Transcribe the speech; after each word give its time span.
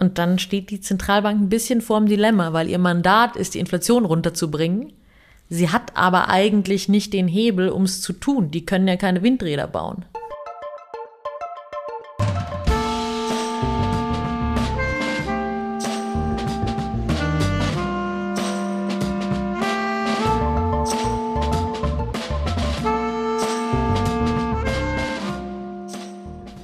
Und 0.00 0.16
dann 0.16 0.38
steht 0.38 0.70
die 0.70 0.80
Zentralbank 0.80 1.38
ein 1.38 1.48
bisschen 1.50 1.82
vorm 1.82 2.06
Dilemma, 2.06 2.54
weil 2.54 2.70
ihr 2.70 2.78
Mandat 2.78 3.36
ist, 3.36 3.52
die 3.52 3.58
Inflation 3.58 4.06
runterzubringen. 4.06 4.94
Sie 5.50 5.68
hat 5.68 5.94
aber 5.94 6.30
eigentlich 6.30 6.88
nicht 6.88 7.12
den 7.12 7.28
Hebel, 7.28 7.68
um 7.68 7.82
es 7.82 8.00
zu 8.00 8.14
tun. 8.14 8.50
Die 8.50 8.64
können 8.64 8.88
ja 8.88 8.96
keine 8.96 9.22
Windräder 9.22 9.66
bauen. 9.66 10.06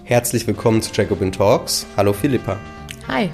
Herzlich 0.04 0.46
willkommen 0.46 0.80
zu 0.80 0.90
Jacobin 0.94 1.32
Talks. 1.32 1.84
Hallo 1.98 2.14
Philippa. 2.14 2.56
Hi. 3.08 3.30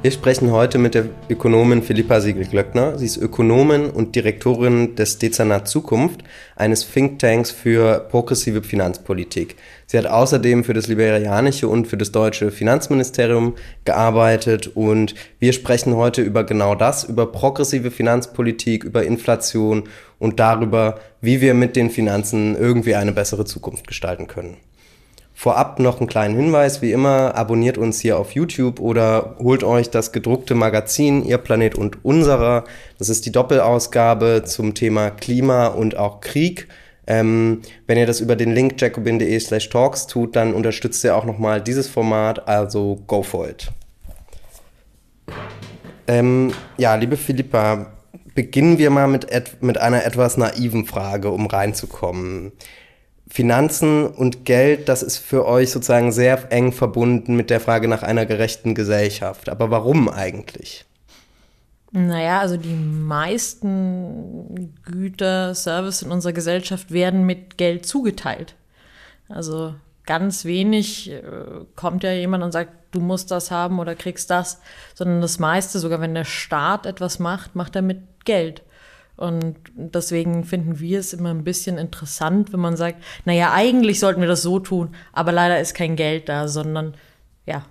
Wir 0.00 0.12
sprechen 0.12 0.52
heute 0.52 0.78
mit 0.78 0.94
der 0.94 1.06
Ökonomin 1.28 1.82
Philippa 1.82 2.20
Siegel-Glöckner. 2.20 2.98
Sie 2.98 3.06
ist 3.06 3.16
Ökonomin 3.16 3.90
und 3.90 4.14
Direktorin 4.14 4.94
des 4.94 5.18
Dezernat 5.18 5.66
Zukunft, 5.66 6.22
eines 6.54 6.88
Thinktanks 6.88 7.50
für 7.50 8.06
progressive 8.10 8.62
Finanzpolitik. 8.62 9.56
Sie 9.86 9.98
hat 9.98 10.06
außerdem 10.06 10.62
für 10.62 10.74
das 10.74 10.86
liberianische 10.86 11.66
und 11.66 11.88
für 11.88 11.96
das 11.96 12.12
deutsche 12.12 12.52
Finanzministerium 12.52 13.56
gearbeitet 13.84 14.68
und 14.76 15.14
wir 15.40 15.52
sprechen 15.52 15.96
heute 15.96 16.22
über 16.22 16.44
genau 16.44 16.76
das, 16.76 17.02
über 17.02 17.32
progressive 17.32 17.90
Finanzpolitik, 17.90 18.84
über 18.84 19.02
Inflation 19.02 19.88
und 20.20 20.38
darüber, 20.38 21.00
wie 21.20 21.40
wir 21.40 21.54
mit 21.54 21.74
den 21.74 21.90
Finanzen 21.90 22.56
irgendwie 22.56 22.94
eine 22.94 23.12
bessere 23.12 23.46
Zukunft 23.46 23.88
gestalten 23.88 24.28
können. 24.28 24.58
Vorab 25.40 25.78
noch 25.78 26.00
einen 26.00 26.08
kleinen 26.08 26.34
Hinweis, 26.34 26.82
wie 26.82 26.90
immer, 26.90 27.36
abonniert 27.36 27.78
uns 27.78 28.00
hier 28.00 28.18
auf 28.18 28.32
YouTube 28.32 28.80
oder 28.80 29.36
holt 29.38 29.62
euch 29.62 29.88
das 29.88 30.10
gedruckte 30.10 30.56
Magazin 30.56 31.24
Ihr 31.24 31.38
Planet 31.38 31.76
und 31.76 32.04
unserer. 32.04 32.64
Das 32.98 33.08
ist 33.08 33.24
die 33.24 33.30
Doppelausgabe 33.30 34.42
zum 34.44 34.74
Thema 34.74 35.10
Klima 35.10 35.68
und 35.68 35.96
auch 35.96 36.20
Krieg. 36.20 36.66
Ähm, 37.06 37.62
wenn 37.86 37.98
ihr 37.98 38.06
das 38.06 38.18
über 38.18 38.34
den 38.34 38.52
Link 38.52 38.80
jacobin.de 38.80 39.38
slash 39.38 39.68
talks 39.68 40.08
tut, 40.08 40.34
dann 40.34 40.54
unterstützt 40.54 41.04
ihr 41.04 41.14
auch 41.14 41.24
nochmal 41.24 41.62
dieses 41.62 41.86
Format, 41.86 42.48
also 42.48 43.00
go 43.06 43.22
for 43.22 43.48
it. 43.48 43.70
Ähm, 46.08 46.52
ja, 46.78 46.96
liebe 46.96 47.16
Philippa, 47.16 47.92
beginnen 48.34 48.78
wir 48.78 48.90
mal 48.90 49.06
mit, 49.06 49.28
mit 49.60 49.78
einer 49.78 50.04
etwas 50.04 50.36
naiven 50.36 50.84
Frage, 50.84 51.30
um 51.30 51.46
reinzukommen. 51.46 52.50
Finanzen 53.30 54.06
und 54.06 54.44
Geld, 54.44 54.88
das 54.88 55.02
ist 55.02 55.18
für 55.18 55.46
euch 55.46 55.70
sozusagen 55.70 56.12
sehr 56.12 56.50
eng 56.50 56.72
verbunden 56.72 57.36
mit 57.36 57.50
der 57.50 57.60
Frage 57.60 57.86
nach 57.86 58.02
einer 58.02 58.26
gerechten 58.26 58.74
Gesellschaft. 58.74 59.48
Aber 59.48 59.70
warum 59.70 60.08
eigentlich? 60.08 60.86
Naja, 61.90 62.40
also 62.40 62.56
die 62.56 62.74
meisten 62.74 64.74
Güter, 64.84 65.54
Services 65.54 66.02
in 66.02 66.10
unserer 66.10 66.32
Gesellschaft 66.32 66.90
werden 66.90 67.24
mit 67.24 67.56
Geld 67.56 67.86
zugeteilt. 67.86 68.54
Also 69.28 69.74
ganz 70.04 70.44
wenig 70.44 71.10
äh, 71.10 71.22
kommt 71.76 72.02
ja 72.02 72.12
jemand 72.12 72.44
und 72.44 72.52
sagt, 72.52 72.72
du 72.90 73.00
musst 73.00 73.30
das 73.30 73.50
haben 73.50 73.78
oder 73.78 73.94
kriegst 73.94 74.30
das, 74.30 74.60
sondern 74.94 75.20
das 75.20 75.38
meiste, 75.38 75.78
sogar 75.78 76.00
wenn 76.00 76.14
der 76.14 76.24
Staat 76.24 76.86
etwas 76.86 77.18
macht, 77.18 77.54
macht 77.54 77.76
er 77.76 77.82
mit 77.82 78.00
Geld. 78.24 78.62
Und 79.18 79.56
deswegen 79.74 80.44
finden 80.44 80.78
wir 80.78 81.00
es 81.00 81.12
immer 81.12 81.30
ein 81.30 81.42
bisschen 81.42 81.76
interessant, 81.76 82.52
wenn 82.52 82.60
man 82.60 82.76
sagt, 82.76 83.02
naja, 83.24 83.52
eigentlich 83.52 83.98
sollten 83.98 84.20
wir 84.20 84.28
das 84.28 84.42
so 84.42 84.60
tun, 84.60 84.94
aber 85.12 85.32
leider 85.32 85.60
ist 85.60 85.74
kein 85.74 85.96
Geld 85.96 86.28
da, 86.28 86.46
sondern 86.46 86.94
ja, 87.44 87.64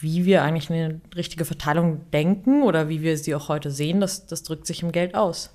wie 0.00 0.26
wir 0.26 0.42
eigentlich 0.42 0.70
eine 0.70 1.00
richtige 1.16 1.46
Verteilung 1.46 2.10
denken 2.12 2.62
oder 2.62 2.90
wie 2.90 3.00
wir 3.00 3.16
sie 3.16 3.34
auch 3.34 3.48
heute 3.48 3.70
sehen, 3.70 4.00
das, 4.00 4.26
das 4.26 4.42
drückt 4.42 4.66
sich 4.66 4.82
im 4.82 4.92
Geld 4.92 5.14
aus. 5.14 5.50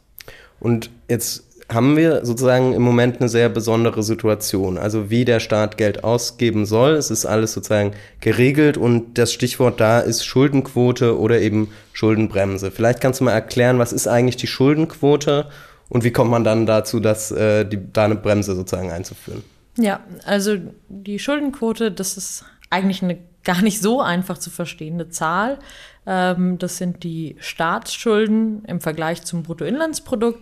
Und 0.60 0.90
jetzt 1.08 1.49
haben 1.72 1.96
wir 1.96 2.26
sozusagen 2.26 2.74
im 2.74 2.82
Moment 2.82 3.20
eine 3.20 3.30
sehr 3.30 3.48
besondere 3.48 4.02
Situation. 4.02 4.78
Also 4.78 5.10
wie 5.12 5.24
der 5.24 5.40
Staat 5.40 5.78
Geld 5.78 6.04
ausgeben 6.04 6.66
soll, 6.66 6.94
es 6.94 7.12
ist 7.12 7.26
alles 7.28 7.54
sozusagen 7.54 7.92
geregelt 8.22 8.78
und 8.78 9.18
das 9.20 9.32
Stichwort 9.32 9.80
da 9.80 10.00
ist 10.00 10.26
Schuldenquote 10.26 11.20
oder 11.20 11.40
eben 11.40 11.70
Schuldenbremse. 11.94 12.72
Vielleicht 12.72 13.02
kannst 13.02 13.20
du 13.20 13.26
mal 13.26 13.34
erklären, 13.34 13.78
was 13.78 13.94
ist 13.94 14.08
eigentlich 14.08 14.38
die 14.38 14.48
Schuldenquote 14.48 15.48
und 15.90 16.04
wie 16.04 16.12
kommt 16.12 16.32
man 16.32 16.44
dann 16.44 16.66
dazu, 16.66 17.00
dass 17.00 17.32
äh, 17.32 17.66
die, 17.66 17.80
da 17.94 18.06
eine 18.06 18.16
Bremse 18.16 18.56
sozusagen 18.56 18.92
einzuführen? 18.92 19.44
Ja, 19.78 20.00
also 20.26 20.58
die 20.88 21.20
Schuldenquote, 21.20 21.92
das 21.92 22.18
ist 22.18 22.46
eigentlich 22.72 23.04
eine 23.04 23.20
gar 23.44 23.62
nicht 23.62 23.82
so 23.82 24.02
einfach 24.02 24.38
zu 24.38 24.50
verstehende 24.50 25.10
Zahl. 25.10 25.60
Ähm, 26.06 26.58
das 26.58 26.78
sind 26.78 27.04
die 27.04 27.36
Staatsschulden 27.40 28.66
im 28.66 28.82
Vergleich 28.82 29.24
zum 29.24 29.44
Bruttoinlandsprodukt 29.44 30.42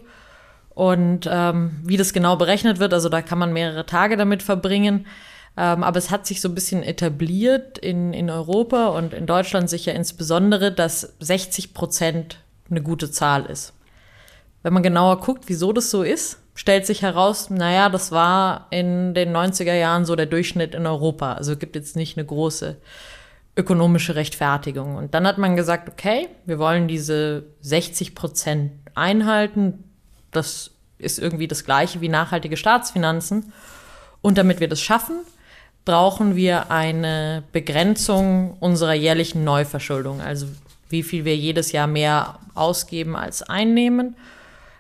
und 0.78 1.28
ähm, 1.28 1.72
wie 1.84 1.98
das 1.98 2.14
genau 2.14 2.36
berechnet 2.36 2.78
wird, 2.78 2.94
also 2.94 3.10
da 3.10 3.24
kann 3.24 3.40
man 3.40 3.52
mehrere 3.52 3.88
Tage 3.88 4.16
damit 4.16 4.44
verbringen. 4.44 5.08
Ähm, 5.58 5.84
aber 5.84 5.98
es 5.98 6.12
hat 6.12 6.28
sich 6.28 6.40
so 6.40 6.50
ein 6.50 6.54
bisschen 6.54 6.84
etabliert 6.84 7.80
in, 7.80 8.14
in 8.14 8.30
Europa 8.30 8.90
und 8.90 9.12
in 9.12 9.26
Deutschland 9.26 9.72
sicher 9.72 9.96
insbesondere, 9.96 10.72
dass 10.72 11.16
60 11.20 11.74
Prozent 11.74 12.44
eine 12.70 12.84
gute 12.84 13.10
Zahl 13.10 13.48
ist. 13.48 13.74
Wenn 14.62 14.72
man 14.72 14.84
genauer 14.84 15.20
guckt, 15.20 15.46
wieso 15.48 15.74
das 15.74 15.90
so 15.90 16.04
ist, 16.04 16.38
stellt 16.54 16.86
sich 16.86 17.02
heraus, 17.02 17.50
naja, 17.50 17.90
das 17.90 18.12
war 18.12 18.68
in 18.70 19.16
den 19.16 19.36
90er 19.36 19.74
Jahren 19.74 20.06
so 20.06 20.16
der 20.16 20.28
Durchschnitt 20.28 20.76
in 20.76 20.86
Europa. 20.86 21.34
Also 21.34 21.58
gibt 21.58 21.76
jetzt 21.76 21.96
nicht 21.96 22.20
eine 22.20 22.28
große 22.28 22.78
ökonomische 23.56 24.14
Rechtfertigung. 24.14 24.96
Und 24.96 25.16
dann 25.16 25.26
hat 25.26 25.40
man 25.40 25.56
gesagt, 25.56 25.90
okay, 25.90 26.28
wir 26.46 26.60
wollen 26.60 26.88
diese 26.88 27.46
60 27.62 28.14
Prozent 28.14 28.74
einhalten, 28.94 29.84
das 30.38 30.72
ist 31.00 31.20
irgendwie 31.20 31.48
das 31.48 31.66
gleiche 31.66 32.02
wie 32.02 32.10
nachhaltige 32.10 32.58
Staatsfinanzen. 32.58 33.52
Und 34.22 34.38
damit 34.38 34.60
wir 34.60 34.68
das 34.68 34.82
schaffen, 34.82 35.22
brauchen 35.86 36.36
wir 36.36 36.72
eine 36.72 37.44
Begrenzung 37.52 38.58
unserer 38.60 38.94
jährlichen 38.94 39.44
Neuverschuldung, 39.44 40.22
also 40.22 40.48
wie 40.90 41.04
viel 41.04 41.24
wir 41.24 41.36
jedes 41.36 41.72
Jahr 41.72 41.88
mehr 41.88 42.40
ausgeben 42.56 43.16
als 43.16 43.42
einnehmen. 43.44 44.16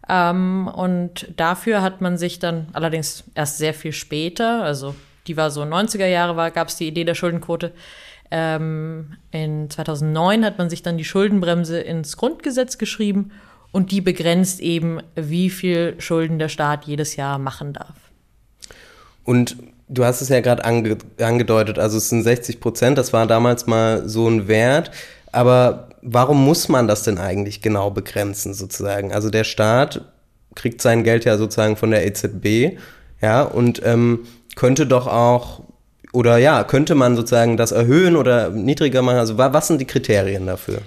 Ähm, 0.09 0.67
und 0.73 1.27
dafür 1.35 1.81
hat 1.81 2.01
man 2.01 2.17
sich 2.17 2.39
dann 2.39 2.67
allerdings 2.73 3.23
erst 3.35 3.57
sehr 3.57 3.73
viel 3.73 3.91
später, 3.91 4.63
also 4.63 4.95
die 5.27 5.37
war 5.37 5.51
so 5.51 5.61
90er 5.61 6.07
Jahre, 6.07 6.51
gab 6.51 6.69
es 6.69 6.77
die 6.77 6.87
Idee 6.87 7.03
der 7.03 7.15
Schuldenquote. 7.15 7.73
Ähm, 8.29 9.17
in 9.31 9.69
2009 9.69 10.43
hat 10.43 10.57
man 10.57 10.69
sich 10.69 10.81
dann 10.83 10.97
die 10.97 11.05
Schuldenbremse 11.05 11.79
ins 11.79 12.17
Grundgesetz 12.17 12.77
geschrieben 12.77 13.31
und 13.77 13.91
die 13.91 14.01
begrenzt 14.01 14.59
eben, 14.59 15.01
wie 15.13 15.51
viel 15.51 15.93
Schulden 15.99 16.39
der 16.39 16.49
Staat 16.49 16.85
jedes 16.85 17.15
Jahr 17.15 17.37
machen 17.37 17.73
darf. 17.73 17.93
Und 19.23 19.55
du 19.87 20.03
hast 20.03 20.19
es 20.19 20.29
ja 20.29 20.39
gerade 20.39 20.65
ange 20.65 20.97
angedeutet, 21.21 21.77
also 21.77 21.99
es 21.99 22.09
sind 22.09 22.23
60 22.23 22.59
Prozent, 22.59 22.97
das 22.97 23.13
war 23.13 23.27
damals 23.27 23.67
mal 23.67 24.09
so 24.09 24.27
ein 24.27 24.47
Wert, 24.47 24.89
aber 25.31 25.89
warum 26.01 26.43
muss 26.43 26.69
man 26.69 26.87
das 26.87 27.03
denn 27.03 27.19
eigentlich 27.19 27.61
genau 27.61 27.91
begrenzen 27.91 28.55
sozusagen? 28.55 29.13
Also 29.13 29.29
der 29.29 29.43
Staat 29.43 30.01
kriegt 30.55 30.81
sein 30.81 31.03
Geld 31.03 31.25
ja 31.25 31.37
sozusagen 31.37 31.75
von 31.75 31.91
der 31.91 32.03
EZB, 32.07 32.79
ja, 33.21 33.43
und 33.43 33.83
ähm, 33.85 34.25
könnte 34.55 34.87
doch 34.87 35.05
auch 35.05 35.61
oder 36.13 36.39
ja, 36.39 36.63
könnte 36.63 36.95
man 36.95 37.15
sozusagen 37.15 37.57
das 37.57 37.71
erhöhen 37.71 38.15
oder 38.15 38.49
niedriger 38.49 39.03
machen? 39.03 39.19
Also 39.19 39.37
was 39.37 39.67
sind 39.67 39.79
die 39.79 39.85
Kriterien 39.85 40.47
dafür? 40.47 40.81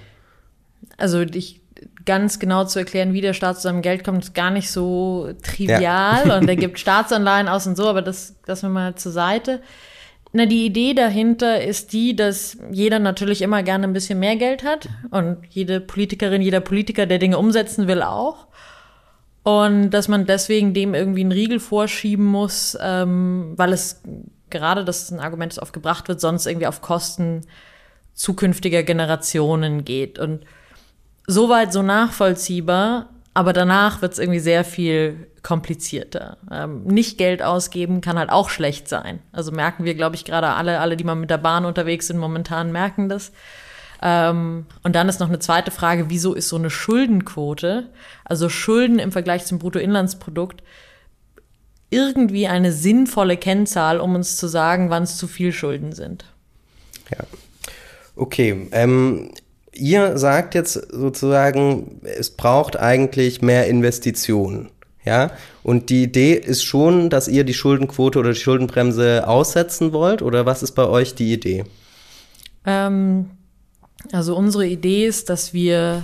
Also 0.97 1.21
ich 1.21 1.60
ganz 2.05 2.39
genau 2.39 2.65
zu 2.65 2.79
erklären, 2.79 3.13
wie 3.13 3.21
der 3.21 3.33
Staat 3.33 3.57
zu 3.57 3.63
seinem 3.63 3.81
Geld 3.81 4.03
kommt, 4.03 4.23
ist 4.23 4.33
gar 4.33 4.51
nicht 4.51 4.71
so 4.71 5.33
trivial. 5.43 6.27
Ja. 6.27 6.37
und 6.37 6.47
er 6.47 6.55
gibt 6.57 6.79
Staatsanleihen 6.79 7.47
aus 7.47 7.67
und 7.67 7.75
so, 7.75 7.87
aber 7.87 8.01
das 8.01 8.35
lassen 8.45 8.67
wir 8.67 8.69
mal 8.69 8.95
zur 8.95 9.11
Seite. 9.11 9.61
Na, 10.33 10.45
die 10.45 10.65
Idee 10.65 10.93
dahinter 10.93 11.61
ist 11.61 11.91
die, 11.91 12.15
dass 12.15 12.57
jeder 12.71 12.99
natürlich 12.99 13.41
immer 13.41 13.63
gerne 13.63 13.85
ein 13.85 13.93
bisschen 13.93 14.19
mehr 14.19 14.37
Geld 14.37 14.63
hat 14.63 14.87
und 15.09 15.39
jede 15.49 15.81
Politikerin, 15.81 16.41
jeder 16.41 16.61
Politiker, 16.61 17.05
der 17.05 17.19
Dinge 17.19 17.37
umsetzen 17.37 17.87
will, 17.87 18.01
auch. 18.01 18.47
Und 19.43 19.89
dass 19.89 20.07
man 20.07 20.25
deswegen 20.25 20.73
dem 20.73 20.93
irgendwie 20.93 21.21
einen 21.21 21.31
Riegel 21.33 21.59
vorschieben 21.59 22.25
muss, 22.25 22.77
ähm, 22.79 23.53
weil 23.57 23.73
es 23.73 24.01
gerade, 24.49 24.85
das 24.85 25.03
ist 25.03 25.11
ein 25.11 25.19
Argument, 25.19 25.51
das 25.51 25.61
oft 25.61 25.73
gebracht 25.73 26.07
wird, 26.07 26.21
sonst 26.21 26.45
irgendwie 26.45 26.67
auf 26.67 26.81
Kosten 26.81 27.41
zukünftiger 28.13 28.83
Generationen 28.83 29.83
geht. 29.83 30.19
Und 30.19 30.45
soweit 31.27 31.73
so 31.73 31.81
nachvollziehbar, 31.81 33.09
aber 33.33 33.53
danach 33.53 34.01
wird 34.01 34.13
es 34.13 34.19
irgendwie 34.19 34.39
sehr 34.39 34.63
viel 34.63 35.27
komplizierter. 35.43 36.37
Ähm, 36.51 36.83
nicht 36.83 37.17
Geld 37.17 37.41
ausgeben 37.41 38.01
kann 38.01 38.19
halt 38.19 38.29
auch 38.29 38.49
schlecht 38.49 38.87
sein. 38.87 39.19
Also 39.31 39.51
merken 39.51 39.85
wir, 39.85 39.95
glaube 39.95 40.15
ich, 40.15 40.25
gerade 40.25 40.49
alle, 40.49 40.79
alle, 40.79 40.97
die 40.97 41.03
mal 41.03 41.15
mit 41.15 41.29
der 41.29 41.37
Bahn 41.37 41.65
unterwegs 41.65 42.07
sind, 42.07 42.17
momentan 42.17 42.71
merken 42.71 43.09
das. 43.09 43.31
Ähm, 44.01 44.65
und 44.83 44.95
dann 44.95 45.09
ist 45.09 45.19
noch 45.19 45.29
eine 45.29 45.39
zweite 45.39 45.71
Frage, 45.71 46.09
wieso 46.09 46.33
ist 46.33 46.49
so 46.49 46.57
eine 46.57 46.69
Schuldenquote, 46.69 47.89
also 48.25 48.49
Schulden 48.49 48.99
im 48.99 49.11
Vergleich 49.11 49.45
zum 49.45 49.59
Bruttoinlandsprodukt, 49.59 50.63
irgendwie 51.89 52.47
eine 52.47 52.71
sinnvolle 52.71 53.37
Kennzahl, 53.37 53.99
um 53.99 54.15
uns 54.15 54.37
zu 54.37 54.47
sagen, 54.47 54.89
wann 54.89 55.03
es 55.03 55.17
zu 55.17 55.27
viel 55.27 55.51
Schulden 55.51 55.91
sind? 55.91 56.25
Ja. 57.11 57.25
Okay, 58.15 58.67
ähm, 58.71 59.31
ihr 59.73 60.17
sagt 60.17 60.55
jetzt 60.55 60.73
sozusagen, 60.73 62.01
es 62.03 62.31
braucht 62.31 62.77
eigentlich 62.77 63.41
mehr 63.41 63.67
Investitionen. 63.67 64.69
Ja, 65.03 65.31
und 65.63 65.89
die 65.89 66.03
Idee 66.03 66.33
ist 66.33 66.63
schon, 66.63 67.09
dass 67.09 67.27
ihr 67.27 67.43
die 67.43 67.55
Schuldenquote 67.55 68.19
oder 68.19 68.33
die 68.33 68.39
Schuldenbremse 68.39 69.27
aussetzen 69.27 69.93
wollt, 69.93 70.21
oder 70.21 70.45
was 70.45 70.61
ist 70.61 70.73
bei 70.73 70.85
euch 70.85 71.15
die 71.15 71.33
Idee? 71.33 71.63
Ähm, 72.67 73.31
also 74.11 74.35
unsere 74.35 74.67
Idee 74.67 75.07
ist, 75.07 75.29
dass 75.29 75.53
wir 75.53 76.03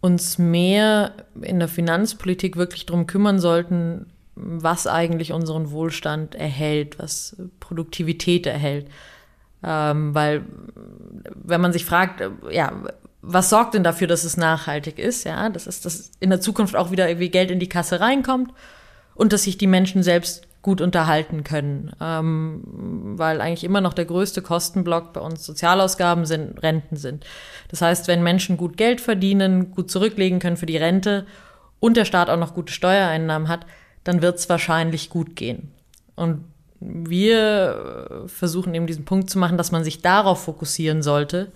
uns 0.00 0.38
mehr 0.38 1.12
in 1.42 1.58
der 1.58 1.68
Finanzpolitik 1.68 2.56
wirklich 2.56 2.86
darum 2.86 3.06
kümmern 3.06 3.38
sollten, 3.38 4.06
was 4.34 4.86
eigentlich 4.86 5.32
unseren 5.32 5.70
Wohlstand 5.70 6.34
erhält, 6.34 6.98
was 6.98 7.36
Produktivität 7.60 8.46
erhält. 8.46 8.86
Ähm, 9.62 10.14
weil, 10.14 10.44
wenn 11.34 11.60
man 11.60 11.72
sich 11.72 11.84
fragt, 11.84 12.20
äh, 12.20 12.30
ja, 12.50 12.72
was 13.22 13.50
sorgt 13.50 13.74
denn 13.74 13.84
dafür, 13.84 14.06
dass 14.06 14.24
es 14.24 14.36
nachhaltig 14.36 14.98
ist? 14.98 15.24
Ja, 15.24 15.50
das 15.50 15.66
ist, 15.66 15.84
dass 15.84 16.10
in 16.20 16.30
der 16.30 16.40
Zukunft 16.40 16.74
auch 16.76 16.90
wieder 16.90 17.08
irgendwie 17.08 17.28
Geld 17.28 17.50
in 17.50 17.60
die 17.60 17.68
Kasse 17.68 18.00
reinkommt 18.00 18.52
und 19.14 19.32
dass 19.32 19.44
sich 19.44 19.58
die 19.58 19.66
Menschen 19.66 20.02
selbst 20.02 20.46
gut 20.62 20.80
unterhalten 20.80 21.44
können. 21.44 21.92
Ähm, 22.00 22.62
weil 23.18 23.40
eigentlich 23.40 23.64
immer 23.64 23.80
noch 23.80 23.94
der 23.94 24.04
größte 24.04 24.42
Kostenblock 24.42 25.12
bei 25.12 25.20
uns 25.20 25.44
Sozialausgaben 25.44 26.24
sind, 26.26 26.62
Renten 26.62 26.96
sind. 26.96 27.24
Das 27.68 27.82
heißt, 27.82 28.08
wenn 28.08 28.22
Menschen 28.22 28.56
gut 28.56 28.76
Geld 28.76 29.00
verdienen, 29.00 29.72
gut 29.72 29.90
zurücklegen 29.90 30.38
können 30.38 30.56
für 30.56 30.66
die 30.66 30.76
Rente 30.76 31.26
und 31.78 31.96
der 31.96 32.04
Staat 32.04 32.28
auch 32.28 32.38
noch 32.38 32.54
gute 32.54 32.72
Steuereinnahmen 32.72 33.48
hat, 33.48 33.66
dann 34.04 34.22
wird 34.22 34.38
es 34.38 34.48
wahrscheinlich 34.48 35.10
gut 35.10 35.36
gehen. 35.36 35.72
Und 36.14 36.44
wir 36.80 38.24
versuchen 38.26 38.74
eben 38.74 38.86
diesen 38.86 39.04
Punkt 39.04 39.30
zu 39.30 39.38
machen, 39.38 39.58
dass 39.58 39.70
man 39.70 39.84
sich 39.84 40.02
darauf 40.02 40.44
fokussieren 40.44 41.02
sollte 41.02 41.52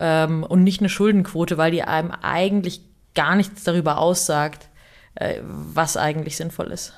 ähm, 0.00 0.42
und 0.42 0.64
nicht 0.64 0.80
eine 0.80 0.88
Schuldenquote, 0.88 1.56
weil 1.58 1.70
die 1.70 1.82
einem 1.82 2.10
eigentlich 2.10 2.82
gar 3.14 3.36
nichts 3.36 3.64
darüber 3.64 3.98
aussagt, 3.98 4.68
äh, 5.14 5.40
was 5.42 5.96
eigentlich 5.96 6.36
sinnvoll 6.36 6.72
ist. 6.72 6.92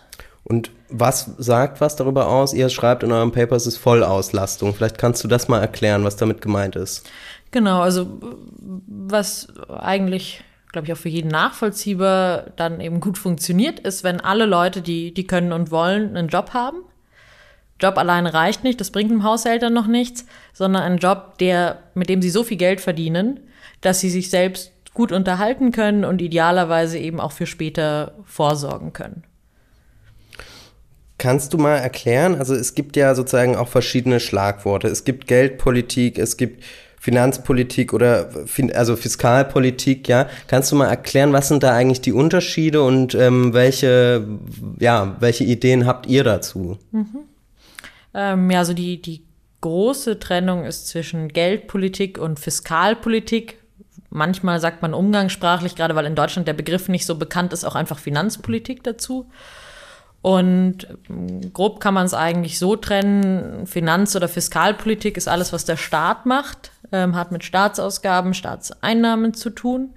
Und 0.45 0.71
was 0.89 1.35
sagt 1.39 1.81
was 1.81 1.97
darüber 1.97 2.29
aus? 2.29 2.55
Ihr 2.55 2.71
schreibt 2.71 3.03
in 3.03 3.13
eurem 3.13 3.31
Paper, 3.31 3.57
es 3.57 3.67
ist 3.67 3.77
Vollauslastung. 3.77 4.75
Vielleicht 4.75 4.99
kannst 4.99 5.23
du 5.23 5.29
das 5.29 5.49
mal 5.49 5.61
erklären, 5.61 6.03
was 6.03 6.17
damit 6.17 6.41
gemeint 6.41 6.77
ist. 6.77 7.09
Genau, 7.51 7.81
also 7.81 8.07
was 8.87 9.49
eigentlich, 9.69 10.43
glaube 10.73 10.87
ich, 10.87 10.93
auch 10.93 10.99
für 10.99 11.09
jeden 11.09 11.29
nachvollziehbar 11.29 12.47
dann 12.57 12.81
eben 12.81 13.01
gut 13.01 13.19
funktioniert, 13.19 13.81
ist, 13.81 14.03
wenn 14.03 14.21
alle 14.21 14.47
Leute, 14.47 14.83
die, 14.83 15.13
die 15.13 15.27
können 15.27 15.53
und 15.53 15.71
wollen, 15.71 16.17
einen 16.17 16.29
Job 16.29 16.51
haben. 16.53 16.79
Job 17.81 17.99
alleine 17.99 18.35
reicht 18.35 18.65
nicht, 18.65 18.81
das 18.81 18.91
bringt 18.91 19.11
dem 19.11 19.25
Haushalt 19.25 19.63
dann 19.63 19.73
noch 19.73 19.87
nichts, 19.87 20.27
sondern 20.53 20.83
ein 20.83 20.99
Job, 20.99 21.39
der, 21.39 21.79
mit 21.95 22.09
dem 22.09 22.23
sie 22.23 22.31
so 22.31 22.45
viel 22.45 22.57
Geld 22.57 22.81
verdienen, 22.81 23.41
dass 23.81 24.01
sie 24.01 24.11
sich 24.11 24.31
selbst 24.31 24.73
gut 24.93 25.13
unterhalten 25.13 25.73
können 25.73 26.05
und 26.05 26.21
idealerweise 26.21 26.99
eben 26.99 27.21
auch 27.21 27.33
für 27.33 27.47
später 27.47 28.15
vorsorgen 28.25 28.93
können. 28.93 29.25
Kannst 31.17 31.53
du 31.53 31.59
mal 31.59 31.77
erklären? 31.77 32.35
Also 32.35 32.55
es 32.55 32.75
gibt 32.75 32.97
ja 32.97 33.15
sozusagen 33.15 33.55
auch 33.55 33.69
verschiedene 33.69 34.21
Schlagworte. 34.21 34.89
Es 34.89 35.05
gibt 35.05 35.27
Geldpolitik, 35.27 36.19
es 36.19 36.37
gibt 36.37 36.65
Finanzpolitik 36.99 37.93
oder 37.95 38.31
also 38.75 38.97
Fiskalpolitik, 38.97 40.07
ja. 40.09 40.29
Kannst 40.49 40.71
du 40.71 40.77
mal 40.77 40.89
erklären, 40.89 41.33
was 41.33 41.49
sind 41.49 41.63
da 41.63 41.73
eigentlich 41.73 42.03
die 42.03 42.13
Unterschiede 42.13 42.83
und 42.83 43.15
ähm, 43.15 43.55
welche, 43.55 44.27
ja, 44.79 45.17
welche 45.21 45.45
Ideen 45.45 45.87
habt 45.87 46.07
ihr 46.07 46.25
dazu? 46.25 46.79
Mhm. 46.93 47.21
Ähm, 48.15 48.51
ja, 48.51 48.59
also 48.61 48.75
die, 48.75 49.01
die 49.01 49.25
große 49.61 50.19
Trennung 50.19 50.65
ist 50.65 50.89
zwischen 50.89 51.29
Geldpolitik 51.29 52.19
und 52.19 52.41
Fiskalpolitik. 52.41 53.59
Manchmal 54.11 54.61
sagt 54.61 54.83
man 54.83 54.95
umgangssprachlich, 54.95 55.77
gerade 55.77 55.95
weil 55.95 56.07
in 56.07 56.15
Deutschland 56.17 56.49
der 56.49 56.55
Begriff 56.55 56.89
nicht 56.89 57.07
so 57.07 57.17
bekannt 57.17 57.53
ist, 57.53 57.65
auch 57.65 57.75
einfach 57.75 57.99
Finanzpolitik 57.99 58.83
dazu. 58.83 59.29
Und 60.23 60.87
ähm, 61.09 61.53
grob 61.53 61.81
kann 61.81 61.95
man 61.95 62.07
es 62.07 62.15
eigentlich 62.15 62.59
so 62.59 62.77
trennen, 62.77 63.67
Finanz- 63.67 64.17
oder 64.17 64.29
Fiskalpolitik 64.29 65.17
ist 65.17 65.29
alles, 65.29 65.53
was 65.53 65.65
der 65.65 65.77
Staat 65.77 66.27
macht, 66.27 66.73
ähm, 66.93 67.15
hat 67.15 67.33
mit 67.33 67.45
Staatsausgaben, 67.45 68.35
Staatseinnahmen 68.35 69.33
zu 69.33 69.51
tun. 69.51 69.95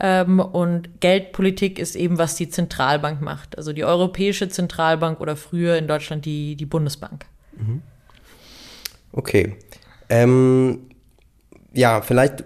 Ähm, 0.00 0.40
und 0.40 1.00
Geldpolitik 1.00 1.78
ist 1.78 1.94
eben, 1.96 2.18
was 2.18 2.34
die 2.34 2.48
Zentralbank 2.48 3.20
macht. 3.20 3.56
Also 3.58 3.72
die 3.72 3.84
Europäische 3.84 4.48
Zentralbank 4.48 5.20
oder 5.20 5.36
früher 5.36 5.76
in 5.76 5.86
Deutschland 5.86 6.24
die, 6.24 6.56
die 6.56 6.66
Bundesbank. 6.66 7.26
Mhm. 7.66 7.82
Okay. 9.12 9.56
Ähm, 10.08 10.90
ja, 11.72 12.00
vielleicht 12.02 12.44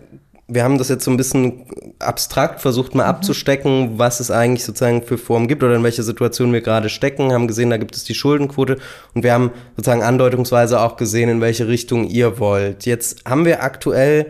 wir 0.49 0.63
haben 0.63 0.79
das 0.79 0.89
jetzt 0.89 1.05
so 1.05 1.11
ein 1.11 1.17
bisschen 1.17 1.67
abstrakt 1.99 2.61
versucht 2.61 2.95
mal 2.95 3.05
mhm. 3.05 3.11
abzustecken, 3.11 3.99
was 3.99 4.21
es 4.21 4.31
eigentlich 4.31 4.65
sozusagen 4.65 5.03
für 5.03 5.19
Formen 5.19 5.49
gibt 5.49 5.63
oder 5.63 5.75
in 5.75 5.83
welche 5.83 6.03
Situation 6.03 6.53
wir 6.53 6.61
gerade 6.61 6.89
stecken, 6.89 7.33
haben 7.33 7.49
gesehen, 7.49 7.71
da 7.71 7.79
gibt 7.79 7.97
es 7.97 8.05
die 8.05 8.15
Schuldenquote 8.15 8.79
und 9.15 9.25
wir 9.25 9.33
haben 9.33 9.51
sozusagen 9.77 10.03
andeutungsweise 10.03 10.81
auch 10.81 10.97
gesehen, 10.97 11.29
in 11.29 11.41
welche 11.41 11.67
Richtung 11.67 12.05
ihr 12.05 12.39
wollt. 12.39 12.87
Jetzt 12.87 13.25
haben 13.29 13.45
wir 13.45 13.63
aktuell 13.63 14.27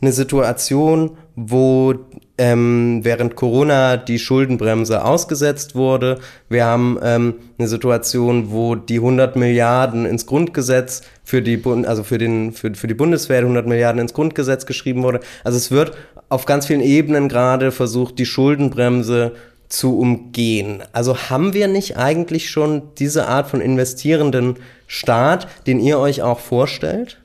eine 0.00 0.12
Situation, 0.12 1.18
wo 1.36 1.94
ähm, 2.40 3.00
während 3.02 3.36
Corona 3.36 3.98
die 3.98 4.18
Schuldenbremse 4.18 5.04
ausgesetzt 5.04 5.74
wurde. 5.74 6.18
Wir 6.48 6.64
haben 6.64 6.98
ähm, 7.02 7.34
eine 7.58 7.68
Situation, 7.68 8.50
wo 8.50 8.76
die 8.76 8.96
100 8.96 9.36
Milliarden 9.36 10.06
ins 10.06 10.24
Grundgesetz 10.24 11.02
für 11.22 11.42
die, 11.42 11.58
Bund 11.58 11.86
also 11.86 12.02
für, 12.02 12.16
den, 12.16 12.52
für, 12.52 12.74
für 12.74 12.86
die 12.86 12.94
Bundeswehr 12.94 13.40
100 13.40 13.66
Milliarden 13.66 14.00
ins 14.00 14.14
Grundgesetz 14.14 14.64
geschrieben 14.64 15.02
wurde. 15.02 15.20
Also 15.44 15.58
es 15.58 15.70
wird 15.70 15.92
auf 16.30 16.46
ganz 16.46 16.66
vielen 16.66 16.80
Ebenen 16.80 17.28
gerade 17.28 17.72
versucht, 17.72 18.18
die 18.18 18.24
Schuldenbremse 18.24 19.32
zu 19.68 19.98
umgehen. 19.98 20.82
Also 20.92 21.18
haben 21.28 21.52
wir 21.52 21.68
nicht 21.68 21.98
eigentlich 21.98 22.48
schon 22.48 22.82
diese 22.98 23.28
Art 23.28 23.48
von 23.50 23.60
investierenden 23.60 24.56
Staat, 24.86 25.46
den 25.66 25.78
ihr 25.78 25.98
euch 25.98 26.22
auch 26.22 26.40
vorstellt? 26.40 27.18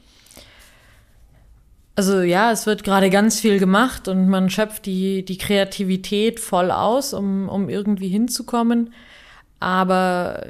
Also 1.96 2.22
ja, 2.22 2.52
es 2.52 2.66
wird 2.66 2.84
gerade 2.84 3.10
ganz 3.10 3.40
viel 3.40 3.58
gemacht 3.58 4.10
und 4.10 4.28
man 4.28 4.50
schöpft 4.50 4.86
die, 4.86 5.24
die 5.24 5.38
Kreativität 5.38 6.42
voll 6.42 6.70
aus, 6.72 7.14
um, 7.14 7.48
um 7.48 7.70
irgendwie 7.70 8.10
hinzukommen. 8.10 8.94
Aber 9.62 10.46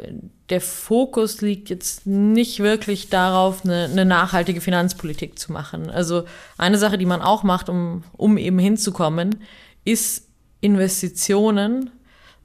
der 0.50 0.62
Fokus 0.62 1.42
liegt 1.42 1.70
jetzt 1.70 2.08
nicht 2.08 2.60
wirklich 2.60 3.10
darauf, 3.10 3.64
eine, 3.64 3.86
eine 3.86 4.06
nachhaltige 4.06 4.60
Finanzpolitik 4.60 5.38
zu 5.38 5.52
machen. 5.52 5.92
Also 5.92 6.26
eine 6.58 6.80
Sache, 6.80 6.98
die 6.98 7.06
man 7.06 7.22
auch 7.22 7.44
macht, 7.44 7.70
um, 7.70 8.04
um 8.14 8.38
eben 8.38 8.58
hinzukommen, 8.58 9.38
ist 9.84 10.28
Investitionen 10.62 11.92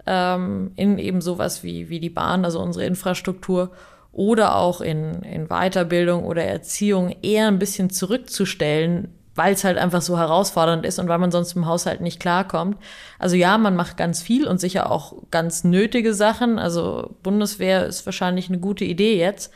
ähm, 0.07 0.73
in 0.76 0.99
eben 0.99 1.23
sowas 1.23 1.62
wie, 1.62 1.88
wie 1.88 2.00
die 2.00 2.11
Bahn, 2.11 2.45
also 2.45 2.61
unsere 2.61 2.85
Infrastruktur 2.85 3.71
oder 4.12 4.57
auch 4.57 4.81
in, 4.81 5.23
in 5.23 5.49
Weiterbildung 5.49 6.25
oder 6.25 6.45
Erziehung 6.45 7.14
eher 7.23 7.49
ein 7.49 7.59
bisschen 7.59 7.90
zurückzustellen, 7.90 9.14
weil 9.35 9.55
es 9.55 9.64
halt 9.64 9.79
einfach 9.79 10.02
so 10.02 10.19
herausfordernd 10.19 10.85
ist 10.85 10.99
und 10.99 11.09
weil 11.09 11.19
man 11.19 11.31
sonst 11.31 11.55
im 11.55 11.67
Haushalt 11.67 12.00
nicht 12.00 12.21
klarkommt. 12.21 12.76
Also 13.19 13.37
ja, 13.37 13.57
man 13.57 13.76
macht 13.76 13.97
ganz 13.97 14.21
viel 14.21 14.47
und 14.47 14.61
sicher 14.61 14.90
auch 14.90 15.14
ganz 15.31 15.64
nötige 15.64 16.12
Sachen. 16.12 16.59
Also 16.59 17.14
Bundeswehr 17.23 17.87
ist 17.87 18.05
wahrscheinlich 18.05 18.49
eine 18.49 18.59
gute 18.59 18.85
Idee 18.85 19.17
jetzt. 19.19 19.52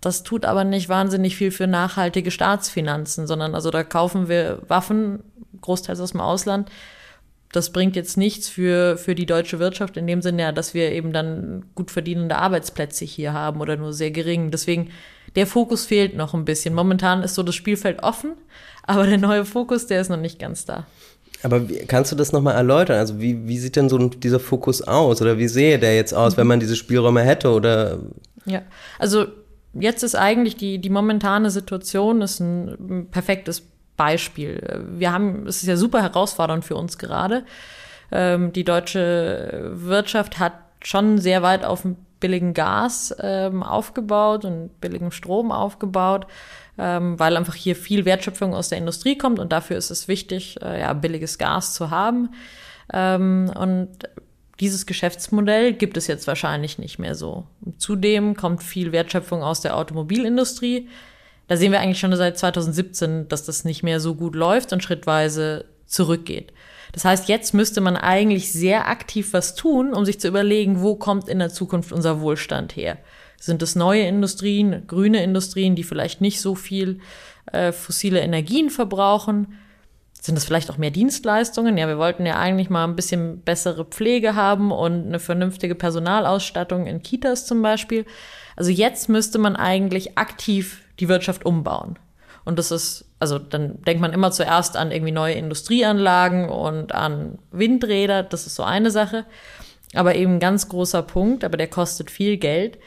Das 0.00 0.24
tut 0.24 0.44
aber 0.44 0.64
nicht 0.64 0.88
wahnsinnig 0.88 1.36
viel 1.36 1.52
für 1.52 1.68
nachhaltige 1.68 2.32
Staatsfinanzen, 2.32 3.26
sondern 3.26 3.54
also 3.54 3.70
da 3.70 3.84
kaufen 3.84 4.28
wir 4.28 4.62
Waffen, 4.66 5.22
großteils 5.60 6.00
aus 6.00 6.10
dem 6.10 6.20
Ausland, 6.20 6.70
das 7.52 7.70
bringt 7.70 7.96
jetzt 7.96 8.16
nichts 8.16 8.48
für, 8.48 8.96
für 8.96 9.14
die 9.14 9.26
deutsche 9.26 9.58
Wirtschaft 9.58 9.98
in 9.98 10.06
dem 10.06 10.22
Sinne, 10.22 10.42
ja, 10.42 10.52
dass 10.52 10.72
wir 10.72 10.90
eben 10.90 11.12
dann 11.12 11.66
gut 11.74 11.90
verdienende 11.90 12.36
Arbeitsplätze 12.36 13.04
hier 13.04 13.34
haben 13.34 13.60
oder 13.60 13.76
nur 13.76 13.92
sehr 13.92 14.10
gering. 14.10 14.50
Deswegen, 14.50 14.90
der 15.36 15.46
Fokus 15.46 15.84
fehlt 15.84 16.16
noch 16.16 16.32
ein 16.32 16.46
bisschen. 16.46 16.74
Momentan 16.74 17.22
ist 17.22 17.34
so 17.34 17.42
das 17.42 17.54
Spielfeld 17.54 18.02
offen, 18.02 18.32
aber 18.84 19.06
der 19.06 19.18
neue 19.18 19.44
Fokus, 19.44 19.86
der 19.86 20.00
ist 20.00 20.08
noch 20.08 20.16
nicht 20.16 20.38
ganz 20.38 20.64
da. 20.64 20.86
Aber 21.42 21.68
wie, 21.68 21.78
kannst 21.86 22.10
du 22.10 22.16
das 22.16 22.32
nochmal 22.32 22.54
erläutern? 22.54 22.98
Also 22.98 23.20
wie, 23.20 23.46
wie 23.46 23.58
sieht 23.58 23.76
denn 23.76 23.90
so 23.90 23.98
dieser 23.98 24.40
Fokus 24.40 24.80
aus? 24.80 25.20
Oder 25.20 25.36
wie 25.36 25.48
sehe 25.48 25.78
der 25.78 25.94
jetzt 25.94 26.14
aus, 26.14 26.38
wenn 26.38 26.46
man 26.46 26.60
diese 26.60 26.76
Spielräume 26.76 27.22
hätte? 27.22 27.50
Oder? 27.50 27.98
Ja, 28.46 28.62
also 28.98 29.26
jetzt 29.74 30.02
ist 30.02 30.14
eigentlich 30.14 30.56
die, 30.56 30.78
die 30.78 30.90
momentane 30.90 31.50
Situation 31.50 32.22
ist 32.22 32.40
ein 32.40 33.08
perfektes 33.10 33.62
Beispiel. 33.96 34.84
Wir 34.90 35.12
haben, 35.12 35.46
es 35.46 35.62
ist 35.62 35.68
ja 35.68 35.76
super 35.76 36.02
herausfordernd 36.02 36.64
für 36.64 36.76
uns 36.76 36.98
gerade. 36.98 37.44
Ähm, 38.10 38.52
die 38.52 38.64
deutsche 38.64 39.70
Wirtschaft 39.74 40.38
hat 40.38 40.54
schon 40.82 41.18
sehr 41.18 41.42
weit 41.42 41.64
auf 41.64 41.86
billigen 42.20 42.54
Gas 42.54 43.14
ähm, 43.20 43.62
aufgebaut 43.62 44.44
und 44.44 44.80
billigen 44.80 45.10
Strom 45.10 45.50
aufgebaut, 45.50 46.26
ähm, 46.78 47.18
weil 47.18 47.36
einfach 47.36 47.54
hier 47.54 47.76
viel 47.76 48.04
Wertschöpfung 48.04 48.54
aus 48.54 48.68
der 48.68 48.78
Industrie 48.78 49.18
kommt 49.18 49.38
und 49.38 49.52
dafür 49.52 49.76
ist 49.76 49.90
es 49.90 50.08
wichtig, 50.08 50.56
äh, 50.62 50.80
ja, 50.80 50.92
billiges 50.92 51.38
Gas 51.38 51.74
zu 51.74 51.90
haben. 51.90 52.30
Ähm, 52.92 53.50
und 53.58 53.90
dieses 54.60 54.86
Geschäftsmodell 54.86 55.72
gibt 55.72 55.96
es 55.96 56.06
jetzt 56.06 56.26
wahrscheinlich 56.26 56.78
nicht 56.78 56.98
mehr 56.98 57.14
so. 57.14 57.46
Zudem 57.78 58.36
kommt 58.36 58.62
viel 58.62 58.92
Wertschöpfung 58.92 59.42
aus 59.42 59.60
der 59.60 59.76
Automobilindustrie 59.76 60.88
da 61.52 61.58
sehen 61.58 61.70
wir 61.70 61.80
eigentlich 61.80 62.00
schon 62.00 62.16
seit 62.16 62.38
2017, 62.38 63.28
dass 63.28 63.44
das 63.44 63.66
nicht 63.66 63.82
mehr 63.82 64.00
so 64.00 64.14
gut 64.14 64.34
läuft 64.34 64.72
und 64.72 64.82
schrittweise 64.82 65.66
zurückgeht. 65.84 66.50
Das 66.92 67.04
heißt, 67.04 67.28
jetzt 67.28 67.52
müsste 67.52 67.82
man 67.82 67.94
eigentlich 67.94 68.54
sehr 68.54 68.88
aktiv 68.88 69.34
was 69.34 69.54
tun, 69.54 69.92
um 69.92 70.06
sich 70.06 70.18
zu 70.18 70.28
überlegen, 70.28 70.80
wo 70.80 70.94
kommt 70.94 71.28
in 71.28 71.40
der 71.40 71.50
Zukunft 71.50 71.92
unser 71.92 72.22
Wohlstand 72.22 72.74
her? 72.74 72.96
Sind 73.38 73.60
es 73.60 73.76
neue 73.76 74.00
Industrien, 74.04 74.86
grüne 74.86 75.22
Industrien, 75.22 75.76
die 75.76 75.82
vielleicht 75.82 76.22
nicht 76.22 76.40
so 76.40 76.54
viel 76.54 77.00
äh, 77.52 77.70
fossile 77.70 78.20
Energien 78.20 78.70
verbrauchen? 78.70 79.58
Sind 80.18 80.38
es 80.38 80.46
vielleicht 80.46 80.70
auch 80.70 80.78
mehr 80.78 80.90
Dienstleistungen? 80.90 81.76
Ja, 81.76 81.86
wir 81.86 81.98
wollten 81.98 82.24
ja 82.24 82.38
eigentlich 82.38 82.70
mal 82.70 82.84
ein 82.84 82.96
bisschen 82.96 83.42
bessere 83.42 83.84
Pflege 83.84 84.34
haben 84.34 84.72
und 84.72 85.06
eine 85.06 85.18
vernünftige 85.18 85.74
Personalausstattung 85.74 86.86
in 86.86 87.02
Kitas 87.02 87.44
zum 87.44 87.60
Beispiel. 87.60 88.06
Also 88.56 88.70
jetzt 88.70 89.10
müsste 89.10 89.38
man 89.38 89.54
eigentlich 89.54 90.16
aktiv 90.16 90.82
die 91.02 91.08
Wirtschaft 91.08 91.44
umbauen. 91.44 91.98
Und 92.44 92.58
das 92.58 92.70
ist, 92.70 93.04
also 93.18 93.38
dann 93.38 93.82
denkt 93.82 94.00
man 94.00 94.12
immer 94.12 94.30
zuerst 94.30 94.76
an 94.76 94.92
irgendwie 94.92 95.12
neue 95.12 95.34
Industrieanlagen 95.34 96.48
und 96.48 96.94
an 96.94 97.38
Windräder, 97.50 98.22
das 98.22 98.46
ist 98.46 98.54
so 98.54 98.62
eine 98.62 98.90
Sache. 98.90 99.24
Aber 99.94 100.14
eben 100.14 100.34
ein 100.34 100.40
ganz 100.40 100.68
großer 100.68 101.02
Punkt, 101.02 101.44
aber 101.44 101.56
der 101.56 101.66
kostet 101.66 102.10
viel 102.10 102.36
Geld, 102.36 102.78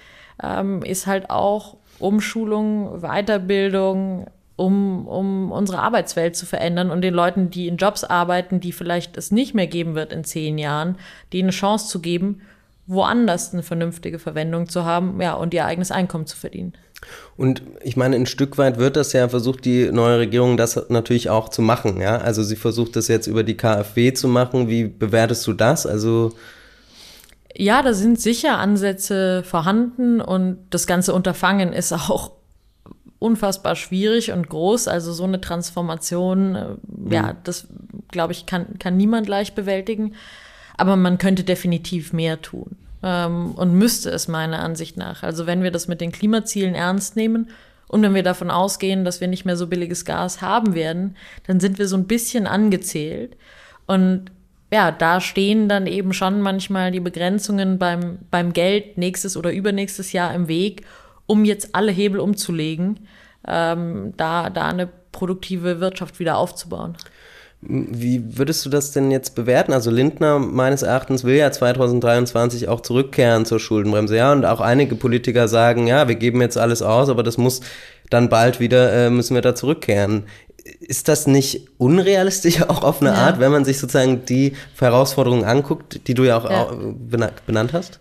ähm, 0.41 0.81
ist 0.81 1.07
halt 1.07 1.29
auch 1.29 1.77
Umschulung, 1.99 3.01
Weiterbildung, 3.01 4.27
um, 4.55 5.07
um 5.07 5.51
unsere 5.51 5.79
Arbeitswelt 5.79 6.37
zu 6.37 6.45
verändern 6.45 6.89
und 6.89 7.01
den 7.01 7.13
Leuten, 7.13 7.49
die 7.49 7.67
in 7.67 7.77
Jobs 7.77 8.05
arbeiten, 8.05 8.61
die 8.61 8.71
vielleicht 8.71 9.17
es 9.17 9.31
nicht 9.31 9.53
mehr 9.53 9.67
geben 9.67 9.93
wird 9.93 10.13
in 10.13 10.23
zehn 10.23 10.57
Jahren, 10.57 10.97
denen 11.33 11.49
eine 11.49 11.51
Chance 11.51 11.89
zu 11.89 11.99
geben, 11.99 12.41
woanders 12.87 13.53
eine 13.53 13.63
vernünftige 13.63 14.19
Verwendung 14.19 14.69
zu 14.69 14.85
haben, 14.85 15.21
ja, 15.21 15.33
und 15.33 15.53
ihr 15.53 15.65
eigenes 15.65 15.91
Einkommen 15.91 16.25
zu 16.25 16.37
verdienen. 16.37 16.73
Und 17.37 17.61
ich 17.83 17.97
meine, 17.97 18.15
ein 18.15 18.25
Stück 18.25 18.57
weit 18.57 18.77
wird 18.77 18.95
das 18.95 19.11
ja 19.13 19.27
versucht, 19.27 19.65
die 19.65 19.91
neue 19.91 20.19
Regierung 20.19 20.55
das 20.55 20.89
natürlich 20.89 21.29
auch 21.29 21.49
zu 21.49 21.61
machen, 21.61 21.99
ja. 21.99 22.17
Also 22.17 22.43
sie 22.43 22.55
versucht 22.55 22.95
das 22.95 23.07
jetzt 23.07 23.27
über 23.27 23.43
die 23.43 23.57
KfW 23.57 24.13
zu 24.13 24.27
machen. 24.27 24.69
Wie 24.69 24.85
bewertest 24.85 25.45
du 25.47 25.53
das? 25.53 25.85
Also 25.85 26.33
ja, 27.57 27.81
da 27.81 27.93
sind 27.93 28.19
sicher 28.19 28.57
Ansätze 28.57 29.43
vorhanden 29.43 30.19
und 30.19 30.57
das 30.69 30.87
ganze 30.87 31.13
Unterfangen 31.13 31.71
ist 31.71 31.93
auch 31.93 32.31
unfassbar 33.19 33.75
schwierig 33.75 34.31
und 34.31 34.49
groß. 34.49 34.87
Also 34.87 35.13
so 35.13 35.23
eine 35.23 35.41
Transformation, 35.41 36.55
äh, 36.55 36.67
mhm. 36.87 37.11
ja, 37.11 37.35
das 37.43 37.67
glaube 38.11 38.33
ich, 38.33 38.45
kann, 38.45 38.77
kann 38.79 38.97
niemand 38.97 39.27
leicht 39.27 39.55
bewältigen. 39.55 40.15
Aber 40.77 40.95
man 40.95 41.17
könnte 41.17 41.43
definitiv 41.43 42.11
mehr 42.11 42.41
tun 42.41 42.75
ähm, 43.05 43.51
und 43.51 43.73
müsste 43.75 44.09
es 44.09 44.27
meiner 44.27 44.59
Ansicht 44.59 44.97
nach. 44.97 45.23
Also 45.23 45.45
wenn 45.45 45.63
wir 45.63 45.71
das 45.71 45.87
mit 45.87 46.01
den 46.01 46.11
Klimazielen 46.11 46.73
ernst 46.73 47.15
nehmen 47.15 47.51
und 47.87 48.01
wenn 48.01 48.15
wir 48.15 48.23
davon 48.23 48.49
ausgehen, 48.49 49.05
dass 49.05 49.21
wir 49.21 49.27
nicht 49.27 49.45
mehr 49.45 49.55
so 49.55 49.67
billiges 49.67 50.03
Gas 50.03 50.41
haben 50.41 50.73
werden, 50.73 51.15
dann 51.45 51.59
sind 51.59 51.77
wir 51.77 51.87
so 51.87 51.95
ein 51.95 52.07
bisschen 52.07 52.47
angezählt. 52.47 53.37
Und 53.85 54.31
ja, 54.73 54.91
da 54.91 55.21
stehen 55.21 55.69
dann 55.69 55.85
eben 55.85 56.13
schon 56.13 56.41
manchmal 56.41 56.91
die 56.91 56.99
Begrenzungen 56.99 57.77
beim, 57.77 58.17
beim 58.31 58.51
Geld 58.51 58.97
nächstes 58.97 59.37
oder 59.37 59.53
übernächstes 59.53 60.11
Jahr 60.11 60.33
im 60.33 60.47
Weg, 60.47 60.81
um 61.27 61.45
jetzt 61.45 61.75
alle 61.75 61.91
Hebel 61.91 62.19
umzulegen, 62.19 63.07
ähm, 63.47 64.13
da, 64.17 64.49
da 64.49 64.67
eine 64.67 64.89
produktive 65.11 65.79
Wirtschaft 65.79 66.19
wieder 66.19 66.37
aufzubauen. 66.37 66.97
Wie 67.61 68.37
würdest 68.37 68.63
du 68.65 68.69
das 68.69 68.91
denn 68.91 69.09
jetzt 69.09 69.33
bewerten? 69.33 69.73
Also 69.73 69.89
Lindner 69.89 70.37
meines 70.37 70.83
Erachtens 70.83 71.23
will 71.23 71.35
ja 71.35 71.51
2023 71.51 72.67
auch 72.67 72.81
zurückkehren 72.81 73.45
zur 73.45 73.59
Schuldenbremse, 73.59 74.17
ja, 74.17 74.31
und 74.31 74.45
auch 74.45 74.61
einige 74.61 74.95
Politiker 74.95 75.47
sagen, 75.47 75.87
ja, 75.87 76.07
wir 76.07 76.15
geben 76.15 76.41
jetzt 76.41 76.57
alles 76.57 76.81
aus, 76.83 77.09
aber 77.09 77.23
das 77.23 77.37
muss 77.37 77.61
dann 78.11 78.29
bald 78.29 78.59
wieder, 78.59 78.93
äh, 78.93 79.09
müssen 79.09 79.33
wir 79.33 79.41
da 79.41 79.55
zurückkehren. 79.55 80.25
Ist 80.79 81.07
das 81.07 81.25
nicht 81.25 81.67
unrealistisch 81.77 82.61
auch 82.69 82.83
auf 82.83 83.01
eine 83.01 83.11
ja. 83.11 83.15
Art, 83.15 83.39
wenn 83.39 83.51
man 83.51 83.65
sich 83.65 83.79
sozusagen 83.79 84.25
die 84.25 84.53
Herausforderungen 84.77 85.43
anguckt, 85.43 86.07
die 86.07 86.13
du 86.13 86.23
ja 86.23 86.37
auch 86.37 86.49
ja. 86.49 86.67
benannt 87.45 87.73
hast? 87.73 87.99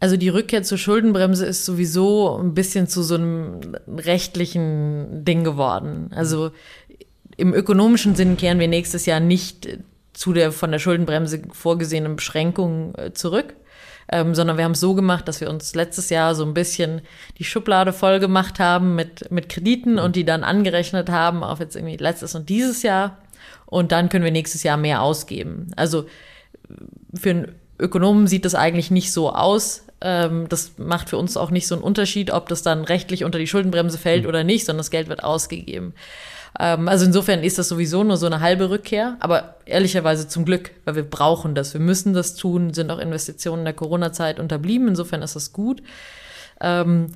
Also 0.00 0.16
die 0.16 0.28
Rückkehr 0.28 0.62
zur 0.62 0.78
Schuldenbremse 0.78 1.44
ist 1.44 1.64
sowieso 1.64 2.38
ein 2.38 2.54
bisschen 2.54 2.86
zu 2.86 3.02
so 3.02 3.16
einem 3.16 3.60
rechtlichen 3.88 5.24
Ding 5.24 5.42
geworden. 5.42 6.10
Also 6.14 6.52
im 7.38 7.54
ökonomischen 7.54 8.14
Sinn 8.16 8.36
kehren 8.36 8.58
wir 8.58 8.68
nächstes 8.68 9.06
Jahr 9.06 9.20
nicht 9.20 9.68
zu 10.12 10.32
der 10.32 10.52
von 10.52 10.72
der 10.72 10.80
Schuldenbremse 10.80 11.40
vorgesehenen 11.52 12.16
Beschränkung 12.16 12.94
äh, 12.96 13.12
zurück, 13.12 13.54
ähm, 14.10 14.34
sondern 14.34 14.56
wir 14.56 14.64
haben 14.64 14.72
es 14.72 14.80
so 14.80 14.94
gemacht, 14.94 15.28
dass 15.28 15.40
wir 15.40 15.48
uns 15.48 15.74
letztes 15.76 16.10
Jahr 16.10 16.34
so 16.34 16.44
ein 16.44 16.52
bisschen 16.52 17.00
die 17.38 17.44
Schublade 17.44 17.92
voll 17.92 18.18
gemacht 18.18 18.58
haben 18.58 18.96
mit, 18.96 19.30
mit 19.30 19.48
Krediten 19.48 20.00
und 20.00 20.16
die 20.16 20.24
dann 20.24 20.42
angerechnet 20.42 21.10
haben 21.10 21.44
auf 21.44 21.60
jetzt 21.60 21.76
irgendwie 21.76 21.96
letztes 21.96 22.34
und 22.34 22.48
dieses 22.48 22.82
Jahr. 22.82 23.18
Und 23.66 23.92
dann 23.92 24.08
können 24.08 24.24
wir 24.24 24.32
nächstes 24.32 24.64
Jahr 24.64 24.76
mehr 24.76 25.02
ausgeben. 25.02 25.70
Also 25.76 26.06
für 27.14 27.30
einen 27.30 27.54
Ökonomen 27.78 28.26
sieht 28.26 28.44
das 28.44 28.56
eigentlich 28.56 28.90
nicht 28.90 29.12
so 29.12 29.32
aus. 29.32 29.84
Ähm, 30.00 30.46
das 30.48 30.72
macht 30.78 31.10
für 31.10 31.18
uns 31.18 31.36
auch 31.36 31.52
nicht 31.52 31.68
so 31.68 31.76
einen 31.76 31.84
Unterschied, 31.84 32.32
ob 32.32 32.48
das 32.48 32.62
dann 32.62 32.82
rechtlich 32.82 33.22
unter 33.24 33.38
die 33.38 33.46
Schuldenbremse 33.46 33.98
fällt 33.98 34.24
mhm. 34.24 34.28
oder 34.28 34.42
nicht, 34.42 34.64
sondern 34.64 34.78
das 34.78 34.90
Geld 34.90 35.08
wird 35.08 35.22
ausgegeben. 35.22 35.94
Ähm, 36.58 36.88
also 36.88 37.04
insofern 37.04 37.42
ist 37.42 37.58
das 37.58 37.68
sowieso 37.68 38.04
nur 38.04 38.16
so 38.16 38.26
eine 38.26 38.40
halbe 38.40 38.70
Rückkehr, 38.70 39.16
aber 39.20 39.56
ehrlicherweise 39.64 40.28
zum 40.28 40.44
Glück, 40.44 40.70
weil 40.84 40.96
wir 40.96 41.08
brauchen 41.08 41.54
das. 41.54 41.74
Wir 41.74 41.80
müssen 41.80 42.12
das 42.12 42.34
tun, 42.34 42.74
sind 42.74 42.90
auch 42.90 42.98
Investitionen 42.98 43.60
in 43.60 43.64
der 43.66 43.74
Corona-Zeit 43.74 44.40
unterblieben. 44.40 44.88
Insofern 44.88 45.22
ist 45.22 45.36
das 45.36 45.52
gut. 45.52 45.82
Ähm, 46.60 47.12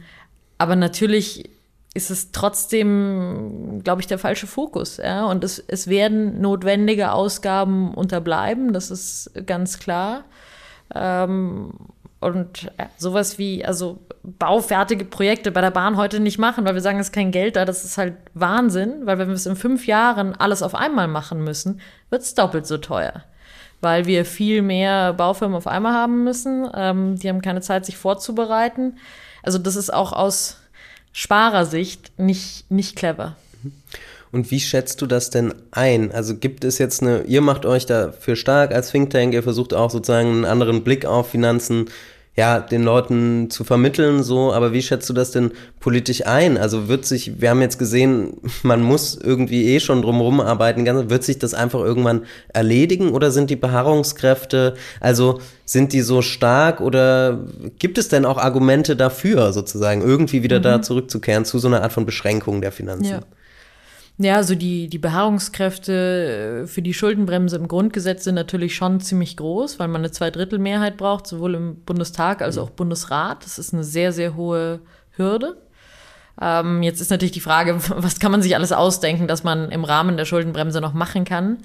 aber 0.59 0.77
natürlich 0.77 1.51
ist 1.95 2.11
es 2.11 2.33
trotzdem, 2.33 3.81
glaube 3.85 4.01
ich, 4.01 4.07
der 4.07 4.19
falsche 4.19 4.47
Fokus. 4.47 4.97
Ja? 4.97 5.27
Und 5.27 5.45
es, 5.45 5.59
es 5.59 5.89
werden 5.89 6.41
notwendige 6.41 7.13
Ausgaben 7.13 7.95
unterbleiben, 7.95 8.73
das 8.73 8.91
ist 8.91 9.31
ganz 9.47 9.79
klar. 9.79 10.25
Ähm, 10.95 11.73
und 12.23 12.65
ja, 12.79 12.89
sowas 12.97 13.39
wie, 13.39 13.65
also 13.65 13.99
baufertige 14.23 15.05
Projekte 15.05 15.51
bei 15.51 15.61
der 15.61 15.71
Bahn 15.71 15.97
heute 15.97 16.21
nicht 16.21 16.39
machen, 16.39 16.65
weil 16.65 16.75
wir 16.75 16.81
sagen, 16.81 17.01
es 17.01 17.09
ist 17.09 17.13
kein 17.13 17.33
Geld 17.33 17.57
da. 17.57 17.65
Das 17.65 17.85
ist 17.85 17.99
halt 17.99 18.15
Wahnsinn, 18.35 19.05
weil 19.05 19.19
wenn 19.19 19.29
wir 19.29 19.35
es 19.35 19.47
in 19.47 19.57
fünf 19.57 19.87
Jahren 19.87 20.35
alles 20.35 20.63
auf 20.63 20.75
einmal 20.75 21.09
machen 21.09 21.43
müssen, 21.43 21.81
wird 22.11 22.23
es 22.23 22.35
doppelt 22.35 22.67
so 22.67 22.79
teuer. 22.79 23.25
Weil 23.81 24.07
wir 24.07 24.25
viel 24.25 24.63
mehr 24.63 25.13
Baufirmen 25.13 25.57
auf 25.57 25.67
einmal 25.67 25.95
haben 25.95 26.23
müssen. 26.23 26.69
Ähm, 26.75 27.17
die 27.17 27.29
haben 27.29 27.43
keine 27.43 27.61
Zeit, 27.61 27.85
sich 27.85 27.97
vorzubereiten. 27.97 28.99
Also 29.43 29.59
das 29.59 29.75
ist 29.75 29.93
auch 29.93 30.13
aus 30.13 30.59
Sparersicht 31.13 32.13
nicht, 32.19 32.71
nicht 32.71 32.95
clever. 32.95 33.37
Und 34.33 34.51
wie 34.51 34.61
schätzt 34.61 35.03
du 35.03 35.07
das 35.07 35.29
denn 35.29 35.53
ein? 35.73 36.11
Also 36.11 36.37
gibt 36.37 36.65
es 36.65 36.79
jetzt 36.79 37.03
eine, 37.03 37.23
ihr 37.25 37.43
macht 37.43 37.67
euch 37.67 37.85
dafür 37.85 38.35
stark 38.35 38.75
als 38.75 38.91
Think 38.91 39.11
Tank, 39.11 39.35
ihr 39.35 39.43
versucht 39.43 39.75
auch 39.75 39.91
sozusagen 39.91 40.29
einen 40.29 40.45
anderen 40.47 40.85
Blick 40.85 41.05
auf 41.05 41.29
Finanzen 41.29 41.91
ja, 42.35 42.61
den 42.61 42.83
Leuten 42.83 43.51
zu 43.51 43.63
vermitteln, 43.63 44.23
so, 44.23 44.55
aber 44.55 44.73
wie 44.73 44.81
schätzt 44.81 45.09
du 45.11 45.13
das 45.13 45.33
denn 45.33 45.51
politisch 45.81 46.27
ein? 46.27 46.57
Also 46.57 46.89
wird 46.89 47.05
sich, 47.05 47.43
wir 47.43 47.51
haben 47.51 47.61
jetzt 47.61 47.79
gesehen, 47.79 48.39
man 48.63 48.83
muss 48.83 49.17
irgendwie 49.17 49.75
eh 49.75 49.81
schon 49.81 50.01
drumherum 50.01 50.41
arbeiten, 50.41 50.87
wird 51.11 51.25
sich 51.25 51.39
das 51.39 51.53
einfach 51.53 51.81
irgendwann 51.81 52.25
erledigen 52.49 53.11
oder 53.11 53.31
sind 53.31 53.51
die 53.51 53.57
Beharrungskräfte, 53.57 54.75
also 55.01 55.41
sind 55.67 55.93
die 55.93 56.01
so 56.01 56.23
stark 56.23 56.81
oder 56.81 57.45
gibt 57.79 57.99
es 57.99 58.09
denn 58.09 58.25
auch 58.25 58.39
Argumente 58.39 58.97
dafür, 58.97 59.53
sozusagen, 59.53 60.01
irgendwie 60.01 60.43
wieder 60.43 60.59
mhm. 60.59 60.63
da 60.63 60.83
zurückzukehren 60.83 61.45
zu 61.45 61.59
so 61.59 61.69
einer 61.69 61.83
Art 61.83 61.93
von 61.93 62.07
Beschränkung 62.07 62.63
der 62.63 62.73
Finanzen? 62.73 63.05
Ja. 63.05 63.21
Ja, 64.23 64.37
also 64.37 64.55
die, 64.55 64.87
die 64.89 64.99
Beharrungskräfte 64.99 66.63
äh, 66.63 66.67
für 66.69 66.81
die 66.81 66.95
Schuldenbremse 66.95 67.57
im 67.57 67.67
Grundgesetz 67.67 68.23
sind 68.23 68.37
natürlich 68.37 68.77
schon 68.77 69.01
ziemlich 69.01 69.37
groß, 69.37 69.81
weil 69.81 69.89
man 69.89 70.03
eine 70.03 70.13
Zweidrittelmehrheit 70.13 70.97
braucht, 70.97 71.27
sowohl 71.27 71.57
im 71.57 71.77
Bundestag 71.83 72.41
als 72.41 72.57
auch 72.57 72.71
Bundesrat. 72.71 73.45
Das 73.45 73.59
ist 73.59 73.75
eine 73.75 73.83
sehr, 73.83 74.13
sehr 74.13 74.37
hohe 74.37 74.81
Hürde. 75.17 75.57
Ähm, 76.41 76.85
jetzt 76.85 77.01
ist 77.01 77.11
natürlich 77.11 77.33
die 77.33 77.41
Frage, 77.41 77.77
was 77.97 78.21
kann 78.21 78.31
man 78.31 78.43
sich 78.43 78.55
alles 78.55 78.71
ausdenken, 78.71 79.27
dass 79.27 79.43
man 79.43 79.71
im 79.71 79.83
Rahmen 79.83 80.17
der 80.17 80.25
Schuldenbremse 80.25 80.81
noch 80.81 80.95
machen 80.95 81.25
kann. 81.25 81.59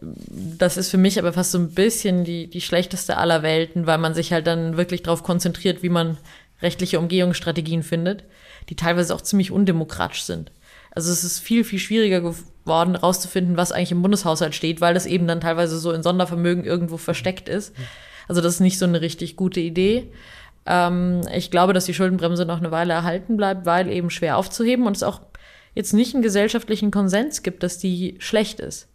Das 0.00 0.76
ist 0.76 0.90
für 0.90 0.98
mich 0.98 1.18
aber 1.18 1.32
fast 1.32 1.50
so 1.50 1.58
ein 1.58 1.72
bisschen 1.72 2.22
die, 2.22 2.48
die 2.48 2.60
schlechteste 2.60 3.16
aller 3.16 3.42
Welten, 3.42 3.88
weil 3.88 3.98
man 3.98 4.14
sich 4.14 4.32
halt 4.32 4.46
dann 4.46 4.76
wirklich 4.76 5.02
darauf 5.02 5.24
konzentriert, 5.24 5.82
wie 5.82 5.88
man 5.88 6.16
rechtliche 6.62 7.00
Umgehungsstrategien 7.00 7.82
findet, 7.82 8.22
die 8.68 8.76
teilweise 8.76 9.12
auch 9.16 9.20
ziemlich 9.20 9.50
undemokratisch 9.50 10.22
sind. 10.22 10.52
Also 10.98 11.12
es 11.12 11.22
ist 11.22 11.38
viel, 11.38 11.62
viel 11.62 11.78
schwieriger 11.78 12.20
geworden, 12.20 12.96
rauszufinden, 12.96 13.56
was 13.56 13.70
eigentlich 13.70 13.92
im 13.92 14.02
Bundeshaushalt 14.02 14.52
steht, 14.52 14.80
weil 14.80 14.94
das 14.94 15.06
eben 15.06 15.28
dann 15.28 15.40
teilweise 15.40 15.78
so 15.78 15.92
in 15.92 16.02
Sondervermögen 16.02 16.64
irgendwo 16.64 16.96
versteckt 16.96 17.48
ist. 17.48 17.72
Also 18.26 18.40
das 18.40 18.54
ist 18.54 18.60
nicht 18.60 18.80
so 18.80 18.84
eine 18.84 19.00
richtig 19.00 19.36
gute 19.36 19.60
Idee. 19.60 20.10
Ähm, 20.66 21.20
ich 21.32 21.52
glaube, 21.52 21.72
dass 21.72 21.84
die 21.84 21.94
Schuldenbremse 21.94 22.46
noch 22.46 22.58
eine 22.58 22.72
Weile 22.72 22.94
erhalten 22.94 23.36
bleibt, 23.36 23.64
weil 23.64 23.88
eben 23.92 24.10
schwer 24.10 24.36
aufzuheben 24.36 24.88
und 24.88 24.96
es 24.96 25.04
auch 25.04 25.20
jetzt 25.76 25.92
nicht 25.94 26.14
einen 26.14 26.22
gesellschaftlichen 26.24 26.90
Konsens 26.90 27.44
gibt, 27.44 27.62
dass 27.62 27.78
die 27.78 28.16
schlecht 28.18 28.58
ist. 28.58 28.88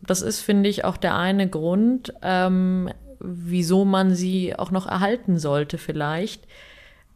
Das 0.00 0.22
ist, 0.22 0.40
finde 0.40 0.68
ich, 0.68 0.84
auch 0.84 0.98
der 0.98 1.16
eine 1.16 1.48
Grund, 1.48 2.14
ähm, 2.22 2.90
wieso 3.18 3.84
man 3.84 4.14
sie 4.14 4.56
auch 4.56 4.70
noch 4.70 4.86
erhalten 4.86 5.40
sollte 5.40 5.78
vielleicht, 5.78 6.46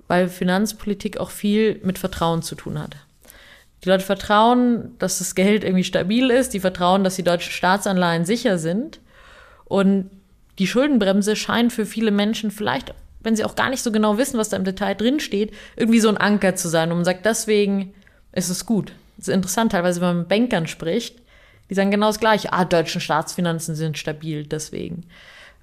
weil 0.09 0.28
Finanzpolitik 0.28 1.18
auch 1.18 1.30
viel 1.30 1.80
mit 1.85 2.00
Vertrauen 2.00 2.42
zu 2.42 2.56
tun 2.56 2.80
hat. 2.80 2.97
Die 3.84 3.88
Leute 3.88 4.04
vertrauen, 4.04 4.96
dass 4.98 5.18
das 5.18 5.34
Geld 5.34 5.64
irgendwie 5.64 5.84
stabil 5.84 6.30
ist, 6.30 6.54
die 6.54 6.60
vertrauen, 6.60 7.02
dass 7.02 7.16
die 7.16 7.24
deutschen 7.24 7.52
Staatsanleihen 7.52 8.24
sicher 8.24 8.58
sind. 8.58 9.00
Und 9.64 10.10
die 10.58 10.66
Schuldenbremse 10.66 11.34
scheint 11.34 11.72
für 11.72 11.86
viele 11.86 12.10
Menschen 12.10 12.50
vielleicht, 12.50 12.94
wenn 13.20 13.34
sie 13.34 13.44
auch 13.44 13.56
gar 13.56 13.70
nicht 13.70 13.82
so 13.82 13.90
genau 13.90 14.18
wissen, 14.18 14.38
was 14.38 14.50
da 14.50 14.56
im 14.56 14.64
Detail 14.64 14.94
drin 14.94 15.18
steht, 15.18 15.52
irgendwie 15.76 16.00
so 16.00 16.08
ein 16.08 16.16
Anker 16.16 16.54
zu 16.54 16.68
sein. 16.68 16.90
Und 16.90 16.98
man 16.98 17.04
sagt, 17.04 17.26
deswegen 17.26 17.92
ist 18.32 18.50
es 18.50 18.66
gut. 18.66 18.92
Das 19.16 19.28
ist 19.28 19.34
interessant, 19.34 19.72
teilweise, 19.72 20.00
wenn 20.00 20.08
man 20.08 20.18
mit 20.18 20.28
Bankern 20.28 20.66
spricht, 20.66 21.20
die 21.70 21.74
sagen 21.74 21.90
genau 21.90 22.08
das 22.08 22.20
Gleiche. 22.20 22.52
Ah, 22.52 22.64
deutschen 22.64 23.00
Staatsfinanzen 23.00 23.74
sind 23.74 23.98
stabil, 23.98 24.46
deswegen. 24.46 25.04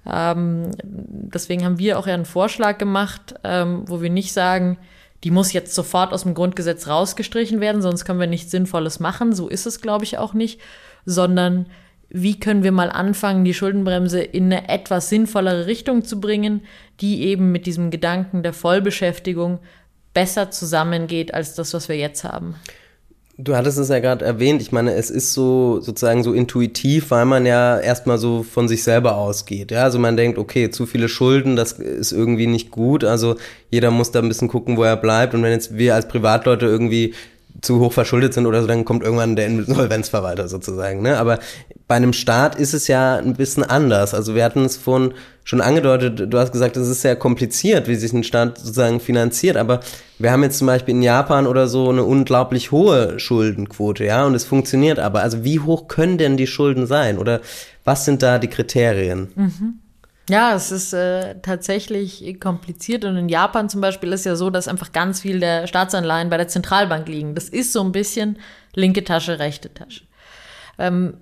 Ähm, 0.06 0.72
deswegen 0.82 1.64
haben 1.64 1.78
wir 1.78 1.98
auch 1.98 2.06
ja 2.06 2.14
einen 2.14 2.24
Vorschlag 2.24 2.78
gemacht, 2.78 3.34
ähm, 3.44 3.84
wo 3.86 4.00
wir 4.00 4.10
nicht 4.10 4.32
sagen, 4.32 4.78
die 5.24 5.30
muss 5.30 5.52
jetzt 5.52 5.74
sofort 5.74 6.12
aus 6.12 6.22
dem 6.22 6.34
Grundgesetz 6.34 6.86
rausgestrichen 6.86 7.60
werden, 7.60 7.82
sonst 7.82 8.04
können 8.04 8.20
wir 8.20 8.26
nichts 8.26 8.50
Sinnvolles 8.50 9.00
machen. 9.00 9.34
So 9.34 9.48
ist 9.48 9.66
es, 9.66 9.80
glaube 9.80 10.04
ich, 10.04 10.18
auch 10.18 10.32
nicht, 10.32 10.60
sondern 11.04 11.66
wie 12.08 12.40
können 12.40 12.64
wir 12.64 12.72
mal 12.72 12.90
anfangen, 12.90 13.44
die 13.44 13.54
Schuldenbremse 13.54 14.20
in 14.20 14.46
eine 14.46 14.68
etwas 14.68 15.08
sinnvollere 15.08 15.66
Richtung 15.66 16.04
zu 16.04 16.20
bringen, 16.20 16.62
die 17.00 17.22
eben 17.22 17.52
mit 17.52 17.66
diesem 17.66 17.90
Gedanken 17.90 18.42
der 18.42 18.52
Vollbeschäftigung 18.52 19.60
besser 20.12 20.50
zusammengeht 20.50 21.32
als 21.34 21.54
das, 21.54 21.72
was 21.72 21.88
wir 21.88 21.96
jetzt 21.96 22.24
haben. 22.24 22.56
Du 23.42 23.56
hattest 23.56 23.78
es 23.78 23.88
ja 23.88 24.00
gerade 24.00 24.22
erwähnt, 24.22 24.60
ich 24.60 24.70
meine, 24.70 24.92
es 24.92 25.08
ist 25.08 25.32
so 25.32 25.80
sozusagen 25.80 26.22
so 26.22 26.34
intuitiv, 26.34 27.10
weil 27.10 27.24
man 27.24 27.46
ja 27.46 27.78
erstmal 27.78 28.18
so 28.18 28.42
von 28.42 28.68
sich 28.68 28.82
selber 28.82 29.16
ausgeht. 29.16 29.70
Ja, 29.70 29.84
also 29.84 29.98
man 29.98 30.16
denkt, 30.16 30.36
okay, 30.36 30.70
zu 30.70 30.84
viele 30.84 31.08
Schulden, 31.08 31.56
das 31.56 31.72
ist 31.72 32.12
irgendwie 32.12 32.46
nicht 32.46 32.70
gut. 32.70 33.02
Also 33.02 33.36
jeder 33.70 33.90
muss 33.90 34.10
da 34.10 34.18
ein 34.18 34.28
bisschen 34.28 34.48
gucken, 34.48 34.76
wo 34.76 34.82
er 34.82 34.96
bleibt. 34.96 35.32
Und 35.32 35.42
wenn 35.42 35.52
jetzt 35.52 35.78
wir 35.78 35.94
als 35.94 36.06
Privatleute 36.06 36.66
irgendwie 36.66 37.14
zu 37.60 37.80
hoch 37.80 37.92
verschuldet 37.92 38.34
sind 38.34 38.46
oder 38.46 38.60
so, 38.60 38.66
dann 38.66 38.84
kommt 38.84 39.02
irgendwann 39.02 39.36
der 39.36 39.46
Insolvenzverwalter 39.46 40.48
sozusagen. 40.48 41.02
Ne? 41.02 41.18
Aber 41.18 41.38
bei 41.88 41.96
einem 41.96 42.12
Staat 42.12 42.54
ist 42.54 42.72
es 42.72 42.88
ja 42.88 43.16
ein 43.16 43.34
bisschen 43.34 43.64
anders. 43.64 44.14
Also 44.14 44.34
wir 44.34 44.44
hatten 44.44 44.64
es 44.64 44.76
vorhin 44.76 45.12
schon 45.44 45.60
angedeutet, 45.60 46.32
du 46.32 46.38
hast 46.38 46.52
gesagt, 46.52 46.76
es 46.76 46.88
ist 46.88 47.02
sehr 47.02 47.16
kompliziert, 47.16 47.88
wie 47.88 47.96
sich 47.96 48.12
ein 48.12 48.24
Staat 48.24 48.58
sozusagen 48.58 49.00
finanziert, 49.00 49.56
aber 49.56 49.80
wir 50.18 50.30
haben 50.30 50.42
jetzt 50.42 50.58
zum 50.58 50.66
Beispiel 50.66 50.94
in 50.94 51.02
Japan 51.02 51.46
oder 51.46 51.66
so 51.66 51.88
eine 51.88 52.04
unglaublich 52.04 52.70
hohe 52.70 53.18
Schuldenquote, 53.18 54.04
ja, 54.04 54.24
und 54.24 54.34
es 54.34 54.44
funktioniert 54.44 54.98
aber. 54.98 55.22
Also 55.22 55.42
wie 55.42 55.58
hoch 55.58 55.88
können 55.88 56.18
denn 56.18 56.36
die 56.36 56.46
Schulden 56.46 56.86
sein 56.86 57.18
oder 57.18 57.40
was 57.84 58.04
sind 58.04 58.22
da 58.22 58.38
die 58.38 58.48
Kriterien? 58.48 59.28
Mhm. 59.34 59.80
Ja, 60.30 60.54
es 60.54 60.70
ist 60.70 60.92
äh, 60.92 61.40
tatsächlich 61.42 62.38
kompliziert 62.38 63.04
und 63.04 63.16
in 63.16 63.28
Japan 63.28 63.68
zum 63.68 63.80
Beispiel 63.80 64.12
ist 64.12 64.24
ja 64.24 64.36
so, 64.36 64.48
dass 64.48 64.68
einfach 64.68 64.92
ganz 64.92 65.20
viel 65.20 65.40
der 65.40 65.66
Staatsanleihen 65.66 66.30
bei 66.30 66.36
der 66.36 66.46
Zentralbank 66.46 67.08
liegen. 67.08 67.34
Das 67.34 67.48
ist 67.48 67.72
so 67.72 67.82
ein 67.82 67.90
bisschen 67.90 68.38
linke 68.72 69.02
Tasche, 69.02 69.40
rechte 69.40 69.74
Tasche. 69.74 70.04
Ähm, 70.78 71.14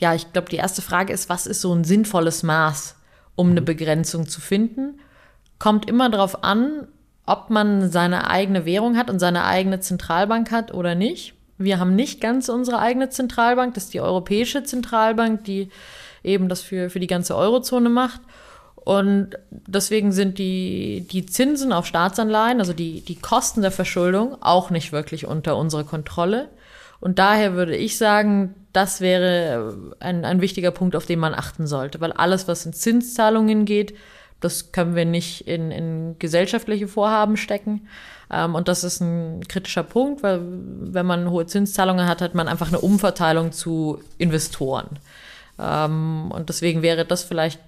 ja, 0.00 0.16
ich 0.16 0.32
glaube, 0.32 0.48
die 0.48 0.56
erste 0.56 0.82
Frage 0.82 1.12
ist, 1.12 1.28
was 1.28 1.46
ist 1.46 1.60
so 1.60 1.72
ein 1.72 1.84
sinnvolles 1.84 2.42
Maß, 2.42 2.96
um 3.36 3.50
eine 3.50 3.60
mhm. 3.60 3.66
Begrenzung 3.66 4.26
zu 4.26 4.40
finden? 4.40 4.98
Kommt 5.60 5.88
immer 5.88 6.10
darauf 6.10 6.42
an, 6.42 6.88
ob 7.26 7.50
man 7.50 7.88
seine 7.88 8.28
eigene 8.28 8.66
Währung 8.66 8.96
hat 8.96 9.10
und 9.10 9.20
seine 9.20 9.44
eigene 9.44 9.78
Zentralbank 9.78 10.50
hat 10.50 10.74
oder 10.74 10.96
nicht. 10.96 11.34
Wir 11.56 11.78
haben 11.78 11.94
nicht 11.94 12.20
ganz 12.20 12.48
unsere 12.48 12.80
eigene 12.80 13.10
Zentralbank, 13.10 13.74
das 13.74 13.84
ist 13.84 13.94
die 13.94 14.00
Europäische 14.00 14.64
Zentralbank, 14.64 15.44
die 15.44 15.70
eben 16.24 16.48
das 16.48 16.62
für, 16.62 16.90
für 16.90 17.00
die 17.00 17.06
ganze 17.06 17.36
Eurozone 17.36 17.88
macht. 17.88 18.20
Und 18.76 19.30
deswegen 19.50 20.12
sind 20.12 20.38
die, 20.38 21.06
die 21.10 21.24
Zinsen 21.24 21.72
auf 21.72 21.86
Staatsanleihen, 21.86 22.60
also 22.60 22.72
die, 22.74 23.00
die 23.00 23.16
Kosten 23.16 23.62
der 23.62 23.70
Verschuldung, 23.70 24.36
auch 24.42 24.70
nicht 24.70 24.92
wirklich 24.92 25.26
unter 25.26 25.56
unserer 25.56 25.84
Kontrolle. 25.84 26.50
Und 27.00 27.18
daher 27.18 27.54
würde 27.54 27.76
ich 27.76 27.96
sagen, 27.96 28.54
das 28.72 29.00
wäre 29.00 29.94
ein, 30.00 30.24
ein 30.24 30.40
wichtiger 30.40 30.70
Punkt, 30.70 30.96
auf 30.96 31.06
den 31.06 31.18
man 31.18 31.34
achten 31.34 31.66
sollte, 31.66 32.00
weil 32.00 32.12
alles, 32.12 32.48
was 32.48 32.66
in 32.66 32.72
Zinszahlungen 32.72 33.64
geht, 33.64 33.94
das 34.40 34.72
können 34.72 34.94
wir 34.94 35.06
nicht 35.06 35.48
in, 35.48 35.70
in 35.70 36.16
gesellschaftliche 36.18 36.88
Vorhaben 36.88 37.38
stecken. 37.38 37.88
Ähm, 38.30 38.54
und 38.54 38.68
das 38.68 38.84
ist 38.84 39.00
ein 39.00 39.46
kritischer 39.48 39.82
Punkt, 39.82 40.22
weil 40.22 40.40
wenn 40.42 41.06
man 41.06 41.30
hohe 41.30 41.46
Zinszahlungen 41.46 42.06
hat, 42.06 42.20
hat 42.20 42.34
man 42.34 42.48
einfach 42.48 42.68
eine 42.68 42.80
Umverteilung 42.80 43.52
zu 43.52 44.00
Investoren. 44.18 44.98
Ähm, 45.58 46.30
und 46.32 46.48
deswegen 46.48 46.82
wäre 46.82 47.04
das 47.04 47.24
vielleicht 47.24 47.60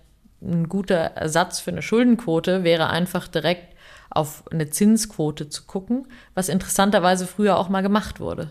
ein 0.42 0.68
guter 0.68 0.96
Ersatz 0.96 1.60
für 1.60 1.70
eine 1.70 1.82
Schuldenquote, 1.82 2.64
wäre 2.64 2.90
einfach 2.90 3.28
direkt 3.28 3.74
auf 4.10 4.44
eine 4.50 4.70
Zinsquote 4.70 5.48
zu 5.48 5.64
gucken, 5.64 6.06
was 6.34 6.48
interessanterweise 6.48 7.26
früher 7.26 7.58
auch 7.58 7.68
mal 7.68 7.82
gemacht 7.82 8.20
wurde. 8.20 8.50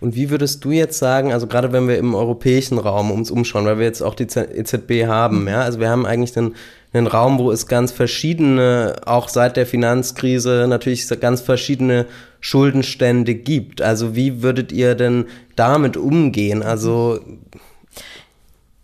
Und 0.00 0.14
wie 0.14 0.30
würdest 0.30 0.64
du 0.64 0.70
jetzt 0.70 0.98
sagen, 0.98 1.32
also 1.32 1.48
gerade 1.48 1.72
wenn 1.72 1.88
wir 1.88 1.98
im 1.98 2.14
europäischen 2.14 2.78
Raum 2.78 3.10
uns 3.10 3.32
umschauen, 3.32 3.64
weil 3.64 3.78
wir 3.78 3.86
jetzt 3.86 4.02
auch 4.02 4.14
die 4.14 4.24
EZB 4.24 5.06
haben, 5.06 5.42
mhm. 5.42 5.48
ja, 5.48 5.62
also 5.62 5.80
wir 5.80 5.88
haben 5.88 6.06
eigentlich 6.06 6.36
einen, 6.36 6.54
einen 6.92 7.08
Raum, 7.08 7.38
wo 7.38 7.50
es 7.50 7.66
ganz 7.66 7.90
verschiedene, 7.90 8.94
auch 9.06 9.28
seit 9.28 9.56
der 9.56 9.66
Finanzkrise 9.66 10.66
natürlich 10.68 11.08
ganz 11.20 11.40
verschiedene 11.40 12.06
Schuldenstände 12.40 13.34
gibt. 13.34 13.82
Also 13.82 14.14
wie 14.14 14.42
würdet 14.42 14.72
ihr 14.72 14.94
denn 14.94 15.26
damit 15.56 15.96
umgehen? 15.96 16.62
Also 16.62 17.20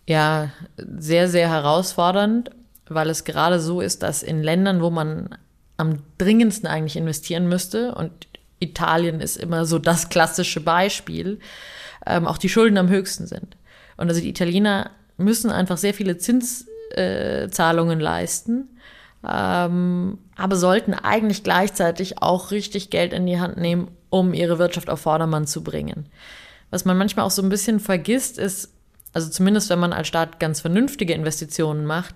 ja, 0.07 0.51
sehr, 0.77 1.27
sehr 1.29 1.49
herausfordernd, 1.49 2.51
weil 2.87 3.09
es 3.09 3.23
gerade 3.23 3.59
so 3.59 3.81
ist, 3.81 4.03
dass 4.03 4.23
in 4.23 4.43
Ländern, 4.43 4.81
wo 4.81 4.89
man 4.89 5.29
am 5.77 5.99
dringendsten 6.17 6.67
eigentlich 6.67 6.95
investieren 6.95 7.47
müsste 7.47 7.95
und 7.95 8.11
Italien 8.59 9.19
ist 9.19 9.37
immer 9.37 9.65
so 9.65 9.79
das 9.79 10.09
klassische 10.09 10.61
Beispiel, 10.61 11.39
ähm, 12.05 12.27
auch 12.27 12.37
die 12.37 12.49
Schulden 12.49 12.77
am 12.77 12.89
höchsten 12.89 13.27
sind. 13.27 13.57
Und 13.97 14.09
also 14.09 14.21
die 14.21 14.29
Italiener 14.29 14.91
müssen 15.17 15.51
einfach 15.51 15.77
sehr 15.77 15.93
viele 15.93 16.17
Zinszahlungen 16.17 17.99
äh, 17.99 18.03
leisten, 18.03 18.69
ähm, 19.27 20.19
aber 20.35 20.55
sollten 20.55 20.93
eigentlich 20.93 21.43
gleichzeitig 21.43 22.21
auch 22.21 22.51
richtig 22.51 22.89
Geld 22.89 23.13
in 23.13 23.25
die 23.25 23.39
Hand 23.39 23.57
nehmen, 23.57 23.89
um 24.09 24.33
ihre 24.33 24.59
Wirtschaft 24.59 24.89
auf 24.89 25.01
Vordermann 25.01 25.47
zu 25.47 25.63
bringen. 25.63 26.07
Was 26.69 26.85
man 26.85 26.97
manchmal 26.97 27.25
auch 27.25 27.31
so 27.31 27.41
ein 27.41 27.49
bisschen 27.49 27.79
vergisst, 27.79 28.37
ist, 28.37 28.73
also 29.13 29.29
zumindest 29.29 29.69
wenn 29.69 29.79
man 29.79 29.93
als 29.93 30.07
Staat 30.07 30.39
ganz 30.39 30.61
vernünftige 30.61 31.13
Investitionen 31.13 31.85
macht, 31.85 32.15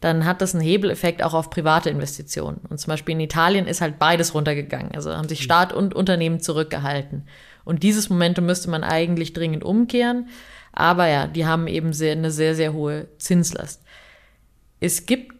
dann 0.00 0.24
hat 0.24 0.40
das 0.40 0.54
einen 0.54 0.62
Hebeleffekt 0.62 1.22
auch 1.22 1.34
auf 1.34 1.50
private 1.50 1.90
Investitionen. 1.90 2.60
Und 2.68 2.78
zum 2.78 2.92
Beispiel 2.92 3.14
in 3.14 3.20
Italien 3.20 3.66
ist 3.66 3.80
halt 3.80 3.98
beides 3.98 4.32
runtergegangen. 4.32 4.92
Also 4.94 5.12
haben 5.12 5.28
sich 5.28 5.42
Staat 5.42 5.72
und 5.72 5.94
Unternehmen 5.94 6.40
zurückgehalten. 6.40 7.26
Und 7.64 7.82
dieses 7.82 8.08
Momentum 8.08 8.46
müsste 8.46 8.70
man 8.70 8.84
eigentlich 8.84 9.32
dringend 9.32 9.64
umkehren. 9.64 10.28
Aber 10.72 11.08
ja, 11.08 11.26
die 11.26 11.46
haben 11.46 11.66
eben 11.66 11.92
sehr, 11.92 12.12
eine 12.12 12.30
sehr, 12.30 12.54
sehr 12.54 12.72
hohe 12.72 13.08
Zinslast. 13.18 13.82
Es 14.80 15.06
gibt 15.06 15.34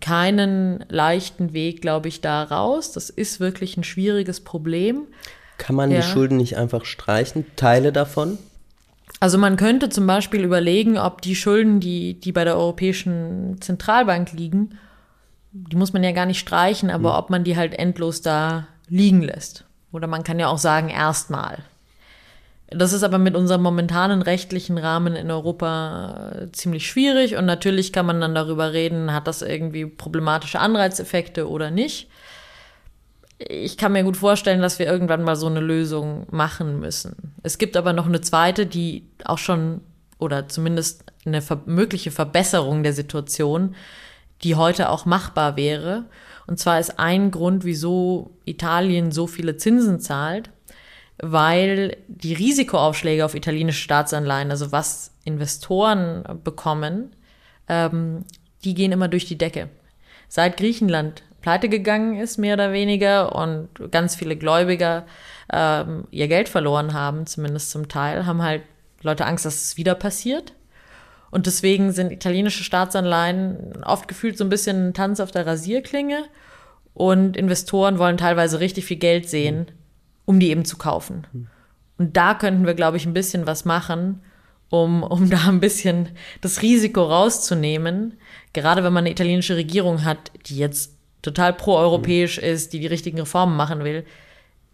keinen 0.00 0.84
leichten 0.88 1.52
Weg, 1.52 1.82
glaube 1.82 2.08
ich, 2.08 2.20
da 2.20 2.42
raus. 2.42 2.92
Das 2.92 3.10
ist 3.10 3.40
wirklich 3.40 3.76
ein 3.76 3.84
schwieriges 3.84 4.40
Problem. 4.40 5.02
Kann 5.58 5.76
man 5.76 5.90
ja. 5.90 6.00
die 6.00 6.06
Schulden 6.06 6.36
nicht 6.36 6.56
einfach 6.56 6.84
streichen, 6.84 7.46
Teile 7.56 7.92
davon? 7.92 8.38
Also 9.20 9.38
man 9.38 9.56
könnte 9.56 9.88
zum 9.88 10.06
Beispiel 10.06 10.44
überlegen, 10.44 10.98
ob 10.98 11.22
die 11.22 11.36
Schulden, 11.36 11.80
die, 11.80 12.20
die 12.20 12.32
bei 12.32 12.44
der 12.44 12.56
Europäischen 12.56 13.56
Zentralbank 13.60 14.32
liegen, 14.32 14.78
die 15.52 15.76
muss 15.76 15.92
man 15.92 16.04
ja 16.04 16.12
gar 16.12 16.26
nicht 16.26 16.38
streichen, 16.38 16.90
aber 16.90 17.12
mhm. 17.12 17.18
ob 17.18 17.30
man 17.30 17.44
die 17.44 17.56
halt 17.56 17.78
endlos 17.78 18.20
da 18.20 18.66
liegen 18.88 19.22
lässt. 19.22 19.64
Oder 19.92 20.06
man 20.06 20.24
kann 20.24 20.38
ja 20.38 20.48
auch 20.48 20.58
sagen, 20.58 20.90
erstmal. 20.90 21.58
Das 22.68 22.92
ist 22.92 23.04
aber 23.04 23.18
mit 23.18 23.36
unserem 23.36 23.62
momentanen 23.62 24.22
rechtlichen 24.22 24.76
Rahmen 24.76 25.14
in 25.14 25.30
Europa 25.30 26.32
äh, 26.34 26.52
ziemlich 26.52 26.88
schwierig 26.88 27.36
und 27.36 27.46
natürlich 27.46 27.92
kann 27.92 28.06
man 28.06 28.20
dann 28.20 28.34
darüber 28.34 28.72
reden, 28.72 29.12
hat 29.12 29.28
das 29.28 29.42
irgendwie 29.42 29.86
problematische 29.86 30.58
Anreizeffekte 30.58 31.48
oder 31.48 31.70
nicht 31.70 32.08
ich 33.38 33.76
kann 33.76 33.92
mir 33.92 34.04
gut 34.04 34.16
vorstellen, 34.16 34.62
dass 34.62 34.78
wir 34.78 34.86
irgendwann 34.86 35.22
mal 35.22 35.36
so 35.36 35.46
eine 35.46 35.60
Lösung 35.60 36.26
machen 36.30 36.80
müssen. 36.80 37.34
Es 37.42 37.58
gibt 37.58 37.76
aber 37.76 37.92
noch 37.92 38.06
eine 38.06 38.20
zweite, 38.20 38.66
die 38.66 39.06
auch 39.24 39.38
schon 39.38 39.82
oder 40.18 40.48
zumindest 40.48 41.04
eine 41.26 41.42
mögliche 41.66 42.10
Verbesserung 42.10 42.82
der 42.82 42.94
Situation, 42.94 43.74
die 44.42 44.54
heute 44.54 44.88
auch 44.88 45.04
machbar 45.04 45.56
wäre. 45.56 46.04
Und 46.46 46.58
zwar 46.58 46.80
ist 46.80 46.98
ein 46.98 47.30
Grund, 47.30 47.64
wieso 47.64 48.30
Italien 48.46 49.12
so 49.12 49.26
viele 49.26 49.56
Zinsen 49.58 50.00
zahlt, 50.00 50.50
weil 51.18 51.96
die 52.08 52.34
Risikoaufschläge 52.34 53.24
auf 53.24 53.34
italienische 53.34 53.82
Staatsanleihen, 53.82 54.50
also 54.50 54.72
was 54.72 55.12
Investoren 55.24 56.24
bekommen, 56.44 57.14
ähm, 57.68 58.24
die 58.64 58.74
gehen 58.74 58.92
immer 58.92 59.08
durch 59.08 59.24
die 59.24 59.38
Decke. 59.38 59.68
Seit 60.28 60.56
Griechenland 60.56 61.22
pleite 61.40 61.68
gegangen 61.68 62.18
ist, 62.18 62.38
mehr 62.38 62.54
oder 62.54 62.72
weniger, 62.72 63.34
und 63.36 63.68
ganz 63.92 64.16
viele 64.16 64.36
Gläubiger 64.36 65.06
ähm, 65.52 66.08
ihr 66.10 66.28
Geld 66.28 66.48
verloren 66.48 66.92
haben, 66.92 67.26
zumindest 67.26 67.70
zum 67.70 67.88
Teil, 67.88 68.26
haben 68.26 68.42
halt 68.42 68.62
Leute 69.02 69.26
Angst, 69.26 69.44
dass 69.44 69.62
es 69.62 69.76
wieder 69.76 69.94
passiert. 69.94 70.54
Und 71.30 71.46
deswegen 71.46 71.92
sind 71.92 72.12
italienische 72.12 72.64
Staatsanleihen 72.64 73.84
oft 73.84 74.08
gefühlt 74.08 74.38
so 74.38 74.44
ein 74.44 74.48
bisschen 74.48 74.88
ein 74.88 74.94
Tanz 74.94 75.20
auf 75.20 75.30
der 75.30 75.46
Rasierklinge. 75.46 76.24
Und 76.94 77.36
Investoren 77.36 77.98
wollen 77.98 78.16
teilweise 78.16 78.58
richtig 78.58 78.86
viel 78.86 78.96
Geld 78.96 79.28
sehen, 79.28 79.70
um 80.26 80.38
die 80.38 80.50
eben 80.50 80.66
zu 80.66 80.76
kaufen. 80.76 81.26
Und 81.96 82.16
da 82.16 82.34
könnten 82.34 82.66
wir, 82.66 82.74
glaube 82.74 82.98
ich, 82.98 83.06
ein 83.06 83.14
bisschen 83.14 83.46
was 83.46 83.64
machen, 83.64 84.20
um, 84.68 85.02
um 85.02 85.30
da 85.30 85.48
ein 85.48 85.60
bisschen 85.60 86.10
das 86.42 86.60
Risiko 86.60 87.04
rauszunehmen. 87.04 88.18
Gerade 88.52 88.84
wenn 88.84 88.92
man 88.92 89.04
eine 89.04 89.12
italienische 89.12 89.56
Regierung 89.56 90.04
hat, 90.04 90.30
die 90.46 90.58
jetzt 90.58 90.92
total 91.22 91.54
proeuropäisch 91.54 92.38
ist, 92.38 92.72
die 92.72 92.80
die 92.80 92.86
richtigen 92.86 93.18
Reformen 93.18 93.56
machen 93.56 93.82
will, 93.82 94.04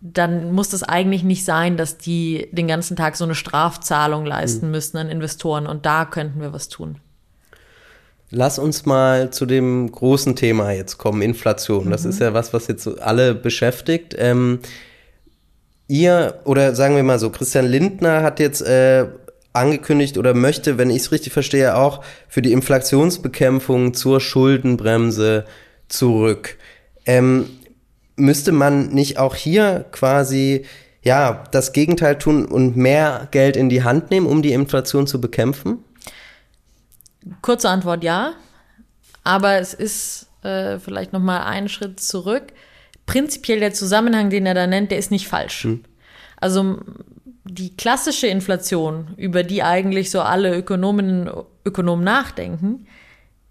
dann 0.01 0.53
muss 0.53 0.71
das 0.71 0.83
eigentlich 0.83 1.23
nicht 1.23 1.45
sein, 1.45 1.77
dass 1.77 1.97
die 1.97 2.49
den 2.51 2.67
ganzen 2.67 2.97
Tag 2.97 3.17
so 3.17 3.25
eine 3.25 3.37
Strafzahlung 3.37 4.27
leisten 4.27 4.67
mhm. 4.67 4.73
müssen 4.73 4.97
an 4.97 5.09
Investoren. 5.09 5.67
Und 5.67 5.87
da 5.87 6.05
könnten 6.05 6.41
wir 6.41 6.53
was 6.53 6.69
tun. 6.69 6.97
Lass 8.31 8.59
uns 8.59 8.85
mal 8.85 9.31
zu 9.31 9.47
dem 9.47 9.93
großen 9.93 10.35
Thema 10.35 10.73
jetzt 10.73 10.99
kommen, 10.99 11.23
Inflation. 11.23 11.91
Das 11.91 12.05
mhm. 12.05 12.11
ist 12.11 12.21
ja 12.21 12.35
was, 12.35 12.53
was 12.53 12.67
jetzt 12.67 13.01
alle 13.01 13.35
beschäftigt. 13.35 14.17
Ähm, 14.19 14.59
ihr, 15.92 16.40
oder 16.44 16.74
sagen 16.74 16.96
wir 16.96 17.02
mal 17.02 17.18
so, 17.18 17.28
Christian 17.28 17.66
Lindner 17.66 18.22
hat 18.22 18.40
jetzt 18.40 18.62
äh, 18.62 19.07
angekündigt 19.52 20.16
oder 20.16 20.33
möchte, 20.33 20.78
wenn 20.78 20.88
ich 20.88 21.02
es 21.02 21.12
richtig 21.12 21.35
verstehe, 21.35 21.76
auch 21.76 22.02
für 22.28 22.40
die 22.40 22.52
Inflationsbekämpfung 22.52 23.92
zur 23.92 24.20
Schuldenbremse 24.20 25.44
zurück. 25.88 26.57
Ähm, 27.05 27.50
müsste 28.16 28.52
man 28.52 28.88
nicht 28.88 29.18
auch 29.18 29.35
hier 29.35 29.85
quasi 29.92 30.64
ja 31.02 31.44
das 31.50 31.74
Gegenteil 31.74 32.16
tun 32.16 32.46
und 32.46 32.74
mehr 32.74 33.28
Geld 33.31 33.59
in 33.59 33.68
die 33.68 33.85
Hand 33.85 34.11
nehmen, 34.11 34.26
um 34.26 34.40
die 34.40 34.55
Inflation 34.55 35.07
zu 35.07 35.20
bekämpfen? 35.20 35.85
Kurze 37.42 37.68
Antwort 37.68 38.02
ja, 38.02 38.33
aber 39.24 39.59
es 39.59 39.74
ist 39.74 40.28
äh, 40.42 40.78
vielleicht 40.78 41.12
noch 41.12 41.20
mal 41.20 41.44
einen 41.44 41.68
Schritt 41.68 42.00
zurück. 42.00 42.55
Prinzipiell 43.12 43.61
der 43.61 43.75
Zusammenhang, 43.75 44.31
den 44.31 44.46
er 44.46 44.55
da 44.55 44.66
nennt, 44.66 44.90
der 44.90 44.98
ist 44.98 45.11
nicht 45.11 45.29
falsch. 45.29 45.64
Hm. 45.64 45.85
Also 46.40 46.79
die 47.44 47.77
klassische 47.77 48.27
Inflation, 48.27 49.09
über 49.16 49.42
die 49.42 49.62
eigentlich 49.62 50.11
so 50.11 50.22
alle 50.22 50.57
Ökonomen 50.57 51.31
Ökonomen 51.64 52.05
nachdenken, 52.05 52.87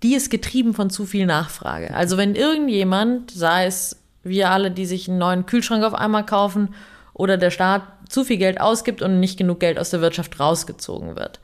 die 0.04 0.16
ist 0.16 0.30
getrieben 0.30 0.74
von 0.74 0.90
zu 0.90 1.06
viel 1.06 1.26
Nachfrage. 1.26 1.94
Also 1.94 2.18
wenn 2.18 2.36
irgendjemand, 2.36 3.32
sei 3.32 3.66
es 3.66 3.98
wir 4.24 4.50
alle, 4.50 4.72
die 4.72 4.86
sich 4.86 5.08
einen 5.08 5.20
neuen 5.20 5.46
Kühlschrank 5.46 5.84
auf 5.84 5.94
einmal 5.94 6.26
kaufen 6.26 6.74
oder 7.14 7.38
der 7.38 7.52
Staat 7.52 7.84
zu 8.10 8.24
viel 8.24 8.38
Geld 8.38 8.60
ausgibt 8.60 9.02
und 9.02 9.20
nicht 9.20 9.38
genug 9.38 9.60
Geld 9.60 9.80
aus 9.80 9.92
der 9.92 10.02
Wirtschaft 10.02 10.40
rausgezogen 10.40 11.16
wird. 11.16 11.40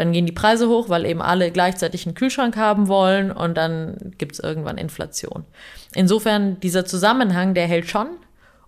Dann 0.00 0.12
gehen 0.12 0.24
die 0.24 0.32
Preise 0.32 0.70
hoch, 0.70 0.88
weil 0.88 1.04
eben 1.04 1.20
alle 1.20 1.50
gleichzeitig 1.50 2.06
einen 2.06 2.14
Kühlschrank 2.14 2.56
haben 2.56 2.88
wollen 2.88 3.30
und 3.30 3.58
dann 3.58 4.14
gibt 4.16 4.32
es 4.32 4.38
irgendwann 4.38 4.78
Inflation. 4.78 5.44
Insofern, 5.94 6.58
dieser 6.58 6.86
Zusammenhang, 6.86 7.52
der 7.52 7.66
hält 7.66 7.90
schon. 7.90 8.06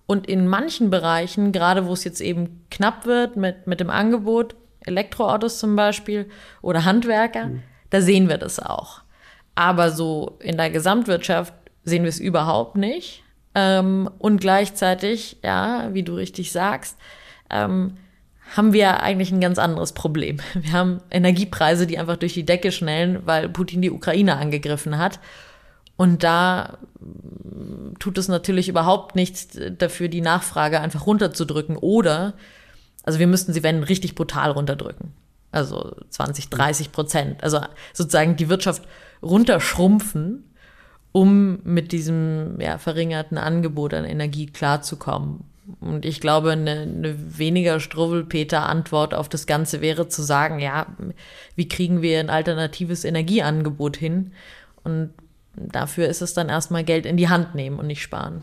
Und 0.05 0.27
in 0.27 0.47
manchen 0.47 0.91
Bereichen, 0.91 1.51
gerade 1.51 1.87
wo 1.87 1.95
es 1.95 2.05
jetzt 2.05 2.21
eben 2.21 2.67
knapp 2.71 3.07
wird 3.07 3.37
mit, 3.37 3.67
mit 3.67 3.81
dem 3.81 3.89
Angebot, 3.89 4.57
Elektroautos 4.85 5.59
zum 5.59 5.75
Beispiel 5.75 6.29
oder 6.61 6.85
Handwerker, 6.85 7.47
mhm. 7.47 7.63
da 7.89 8.03
sehen 8.03 8.29
wir 8.29 8.37
das 8.37 8.59
auch. 8.59 9.01
Aber 9.55 9.91
so 9.91 10.37
in 10.39 10.59
der 10.59 10.69
Gesamtwirtschaft 10.69 11.55
sehen 11.83 12.03
wir 12.03 12.11
es 12.11 12.21
überhaupt 12.21 12.77
nicht. 12.77 13.25
Ähm, 13.55 14.11
und 14.19 14.43
gleichzeitig, 14.43 15.39
ja, 15.43 15.89
wie 15.95 16.03
du 16.03 16.13
richtig 16.13 16.53
sagst, 16.53 16.99
ähm, 17.49 17.97
haben 18.57 18.73
wir 18.73 19.03
eigentlich 19.03 19.33
ein 19.33 19.41
ganz 19.41 19.59
anderes 19.59 19.93
Problem. 19.93 20.39
Wir 20.55 20.73
haben 20.73 21.01
Energiepreise, 21.11 21.87
die 21.87 21.99
einfach 21.99 22.17
durch 22.17 22.35
die 22.35 22.47
Decke 22.47 22.73
schnellen, 22.73 23.23
weil 23.25 23.49
Putin 23.49 23.83
die 23.83 23.91
Ukraine 23.91 24.37
angegriffen 24.37 24.99
hat. 24.99 25.21
Und 25.97 26.23
da 26.23 26.79
tut 27.99 28.19
es 28.19 28.29
natürlich 28.29 28.69
überhaupt 28.69 29.15
nichts 29.15 29.49
dafür, 29.79 30.09
die 30.09 30.21
Nachfrage 30.21 30.81
einfach 30.81 31.07
runterzudrücken. 31.07 31.77
Oder, 31.77 32.35
also 33.05 33.19
wir 33.19 33.27
müssten 33.27 33.53
sie, 33.53 33.63
wenn, 33.63 33.83
richtig 33.83 34.15
brutal 34.15 34.51
runterdrücken. 34.51 35.13
Also 35.51 35.95
20, 36.11 36.49
30 36.49 36.93
Prozent. 36.93 37.43
Also 37.45 37.61
sozusagen 37.93 38.37
die 38.37 38.49
Wirtschaft 38.49 38.83
runterschrumpfen 39.23 40.45
um 41.13 41.59
mit 41.63 41.93
diesem 41.93 42.59
ja, 42.59 42.79
verringerten 42.79 43.37
Angebot 43.37 43.93
an 43.95 44.07
Energie 44.07 44.47
klarzukommen. 44.47 45.45
Und 45.81 46.05
ich 46.05 46.21
glaube, 46.21 46.51
eine, 46.53 46.83
eine 46.83 47.39
weniger 47.39 47.79
Struwwelpeter-Antwort 47.79 49.15
auf 49.15 49.29
das 49.29 49.47
Ganze 49.47 49.81
wäre 49.81 50.09
zu 50.09 50.23
sagen, 50.23 50.59
ja, 50.59 50.87
wie 51.55 51.69
kriegen 51.69 52.03
wir 52.03 52.19
ein 52.19 52.31
alternatives 52.31 53.05
Energieangebot 53.05 53.97
hin? 53.97 54.33
Und 54.83 55.11
dafür 55.55 56.09
ist 56.09 56.21
es 56.21 56.35
dann 56.35 56.49
erstmal 56.49 56.83
Geld 56.83 57.07
in 57.07 57.17
die 57.17 57.29
Hand 57.29 57.55
nehmen 57.55 57.79
und 57.79 57.87
nicht 57.87 58.03
sparen. 58.03 58.43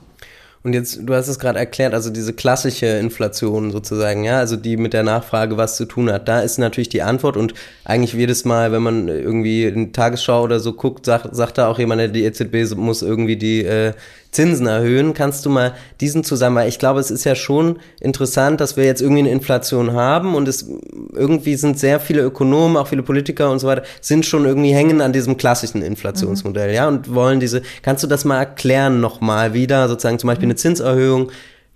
Und 0.62 0.73
jetzt, 0.73 0.99
du 1.03 1.13
hast 1.13 1.29
es 1.29 1.39
gerade 1.39 1.58
erklärt, 1.58 1.93
also 1.93 2.10
diese 2.10 2.34
klassische 2.34 2.86
Inflation 2.86 3.71
sozusagen, 3.71 4.25
ja, 4.25 4.39
also 4.39 4.58
die 4.58 4.75
mit 4.75 4.91
der 4.91 5.03
Nachfrage 5.03 5.55
was 5.55 5.77
zu 5.77 5.86
tun 5.86 6.12
hat, 6.12 6.27
da 6.27 6.41
ist 6.41 6.58
natürlich 6.58 6.89
die 6.89 7.01
Antwort 7.01 7.38
und 7.38 7.53
eigentlich 7.86 8.12
jedes 8.12 8.43
Mal, 8.43 8.73
wenn 8.73 8.82
man 8.82 9.08
irgendwie 9.08 9.63
in 9.63 9.93
Tagesschau 9.93 10.43
oder 10.43 10.60
so 10.60 10.73
guckt, 10.73 11.05
sagt, 11.05 11.34
sagt 11.34 11.58
da 11.58 11.69
auch 11.69 11.79
jemand, 11.79 12.13
die 12.13 12.25
EZB 12.25 12.75
muss 12.75 13.01
irgendwie 13.01 13.38
die 13.38 13.63
äh, 13.63 13.93
Zinsen 14.32 14.68
erhöhen. 14.68 15.13
Kannst 15.13 15.46
du 15.46 15.50
mal 15.50 15.74
diesen 16.02 16.24
Zusammenhang, 16.24 16.68
ich 16.68 16.80
glaube, 16.80 17.00
es 17.00 17.10
ist 17.12 17.24
ja 17.24 17.36
schon 17.36 17.80
interessant, 18.00 18.62
dass 18.62 18.78
wir 18.78 18.86
jetzt 18.86 19.02
irgendwie 19.02 19.22
eine 19.22 19.32
Inflation 19.32 19.94
haben 19.94 20.36
und 20.36 20.48
es 20.48 20.70
irgendwie 21.13 21.56
sind 21.56 21.80
sehr 21.80 22.00
viele 22.00 22.22
Ökonomen, 22.22 22.78
auch 22.78 22.88
viele 22.88 23.04
Politiker 23.04 23.52
und 23.52 23.60
so 23.60 23.68
weiter, 23.68 23.84
sind 24.02 24.26
schon 24.26 24.46
irgendwie 24.46 24.74
hängen 24.74 25.02
an 25.02 25.13
diesem 25.13 25.38
klassischen 25.38 25.82
Inflationsmodell, 25.82 26.70
mhm. 26.70 26.76
ja, 26.76 26.88
und 26.88 27.13
wollen 27.13 27.39
diese, 27.39 27.63
kannst 27.82 28.04
du 28.04 28.08
das 28.08 28.26
mal 28.26 28.38
erklären 28.38 29.02
nochmal 29.02 29.54
wieder, 29.54 29.88
sozusagen 29.88 30.20
zum 30.20 30.28
Beispiel 30.28 30.48
eine 30.48 30.56
Zinserhöhung, 30.56 31.32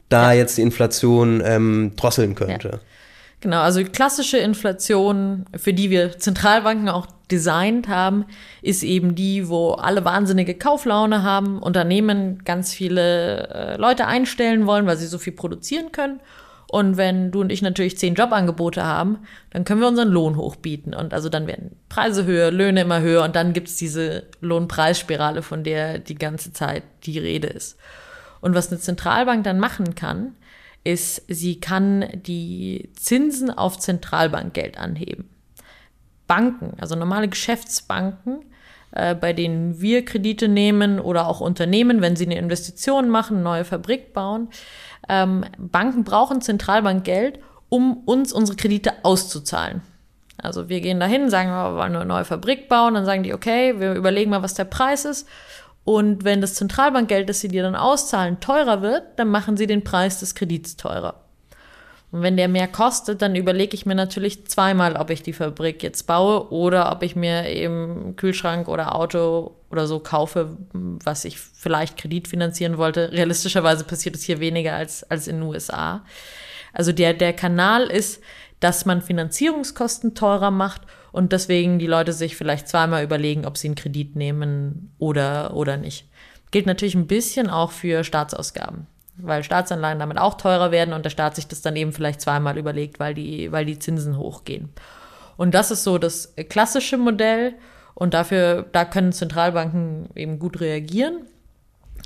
da 0.09 0.33
ja. 0.33 0.39
jetzt 0.39 0.57
die 0.57 0.61
Inflation 0.61 1.41
ähm, 1.43 1.93
drosseln 1.95 2.35
könnte? 2.35 2.69
Ja. 2.73 2.79
Genau, 3.43 3.59
also 3.59 3.83
klassische 3.83 4.37
Inflation, 4.37 5.43
für 5.57 5.73
die 5.73 5.89
wir 5.89 6.17
Zentralbanken 6.17 6.87
auch 6.87 7.07
designt 7.29 7.89
haben, 7.89 8.23
ist 8.61 8.83
eben 8.83 9.15
die, 9.15 9.49
wo 9.49 9.71
alle 9.71 10.05
wahnsinnige 10.05 10.55
Kauflaune 10.55 11.23
haben, 11.23 11.61
Unternehmen 11.61 12.45
ganz 12.45 12.71
viele 12.71 13.49
äh, 13.49 13.75
Leute 13.75 14.07
einstellen 14.07 14.65
wollen, 14.65 14.85
weil 14.85 14.95
sie 14.95 15.07
so 15.07 15.17
viel 15.17 15.33
produzieren 15.33 15.91
können. 15.91 16.21
Und 16.69 16.95
wenn 16.95 17.31
du 17.31 17.41
und 17.41 17.51
ich 17.51 17.61
natürlich 17.61 17.97
zehn 17.97 18.15
Jobangebote 18.15 18.85
haben, 18.85 19.17
dann 19.49 19.65
können 19.65 19.81
wir 19.81 19.89
unseren 19.89 20.07
Lohn 20.07 20.37
hochbieten. 20.37 20.93
Und 20.93 21.13
also 21.13 21.27
dann 21.27 21.45
werden 21.45 21.75
Preise 21.89 22.23
höher, 22.23 22.49
Löhne 22.49 22.79
immer 22.79 23.01
höher 23.01 23.25
und 23.25 23.35
dann 23.35 23.51
gibt's 23.51 23.75
diese 23.75 24.23
Lohnpreisspirale, 24.39 25.41
von 25.41 25.65
der 25.65 25.99
die 25.99 26.15
ganze 26.15 26.53
Zeit 26.53 26.83
die 27.03 27.19
Rede 27.19 27.47
ist. 27.47 27.77
Und 28.39 28.55
was 28.55 28.71
eine 28.71 28.79
Zentralbank 28.79 29.43
dann 29.43 29.59
machen 29.59 29.95
kann, 29.95 30.37
ist, 30.83 31.23
sie 31.27 31.59
kann 31.59 32.05
die 32.13 32.89
Zinsen 32.95 33.49
auf 33.49 33.79
Zentralbankgeld 33.79 34.77
anheben. 34.77 35.29
Banken, 36.27 36.73
also 36.79 36.95
normale 36.95 37.27
Geschäftsbanken, 37.27 38.43
äh, 38.91 39.15
bei 39.15 39.33
denen 39.33 39.81
wir 39.81 40.05
Kredite 40.05 40.47
nehmen 40.47 40.99
oder 40.99 41.27
auch 41.27 41.41
Unternehmen, 41.41 42.01
wenn 42.01 42.15
sie 42.15 42.25
eine 42.25 42.37
Investition 42.37 43.09
machen, 43.09 43.37
eine 43.37 43.43
neue 43.43 43.65
Fabrik 43.65 44.13
bauen. 44.13 44.49
Ähm, 45.09 45.45
Banken 45.57 46.03
brauchen 46.03 46.41
Zentralbankgeld, 46.41 47.39
um 47.69 47.97
uns 48.05 48.33
unsere 48.33 48.57
Kredite 48.57 48.93
auszuzahlen. 49.03 49.81
Also 50.37 50.69
wir 50.69 50.81
gehen 50.81 50.99
dahin, 50.99 51.29
sagen, 51.29 51.49
wir 51.49 51.75
wollen 51.75 51.95
eine 51.95 52.05
neue 52.05 52.25
Fabrik 52.25 52.67
bauen, 52.67 52.95
dann 52.95 53.05
sagen 53.05 53.23
die, 53.23 53.33
okay, 53.33 53.79
wir 53.79 53.93
überlegen 53.93 54.31
mal, 54.31 54.43
was 54.43 54.53
der 54.53 54.65
Preis 54.65 55.05
ist 55.05 55.27
und 55.85 56.23
wenn 56.23 56.41
das 56.41 56.55
Zentralbankgeld, 56.55 57.27
das 57.27 57.41
sie 57.41 57.49
dir 57.49 57.63
dann 57.63 57.75
auszahlen, 57.75 58.39
teurer 58.39 58.81
wird, 58.81 59.03
dann 59.17 59.27
machen 59.27 59.57
sie 59.57 59.67
den 59.67 59.83
Preis 59.83 60.19
des 60.19 60.33
Kredits 60.35 60.77
teurer. 60.77 61.23
Und 62.11 62.21
wenn 62.21 62.37
der 62.37 62.47
mehr 62.47 62.67
kostet, 62.67 63.23
dann 63.23 63.35
überlege 63.35 63.73
ich 63.73 63.87
mir 63.87 63.95
natürlich 63.95 64.45
zweimal, 64.45 64.95
ob 64.97 65.09
ich 65.09 65.23
die 65.23 65.33
Fabrik 65.33 65.81
jetzt 65.81 66.03
baue 66.03 66.51
oder 66.51 66.91
ob 66.91 67.01
ich 67.01 67.15
mir 67.15 67.49
eben 67.49 68.15
Kühlschrank 68.15 68.67
oder 68.67 68.95
Auto 68.95 69.55
oder 69.71 69.87
so 69.87 69.99
kaufe, 69.99 70.55
was 70.73 71.25
ich 71.25 71.39
vielleicht 71.39 71.97
Kredit 71.97 72.27
finanzieren 72.27 72.77
wollte. 72.77 73.11
Realistischerweise 73.11 73.83
passiert 73.83 74.15
es 74.15 74.23
hier 74.23 74.39
weniger 74.39 74.75
als, 74.75 75.03
als 75.09 75.27
in 75.27 75.37
den 75.37 75.49
USA. 75.49 76.05
Also 76.71 76.91
der, 76.91 77.15
der 77.15 77.33
Kanal 77.33 77.87
ist, 77.87 78.21
dass 78.59 78.85
man 78.85 79.01
Finanzierungskosten 79.01 80.13
teurer 80.13 80.51
macht 80.51 80.83
und 81.13 81.31
deswegen 81.31 81.77
die 81.77 81.87
Leute 81.87 82.11
sich 82.11 82.35
vielleicht 82.35 82.67
zweimal 82.67 83.03
überlegen, 83.03 83.45
ob 83.45 83.57
sie 83.57 83.67
einen 83.67 83.75
Kredit 83.75 84.15
nehmen 84.15 84.91
oder, 84.97 85.55
oder 85.55 85.77
nicht. 85.77 86.09
Gilt 86.49 86.65
natürlich 86.65 86.95
ein 86.95 87.07
bisschen 87.07 87.51
auch 87.51 87.71
für 87.71 88.03
Staatsausgaben, 88.03 88.87
weil 89.17 89.43
Staatsanleihen 89.43 89.99
damit 89.99 90.17
auch 90.17 90.33
teurer 90.33 90.71
werden 90.71 90.91
und 90.91 91.05
der 91.05 91.11
Staat 91.11 91.35
sich 91.35 91.47
das 91.47 91.61
dann 91.61 91.75
eben 91.75 91.93
vielleicht 91.93 92.19
zweimal 92.19 92.57
überlegt, 92.57 92.99
weil 92.99 93.13
die, 93.13 93.51
weil 93.51 93.63
die 93.63 93.77
Zinsen 93.77 94.17
hochgehen. 94.17 94.69
Und 95.37 95.53
das 95.53 95.69
ist 95.69 95.83
so 95.83 95.99
das 95.99 96.33
klassische 96.49 96.97
Modell 96.97 97.53
und 97.93 98.15
dafür, 98.15 98.65
da 98.71 98.83
können 98.83 99.13
Zentralbanken 99.13 100.09
eben 100.15 100.39
gut 100.39 100.61
reagieren. 100.61 101.27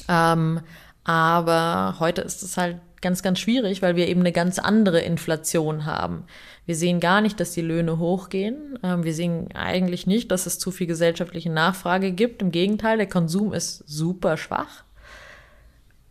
Ähm, 0.09 0.59
aber 1.05 1.95
heute 1.99 2.21
ist 2.23 2.43
es 2.43 2.57
halt 2.57 2.77
ganz, 3.01 3.23
ganz 3.23 3.39
schwierig, 3.39 3.81
weil 3.81 3.95
wir 3.95 4.07
eben 4.07 4.21
eine 4.21 4.31
ganz 4.31 4.59
andere 4.59 4.99
Inflation 4.99 5.85
haben. 5.85 6.23
Wir 6.65 6.75
sehen 6.75 6.99
gar 6.99 7.21
nicht, 7.21 7.39
dass 7.39 7.51
die 7.51 7.61
Löhne 7.61 7.99
hochgehen. 7.99 8.79
Ähm, 8.83 9.03
wir 9.03 9.13
sehen 9.13 9.49
eigentlich 9.53 10.07
nicht, 10.07 10.31
dass 10.31 10.45
es 10.45 10.59
zu 10.59 10.71
viel 10.71 10.87
gesellschaftliche 10.87 11.49
Nachfrage 11.49 12.11
gibt. 12.11 12.41
Im 12.41 12.51
Gegenteil, 12.51 12.97
der 12.97 13.07
Konsum 13.07 13.53
ist 13.53 13.83
super 13.87 14.37
schwach. 14.37 14.83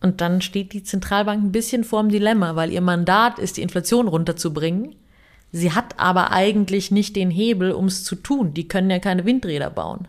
Und 0.01 0.21
dann 0.21 0.41
steht 0.41 0.73
die 0.73 0.83
Zentralbank 0.83 1.43
ein 1.43 1.53
bisschen 1.53 1.85
vorm 1.85 2.09
Dilemma, 2.09 2.55
weil 2.55 2.73
ihr 2.73 2.81
Mandat 2.81 3.39
ist, 3.39 3.57
die 3.57 3.63
Inflation 3.63 4.09
runterzubringen. 4.09 4.95
Sie 5.53 5.73
hat 5.73 5.99
aber 5.99 6.33
eigentlich 6.33 6.91
nicht 6.91 7.17
den 7.17 7.31
Hebel, 7.31 7.73
um 7.73 7.87
es 7.87 8.05
zu 8.05 8.15
tun. 8.17 8.53
Die 8.55 8.69
können 8.69 8.91
ja 8.91 8.99
keine 8.99 9.25
Windräder 9.25 9.71
bauen. 9.71 10.09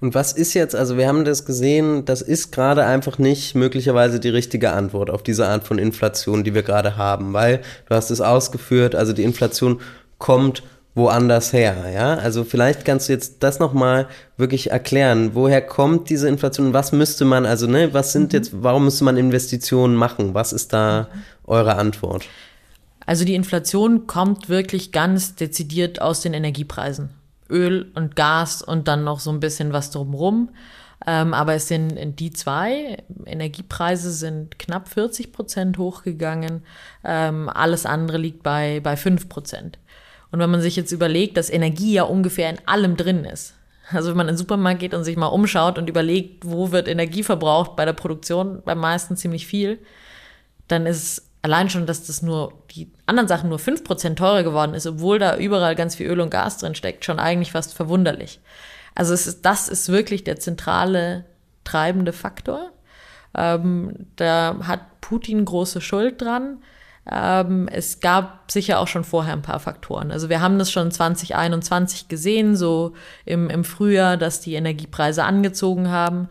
Und 0.00 0.14
was 0.14 0.32
ist 0.32 0.54
jetzt, 0.54 0.74
also 0.74 0.96
wir 0.96 1.06
haben 1.06 1.24
das 1.26 1.44
gesehen, 1.44 2.06
das 2.06 2.22
ist 2.22 2.52
gerade 2.52 2.86
einfach 2.86 3.18
nicht 3.18 3.54
möglicherweise 3.54 4.18
die 4.18 4.30
richtige 4.30 4.72
Antwort 4.72 5.10
auf 5.10 5.22
diese 5.22 5.46
Art 5.46 5.64
von 5.64 5.78
Inflation, 5.78 6.42
die 6.42 6.54
wir 6.54 6.62
gerade 6.62 6.96
haben, 6.96 7.34
weil 7.34 7.60
du 7.86 7.94
hast 7.94 8.10
es 8.10 8.22
ausgeführt, 8.22 8.94
also 8.94 9.12
die 9.12 9.24
Inflation 9.24 9.80
kommt 10.18 10.62
woanders 10.94 11.52
her, 11.52 11.90
ja? 11.94 12.14
Also 12.14 12.44
vielleicht 12.44 12.84
kannst 12.84 13.08
du 13.08 13.12
jetzt 13.12 13.42
das 13.42 13.58
nochmal 13.58 14.08
wirklich 14.36 14.70
erklären. 14.70 15.30
Woher 15.34 15.60
kommt 15.60 16.10
diese 16.10 16.28
Inflation? 16.28 16.72
Was 16.72 16.92
müsste 16.92 17.24
man, 17.24 17.46
also, 17.46 17.66
ne, 17.66 17.94
was 17.94 18.12
sind 18.12 18.32
mhm. 18.32 18.38
jetzt, 18.38 18.50
warum 18.62 18.86
müsste 18.86 19.04
man 19.04 19.16
Investitionen 19.16 19.94
machen? 19.94 20.34
Was 20.34 20.52
ist 20.52 20.72
da 20.72 21.08
eure 21.46 21.76
Antwort? 21.76 22.26
Also 23.06 23.24
die 23.24 23.34
Inflation 23.34 24.06
kommt 24.06 24.48
wirklich 24.48 24.92
ganz 24.92 25.34
dezidiert 25.34 26.00
aus 26.00 26.22
den 26.22 26.34
Energiepreisen. 26.34 27.10
Öl 27.50 27.90
und 27.94 28.16
Gas 28.16 28.62
und 28.62 28.88
dann 28.88 29.04
noch 29.04 29.20
so 29.20 29.30
ein 29.30 29.40
bisschen 29.40 29.72
was 29.72 29.90
drumrum. 29.90 30.50
Ähm, 31.06 31.32
aber 31.32 31.54
es 31.54 31.68
sind 31.68 32.20
die 32.20 32.30
zwei. 32.30 33.02
Energiepreise 33.24 34.12
sind 34.12 34.58
knapp 34.58 34.88
40 34.88 35.32
Prozent 35.32 35.78
hochgegangen. 35.78 36.62
Ähm, 37.04 37.48
alles 37.48 37.86
andere 37.86 38.18
liegt 38.18 38.42
bei, 38.42 38.80
bei 38.80 38.96
5 38.96 39.28
Prozent. 39.28 39.78
Und 40.30 40.40
wenn 40.40 40.50
man 40.50 40.60
sich 40.60 40.76
jetzt 40.76 40.92
überlegt, 40.92 41.36
dass 41.36 41.50
Energie 41.50 41.94
ja 41.94 42.04
ungefähr 42.04 42.50
in 42.50 42.58
allem 42.66 42.96
drin 42.96 43.24
ist. 43.24 43.54
Also 43.92 44.10
wenn 44.10 44.16
man 44.16 44.28
in 44.28 44.34
den 44.34 44.38
Supermarkt 44.38 44.80
geht 44.80 44.94
und 44.94 45.04
sich 45.04 45.16
mal 45.16 45.26
umschaut 45.26 45.78
und 45.78 45.88
überlegt, 45.88 46.46
wo 46.46 46.70
wird 46.70 46.86
Energie 46.86 47.24
verbraucht 47.24 47.74
bei 47.76 47.84
der 47.84 47.92
Produktion, 47.92 48.62
beim 48.64 48.78
meisten 48.78 49.16
ziemlich 49.16 49.46
viel, 49.46 49.78
dann 50.68 50.86
ist 50.86 51.29
allein 51.42 51.70
schon, 51.70 51.86
dass 51.86 52.06
das 52.06 52.22
nur 52.22 52.52
die 52.70 52.90
anderen 53.06 53.28
Sachen 53.28 53.48
nur 53.48 53.58
5% 53.58 54.16
teurer 54.16 54.42
geworden 54.42 54.74
ist, 54.74 54.86
obwohl 54.86 55.18
da 55.18 55.36
überall 55.36 55.74
ganz 55.74 55.94
viel 55.94 56.06
Öl 56.06 56.20
und 56.20 56.30
Gas 56.30 56.58
drin 56.58 56.74
steckt, 56.74 57.04
schon 57.04 57.18
eigentlich 57.18 57.52
fast 57.52 57.74
verwunderlich. 57.74 58.40
Also 58.94 59.14
es 59.14 59.26
ist, 59.26 59.44
das 59.44 59.68
ist 59.68 59.88
wirklich 59.88 60.24
der 60.24 60.38
zentrale 60.38 61.24
treibende 61.64 62.12
Faktor. 62.12 62.70
Ähm, 63.34 64.06
da 64.16 64.56
hat 64.62 65.00
Putin 65.00 65.44
große 65.44 65.80
Schuld 65.80 66.20
dran. 66.20 66.58
Ähm, 67.10 67.68
es 67.68 68.00
gab 68.00 68.50
sicher 68.50 68.78
auch 68.78 68.88
schon 68.88 69.04
vorher 69.04 69.32
ein 69.32 69.42
paar 69.42 69.60
Faktoren. 69.60 70.10
Also 70.10 70.28
wir 70.28 70.40
haben 70.40 70.58
das 70.58 70.70
schon 70.70 70.90
2021 70.90 72.08
gesehen, 72.08 72.56
so 72.56 72.92
im, 73.24 73.48
im 73.48 73.64
Frühjahr, 73.64 74.16
dass 74.16 74.40
die 74.40 74.54
Energiepreise 74.54 75.24
angezogen 75.24 75.88
haben 75.90 76.28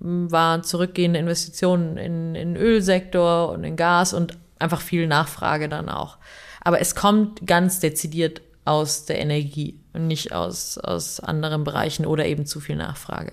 war 0.00 0.62
zurückgehende 0.62 1.18
Investitionen 1.18 1.96
in, 1.96 2.34
in 2.34 2.56
Ölsektor 2.56 3.50
und 3.50 3.64
in 3.64 3.76
Gas 3.76 4.14
und 4.14 4.38
einfach 4.58 4.80
viel 4.80 5.06
Nachfrage 5.06 5.68
dann 5.68 5.88
auch. 5.88 6.18
Aber 6.60 6.80
es 6.80 6.94
kommt 6.94 7.46
ganz 7.46 7.80
dezidiert 7.80 8.42
aus 8.64 9.06
der 9.06 9.18
Energie 9.18 9.80
und 9.94 10.06
nicht 10.06 10.32
aus, 10.32 10.78
aus 10.78 11.20
anderen 11.20 11.64
Bereichen 11.64 12.04
oder 12.04 12.26
eben 12.26 12.46
zu 12.46 12.60
viel 12.60 12.76
Nachfrage. 12.76 13.32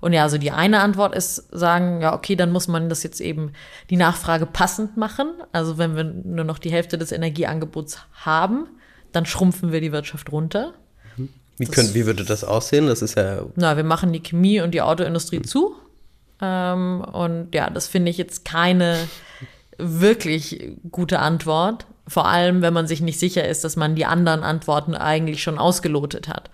Und 0.00 0.14
ja, 0.14 0.22
also 0.22 0.38
die 0.38 0.50
eine 0.50 0.80
Antwort 0.80 1.14
ist 1.14 1.36
sagen, 1.52 2.00
ja, 2.00 2.14
okay, 2.14 2.34
dann 2.34 2.52
muss 2.52 2.68
man 2.68 2.88
das 2.88 3.02
jetzt 3.02 3.20
eben 3.20 3.52
die 3.90 3.96
Nachfrage 3.96 4.46
passend 4.46 4.96
machen. 4.96 5.28
Also 5.52 5.76
wenn 5.76 5.94
wir 5.94 6.04
nur 6.04 6.44
noch 6.44 6.58
die 6.58 6.72
Hälfte 6.72 6.96
des 6.96 7.12
Energieangebots 7.12 7.98
haben, 8.24 8.66
dann 9.12 9.26
schrumpfen 9.26 9.72
wir 9.72 9.82
die 9.82 9.92
Wirtschaft 9.92 10.32
runter. 10.32 10.72
Wie, 11.58 11.66
können, 11.66 11.92
wie 11.92 12.06
würde 12.06 12.24
das 12.24 12.42
aussehen? 12.42 12.86
Das 12.86 13.02
ist 13.02 13.16
ja. 13.16 13.42
Na, 13.56 13.76
wir 13.76 13.84
machen 13.84 14.14
die 14.14 14.22
Chemie 14.22 14.62
und 14.62 14.70
die 14.70 14.80
Autoindustrie 14.80 15.42
zu. 15.42 15.74
Ähm, 16.40 17.02
und 17.02 17.54
ja, 17.54 17.68
das 17.68 17.86
finde 17.86 18.10
ich 18.10 18.16
jetzt 18.16 18.46
keine 18.46 18.96
wirklich 19.82 20.72
gute 20.90 21.18
Antwort. 21.18 21.86
Vor 22.06 22.26
allem, 22.26 22.62
wenn 22.62 22.74
man 22.74 22.86
sich 22.86 23.00
nicht 23.00 23.20
sicher 23.20 23.46
ist, 23.46 23.64
dass 23.64 23.76
man 23.76 23.94
die 23.94 24.06
anderen 24.06 24.42
Antworten 24.42 24.94
eigentlich 24.94 25.42
schon 25.42 25.58
ausgelotet 25.58 26.28
hat. 26.28 26.50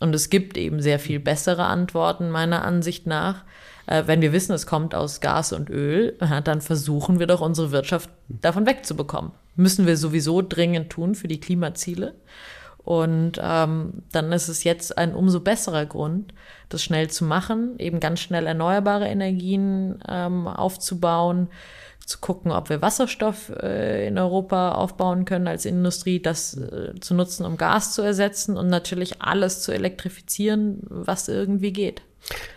Und 0.00 0.14
es 0.14 0.30
gibt 0.30 0.56
eben 0.56 0.80
sehr 0.80 0.98
viel 0.98 1.20
bessere 1.20 1.64
Antworten 1.64 2.30
meiner 2.30 2.64
Ansicht 2.64 3.06
nach. 3.06 3.44
Äh, 3.86 4.04
wenn 4.06 4.20
wir 4.20 4.32
wissen, 4.32 4.52
es 4.52 4.66
kommt 4.66 4.94
aus 4.94 5.20
Gas 5.20 5.52
und 5.52 5.70
Öl, 5.70 6.16
dann 6.44 6.60
versuchen 6.60 7.18
wir 7.18 7.26
doch 7.26 7.40
unsere 7.40 7.72
Wirtschaft 7.72 8.10
davon 8.28 8.66
wegzubekommen. 8.66 9.32
Müssen 9.56 9.86
wir 9.86 9.96
sowieso 9.96 10.42
dringend 10.42 10.90
tun 10.90 11.14
für 11.14 11.28
die 11.28 11.40
Klimaziele. 11.40 12.14
Und 12.88 13.32
ähm, 13.42 14.02
dann 14.12 14.32
ist 14.32 14.48
es 14.48 14.64
jetzt 14.64 14.96
ein 14.96 15.14
umso 15.14 15.40
besserer 15.40 15.84
Grund, 15.84 16.32
das 16.70 16.82
schnell 16.82 17.10
zu 17.10 17.24
machen, 17.24 17.78
eben 17.78 18.00
ganz 18.00 18.20
schnell 18.20 18.46
erneuerbare 18.46 19.06
Energien 19.06 20.02
ähm, 20.08 20.46
aufzubauen, 20.46 21.48
zu 22.08 22.18
gucken, 22.20 22.52
ob 22.52 22.70
wir 22.70 22.80
Wasserstoff 22.80 23.52
äh, 23.62 24.06
in 24.06 24.16
Europa 24.16 24.72
aufbauen 24.72 25.26
können 25.26 25.46
als 25.46 25.66
Industrie, 25.66 26.20
das 26.20 26.56
äh, 26.56 26.98
zu 27.00 27.14
nutzen, 27.14 27.44
um 27.44 27.58
Gas 27.58 27.92
zu 27.92 28.00
ersetzen 28.00 28.56
und 28.56 28.68
natürlich 28.68 29.20
alles 29.20 29.60
zu 29.60 29.72
elektrifizieren, 29.72 30.80
was 30.88 31.28
irgendwie 31.28 31.70
geht. 31.70 32.00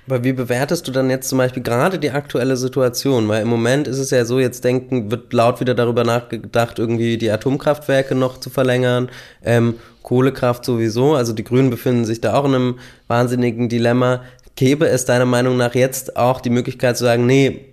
Aber 0.07 0.23
wie 0.23 0.31
bewertest 0.31 0.87
du 0.87 0.91
dann 0.91 1.09
jetzt 1.09 1.27
zum 1.27 1.37
Beispiel 1.37 1.63
gerade 1.63 1.99
die 1.99 2.11
aktuelle 2.11 2.55
Situation? 2.55 3.27
Weil 3.27 3.41
im 3.41 3.49
Moment 3.49 3.89
ist 3.89 3.99
es 3.99 4.09
ja 4.09 4.23
so, 4.23 4.39
jetzt 4.39 4.63
denken, 4.63 5.11
wird 5.11 5.33
laut 5.33 5.59
wieder 5.59 5.75
darüber 5.75 6.05
nachgedacht, 6.05 6.79
irgendwie 6.79 7.17
die 7.17 7.29
Atomkraftwerke 7.29 8.15
noch 8.15 8.39
zu 8.39 8.49
verlängern, 8.49 9.09
ähm, 9.43 9.75
Kohlekraft 10.01 10.63
sowieso. 10.63 11.15
Also 11.15 11.33
die 11.33 11.43
Grünen 11.43 11.69
befinden 11.69 12.05
sich 12.05 12.21
da 12.21 12.35
auch 12.35 12.45
in 12.45 12.55
einem 12.55 12.79
wahnsinnigen 13.07 13.67
Dilemma. 13.67 14.23
Gäbe 14.55 14.87
es 14.87 15.03
deiner 15.03 15.25
Meinung 15.25 15.57
nach 15.57 15.75
jetzt 15.75 16.15
auch 16.15 16.39
die 16.39 16.49
Möglichkeit 16.49 16.97
zu 16.97 17.03
sagen, 17.03 17.25
nee, 17.25 17.70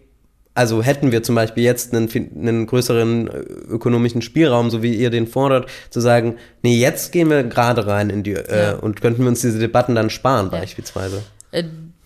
also 0.59 0.83
hätten 0.83 1.13
wir 1.13 1.23
zum 1.23 1.37
Beispiel 1.37 1.63
jetzt 1.63 1.95
einen, 1.95 2.11
einen 2.37 2.67
größeren 2.67 3.29
äh, 3.29 3.39
ökonomischen 3.71 4.23
Spielraum, 4.23 4.71
so 4.71 4.83
wie 4.83 4.93
ihr 4.93 5.11
den 5.11 5.29
fordert, 5.29 5.71
zu 5.89 6.01
sagen, 6.01 6.37
nee, 6.63 6.77
jetzt 6.81 7.13
gehen 7.13 7.31
wir 7.31 7.45
gerade 7.45 7.87
rein 7.87 8.11
in 8.11 8.25
die 8.25 8.33
äh, 8.33 8.75
und 8.75 9.01
könnten 9.01 9.23
wir 9.23 9.29
uns 9.29 9.41
diese 9.41 9.61
Debatten 9.61 9.95
dann 9.95 10.11
sparen, 10.11 10.51
beispielsweise. 10.51 11.23
Äh, 11.53 11.63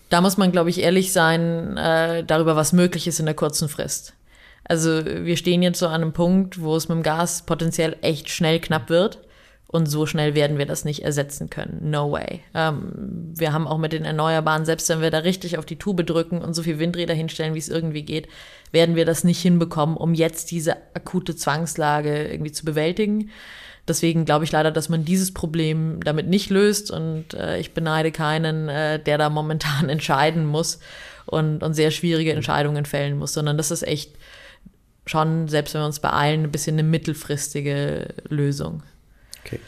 da 0.09 0.21
muss 0.21 0.37
man, 0.37 0.51
glaube 0.51 0.69
ich, 0.69 0.81
ehrlich 0.81 1.11
sein 1.11 1.77
äh, 1.77 2.23
darüber, 2.23 2.55
was 2.55 2.73
möglich 2.73 3.07
ist 3.07 3.19
in 3.19 3.25
der 3.25 3.33
kurzen 3.33 3.69
Frist. 3.69 4.13
Also 4.65 5.03
wir 5.03 5.35
stehen 5.35 5.63
jetzt 5.63 5.79
so 5.79 5.87
an 5.87 6.03
einem 6.03 6.13
Punkt, 6.13 6.61
wo 6.61 6.75
es 6.75 6.87
mit 6.87 6.95
dem 6.95 7.03
Gas 7.03 7.47
potenziell 7.47 7.97
echt 8.01 8.29
schnell 8.29 8.59
knapp 8.59 8.91
wird. 8.91 9.17
Und 9.73 9.87
so 9.87 10.05
schnell 10.05 10.35
werden 10.35 10.59
wir 10.59 10.67
das 10.67 10.85
nicht 10.85 11.03
ersetzen 11.03 11.49
können. 11.49 11.89
No 11.89 12.11
way. 12.11 12.41
Ähm, 12.53 13.33
wir 13.35 13.53
haben 13.53 13.65
auch 13.65 13.79
mit 13.79 13.91
den 13.91 14.05
Erneuerbaren, 14.05 14.65
selbst 14.65 14.87
wenn 14.87 15.01
wir 15.01 15.09
da 15.09 15.17
richtig 15.17 15.57
auf 15.57 15.65
die 15.65 15.77
Tube 15.77 16.05
drücken 16.05 16.43
und 16.43 16.53
so 16.53 16.61
viel 16.61 16.77
Windräder 16.77 17.15
hinstellen, 17.15 17.55
wie 17.55 17.59
es 17.59 17.69
irgendwie 17.69 18.03
geht, 18.03 18.27
werden 18.71 18.95
wir 18.95 19.05
das 19.05 19.23
nicht 19.23 19.41
hinbekommen, 19.41 19.97
um 19.97 20.13
jetzt 20.13 20.51
diese 20.51 20.77
akute 20.93 21.35
Zwangslage 21.35 22.27
irgendwie 22.27 22.51
zu 22.51 22.65
bewältigen. 22.65 23.31
Deswegen 23.87 24.25
glaube 24.25 24.45
ich 24.45 24.51
leider, 24.51 24.69
dass 24.69 24.89
man 24.89 25.05
dieses 25.05 25.33
Problem 25.33 26.03
damit 26.03 26.27
nicht 26.27 26.51
löst 26.51 26.91
und 26.91 27.33
äh, 27.33 27.57
ich 27.57 27.73
beneide 27.73 28.11
keinen, 28.11 28.69
äh, 28.69 28.99
der 28.99 29.17
da 29.17 29.31
momentan 29.31 29.89
entscheiden 29.89 30.45
muss 30.45 30.81
und, 31.25 31.63
und 31.63 31.73
sehr 31.73 31.89
schwierige 31.89 32.33
Entscheidungen 32.33 32.85
fällen 32.85 33.17
muss, 33.17 33.33
sondern 33.33 33.57
das 33.57 33.71
ist 33.71 33.87
echt 33.87 34.11
schon, 35.07 35.47
selbst 35.47 35.73
wenn 35.73 35.81
wir 35.81 35.87
uns 35.87 35.99
beeilen, 35.99 36.43
ein 36.43 36.51
bisschen 36.51 36.75
eine 36.75 36.87
mittelfristige 36.87 38.13
Lösung. 38.29 38.83
Okay. 39.45 39.59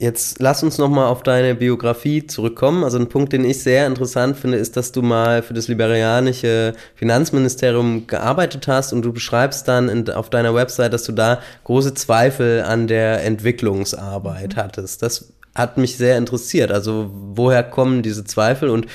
Jetzt 0.00 0.40
lass 0.40 0.62
uns 0.62 0.78
nochmal 0.78 1.08
auf 1.08 1.22
deine 1.22 1.54
Biografie 1.54 2.26
zurückkommen. 2.26 2.84
Also 2.84 2.98
ein 2.98 3.10
Punkt, 3.10 3.34
den 3.34 3.44
ich 3.44 3.62
sehr 3.62 3.86
interessant 3.86 4.38
finde, 4.38 4.56
ist, 4.56 4.78
dass 4.78 4.92
du 4.92 5.02
mal 5.02 5.42
für 5.42 5.52
das 5.52 5.68
liberianische 5.68 6.72
Finanzministerium 6.94 8.06
gearbeitet 8.06 8.66
hast 8.66 8.94
und 8.94 9.02
du 9.02 9.12
beschreibst 9.12 9.68
dann 9.68 9.90
in, 9.90 10.08
auf 10.08 10.30
deiner 10.30 10.54
Website, 10.54 10.94
dass 10.94 11.04
du 11.04 11.12
da 11.12 11.42
große 11.64 11.92
Zweifel 11.92 12.62
an 12.62 12.86
der 12.86 13.24
Entwicklungsarbeit 13.24 14.56
mhm. 14.56 14.60
hattest. 14.60 15.02
Das 15.02 15.34
hat 15.54 15.76
mich 15.76 15.98
sehr 15.98 16.16
interessiert. 16.16 16.72
Also 16.72 17.10
woher 17.12 17.62
kommen 17.62 18.02
diese 18.02 18.24
Zweifel 18.24 18.70
und 18.70 18.86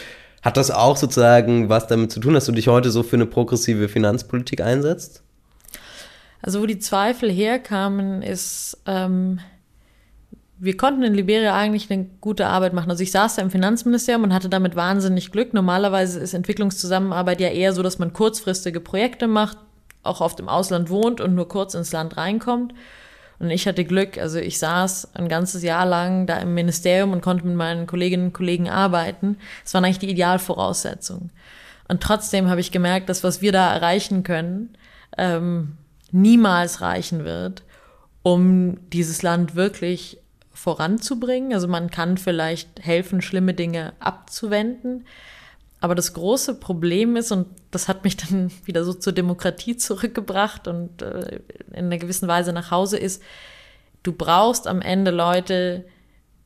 hat 0.41 0.57
das 0.57 0.71
auch 0.71 0.97
sozusagen 0.97 1.69
was 1.69 1.85
damit 1.85 2.11
zu 2.11 2.19
tun, 2.19 2.33
dass 2.33 2.47
du 2.47 2.51
dich 2.51 2.67
heute 2.67 2.89
so 2.89 3.03
für 3.03 3.17
eine 3.17 3.27
progressive 3.27 3.89
Finanzpolitik 3.89 4.59
einsetzt? 4.59 5.21
Also 6.41 6.61
wo 6.61 6.65
die 6.65 6.79
Zweifel 6.79 7.31
herkamen, 7.31 8.23
ist... 8.23 8.79
Ähm 8.87 9.39
wir 10.57 10.77
konnten 10.77 11.03
in 11.03 11.13
Liberia 11.13 11.55
eigentlich 11.55 11.91
eine 11.91 12.05
gute 12.21 12.47
Arbeit 12.47 12.73
machen. 12.73 12.89
Also 12.89 13.03
ich 13.03 13.11
saß 13.11 13.35
da 13.35 13.41
im 13.41 13.51
Finanzministerium 13.51 14.23
und 14.23 14.33
hatte 14.33 14.49
damit 14.49 14.75
wahnsinnig 14.75 15.31
Glück. 15.31 15.53
Normalerweise 15.53 16.19
ist 16.19 16.33
Entwicklungszusammenarbeit 16.33 17.41
ja 17.41 17.49
eher 17.49 17.73
so, 17.73 17.83
dass 17.83 17.99
man 17.99 18.13
kurzfristige 18.13 18.79
Projekte 18.79 19.27
macht, 19.27 19.57
auch 20.03 20.21
oft 20.21 20.39
im 20.39 20.47
Ausland 20.47 20.89
wohnt 20.89 21.19
und 21.19 21.35
nur 21.35 21.49
kurz 21.49 21.73
ins 21.73 21.91
Land 21.91 22.15
reinkommt. 22.15 22.73
Und 23.37 23.49
ich 23.49 23.67
hatte 23.67 23.83
Glück, 23.83 24.17
also 24.17 24.39
ich 24.39 24.59
saß 24.59 25.15
ein 25.15 25.27
ganzes 25.27 25.61
Jahr 25.61 25.85
lang 25.85 26.25
da 26.25 26.37
im 26.37 26.53
Ministerium 26.53 27.11
und 27.11 27.21
konnte 27.21 27.45
mit 27.45 27.57
meinen 27.57 27.85
Kolleginnen 27.85 28.27
und 28.27 28.33
Kollegen 28.33 28.69
arbeiten. 28.69 29.37
Das 29.63 29.73
waren 29.73 29.83
eigentlich 29.83 29.99
die 29.99 30.09
Idealvoraussetzungen. 30.09 31.31
Und 31.89 32.01
trotzdem 32.01 32.49
habe 32.49 32.61
ich 32.61 32.71
gemerkt, 32.71 33.09
dass 33.09 33.25
was 33.25 33.41
wir 33.41 33.51
da 33.51 33.73
erreichen 33.73 34.23
können, 34.23 34.77
ähm, 35.17 35.77
niemals 36.11 36.79
reichen 36.79 37.25
wird, 37.25 37.63
um 38.23 38.77
dieses 38.89 39.21
Land 39.21 39.55
wirklich 39.55 40.19
voranzubringen. 40.55 41.53
Also 41.53 41.67
man 41.67 41.91
kann 41.91 42.17
vielleicht 42.17 42.79
helfen, 42.83 43.21
schlimme 43.21 43.53
Dinge 43.53 43.93
abzuwenden. 43.99 45.05
Aber 45.81 45.93
das 45.93 46.13
große 46.13 46.55
Problem 46.55 47.15
ist, 47.15 47.31
und 47.31 47.47
das 47.69 47.87
hat 47.87 48.03
mich 48.03 48.17
dann 48.29 48.51
wieder 48.63 48.83
so 48.83 48.93
zur 48.93 49.13
Demokratie 49.13 49.77
zurückgebracht 49.77 50.67
und 50.67 51.01
äh, 51.01 51.41
in 51.73 51.85
einer 51.85 51.97
gewissen 51.97 52.27
Weise 52.27 52.53
nach 52.53 52.71
Hause 52.71 52.97
ist, 52.97 53.21
du 54.01 54.13
brauchst 54.13 54.65
am 54.65 54.81
Ende 54.81 55.11
Leute, 55.11 55.85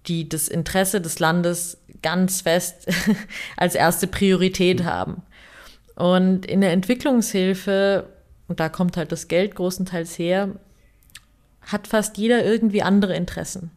die 0.07 0.27
das 0.27 0.47
Interesse 0.47 1.01
des 1.01 1.19
Landes 1.19 1.77
ganz 2.01 2.41
fest 2.41 2.87
als 3.57 3.75
erste 3.75 4.07
Priorität 4.07 4.83
haben. 4.83 5.21
Und 5.95 6.45
in 6.45 6.61
der 6.61 6.71
Entwicklungshilfe, 6.71 8.09
und 8.47 8.59
da 8.59 8.69
kommt 8.69 8.97
halt 8.97 9.11
das 9.11 9.27
Geld 9.27 9.55
großenteils 9.55 10.17
her, 10.17 10.55
hat 11.61 11.87
fast 11.87 12.17
jeder 12.17 12.43
irgendwie 12.43 12.81
andere 12.81 13.15
Interessen. 13.15 13.71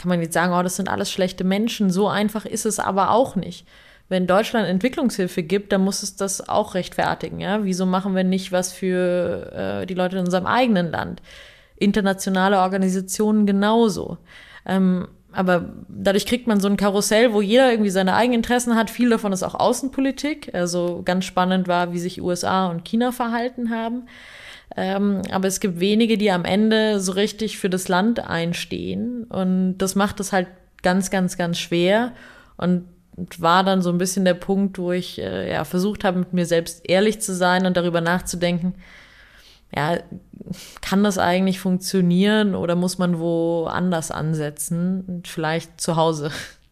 Kann 0.00 0.08
man 0.08 0.22
jetzt 0.22 0.32
sagen, 0.32 0.54
oh, 0.54 0.62
das 0.62 0.76
sind 0.76 0.88
alles 0.88 1.12
schlechte 1.12 1.44
Menschen, 1.44 1.90
so 1.90 2.08
einfach 2.08 2.46
ist 2.46 2.64
es 2.64 2.78
aber 2.78 3.10
auch 3.10 3.36
nicht. 3.36 3.66
Wenn 4.08 4.26
Deutschland 4.26 4.66
Entwicklungshilfe 4.66 5.42
gibt, 5.42 5.72
dann 5.72 5.84
muss 5.84 6.02
es 6.02 6.16
das 6.16 6.48
auch 6.48 6.74
rechtfertigen. 6.74 7.38
Ja? 7.38 7.64
Wieso 7.64 7.84
machen 7.84 8.16
wir 8.16 8.24
nicht 8.24 8.50
was 8.50 8.72
für 8.72 9.52
äh, 9.52 9.86
die 9.86 9.92
Leute 9.92 10.16
in 10.16 10.24
unserem 10.24 10.46
eigenen 10.46 10.90
Land? 10.90 11.20
Internationale 11.76 12.60
Organisationen 12.60 13.44
genauso. 13.44 14.16
Ähm, 14.64 15.06
aber 15.32 15.66
dadurch 15.88 16.24
kriegt 16.24 16.46
man 16.46 16.60
so 16.60 16.68
ein 16.68 16.78
Karussell, 16.78 17.34
wo 17.34 17.42
jeder 17.42 17.70
irgendwie 17.70 17.90
seine 17.90 18.14
eigenen 18.14 18.38
Interessen 18.38 18.76
hat. 18.76 18.88
Viel 18.88 19.10
davon 19.10 19.34
ist 19.34 19.42
auch 19.42 19.54
Außenpolitik. 19.54 20.54
Also 20.54 21.02
ganz 21.04 21.26
spannend 21.26 21.68
war, 21.68 21.92
wie 21.92 21.98
sich 21.98 22.22
USA 22.22 22.68
und 22.68 22.86
China 22.86 23.12
verhalten 23.12 23.68
haben. 23.68 24.04
Ähm, 24.76 25.22
aber 25.30 25.48
es 25.48 25.60
gibt 25.60 25.80
wenige, 25.80 26.16
die 26.16 26.30
am 26.30 26.44
Ende 26.44 27.00
so 27.00 27.12
richtig 27.12 27.58
für 27.58 27.70
das 27.70 27.88
Land 27.88 28.20
einstehen. 28.20 29.24
Und 29.24 29.78
das 29.78 29.94
macht 29.94 30.20
es 30.20 30.32
halt 30.32 30.48
ganz, 30.82 31.10
ganz, 31.10 31.36
ganz 31.36 31.58
schwer. 31.58 32.12
Und 32.56 32.84
war 33.38 33.64
dann 33.64 33.82
so 33.82 33.90
ein 33.90 33.98
bisschen 33.98 34.24
der 34.24 34.34
Punkt, 34.34 34.78
wo 34.78 34.92
ich 34.92 35.20
äh, 35.20 35.52
ja, 35.52 35.64
versucht 35.64 36.04
habe, 36.04 36.18
mit 36.18 36.32
mir 36.32 36.46
selbst 36.46 36.88
ehrlich 36.88 37.20
zu 37.20 37.34
sein 37.34 37.66
und 37.66 37.76
darüber 37.76 38.00
nachzudenken, 38.00 38.74
ja, 39.74 39.98
kann 40.80 41.04
das 41.04 41.18
eigentlich 41.18 41.60
funktionieren 41.60 42.54
oder 42.54 42.74
muss 42.74 42.98
man 42.98 43.18
woanders 43.18 44.10
ansetzen? 44.10 45.22
Vielleicht 45.24 45.80
zu 45.80 45.96
Hause. 45.96 46.30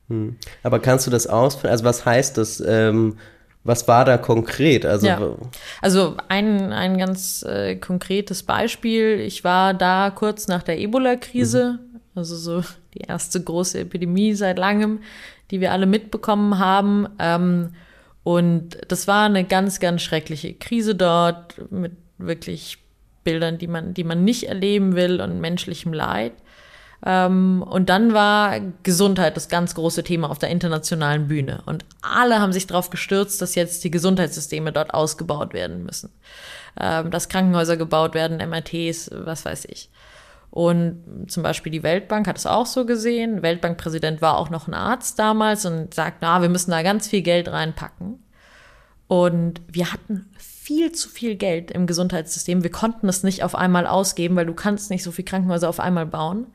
Hm. 0.08 0.36
Aber 0.62 0.80
kannst 0.80 1.06
du 1.06 1.10
das 1.10 1.26
ausführen? 1.26 1.70
Also 1.70 1.84
was 1.84 2.04
heißt 2.04 2.38
das? 2.38 2.60
Ähm, 2.66 3.18
was 3.68 3.86
war 3.86 4.04
da 4.04 4.18
konkret? 4.18 4.84
Also, 4.84 5.06
ja. 5.06 5.36
also 5.82 6.16
ein, 6.28 6.72
ein 6.72 6.98
ganz 6.98 7.44
äh, 7.44 7.76
konkretes 7.76 8.42
Beispiel. 8.42 9.20
Ich 9.20 9.44
war 9.44 9.74
da 9.74 10.10
kurz 10.10 10.48
nach 10.48 10.62
der 10.62 10.78
Ebola-Krise, 10.78 11.78
mhm. 11.80 12.00
also 12.14 12.34
so 12.34 12.64
die 12.94 13.02
erste 13.02 13.40
große 13.42 13.78
Epidemie 13.78 14.34
seit 14.34 14.58
langem, 14.58 15.00
die 15.50 15.60
wir 15.60 15.72
alle 15.72 15.86
mitbekommen 15.86 16.58
haben. 16.58 17.08
Ähm, 17.18 17.74
und 18.24 18.78
das 18.88 19.06
war 19.06 19.26
eine 19.26 19.44
ganz, 19.44 19.80
ganz 19.80 20.02
schreckliche 20.02 20.54
Krise 20.54 20.94
dort 20.94 21.70
mit 21.70 21.92
wirklich 22.16 22.78
Bildern, 23.22 23.58
die 23.58 23.66
man, 23.66 23.92
die 23.92 24.04
man 24.04 24.24
nicht 24.24 24.44
erleben 24.44 24.96
will 24.96 25.20
und 25.20 25.40
menschlichem 25.40 25.92
Leid. 25.92 26.32
Ähm, 27.04 27.62
und 27.62 27.88
dann 27.88 28.12
war 28.12 28.60
Gesundheit 28.82 29.36
das 29.36 29.48
ganz 29.48 29.74
große 29.74 30.02
Thema 30.02 30.30
auf 30.30 30.38
der 30.38 30.50
internationalen 30.50 31.28
Bühne. 31.28 31.62
Und 31.66 31.84
alle 32.02 32.40
haben 32.40 32.52
sich 32.52 32.66
darauf 32.66 32.90
gestürzt, 32.90 33.40
dass 33.40 33.54
jetzt 33.54 33.84
die 33.84 33.90
Gesundheitssysteme 33.90 34.72
dort 34.72 34.94
ausgebaut 34.94 35.52
werden 35.52 35.84
müssen. 35.84 36.10
Ähm, 36.78 37.10
dass 37.10 37.28
Krankenhäuser 37.28 37.76
gebaut 37.76 38.14
werden, 38.14 38.38
MRTs, 38.38 39.10
was 39.12 39.44
weiß 39.44 39.66
ich. 39.66 39.90
Und 40.50 41.26
zum 41.28 41.42
Beispiel 41.42 41.70
die 41.70 41.82
Weltbank 41.82 42.26
hat 42.26 42.38
es 42.38 42.46
auch 42.46 42.66
so 42.66 42.86
gesehen. 42.86 43.42
Weltbankpräsident 43.42 44.22
war 44.22 44.38
auch 44.38 44.50
noch 44.50 44.66
ein 44.66 44.74
Arzt 44.74 45.18
damals 45.18 45.66
und 45.66 45.94
sagt, 45.94 46.18
na, 46.20 46.40
wir 46.42 46.48
müssen 46.48 46.70
da 46.70 46.82
ganz 46.82 47.06
viel 47.06 47.22
Geld 47.22 47.48
reinpacken. 47.48 48.22
Und 49.08 49.60
wir 49.68 49.92
hatten 49.92 50.30
viel 50.36 50.92
zu 50.92 51.08
viel 51.08 51.36
Geld 51.36 51.70
im 51.70 51.86
Gesundheitssystem. 51.86 52.62
Wir 52.62 52.70
konnten 52.70 53.08
es 53.08 53.22
nicht 53.22 53.42
auf 53.42 53.54
einmal 53.54 53.86
ausgeben, 53.86 54.36
weil 54.36 54.46
du 54.46 54.54
kannst 54.54 54.90
nicht 54.90 55.02
so 55.02 55.12
viel 55.12 55.24
Krankenhäuser 55.24 55.68
auf 55.68 55.80
einmal 55.80 56.06
bauen. 56.06 56.46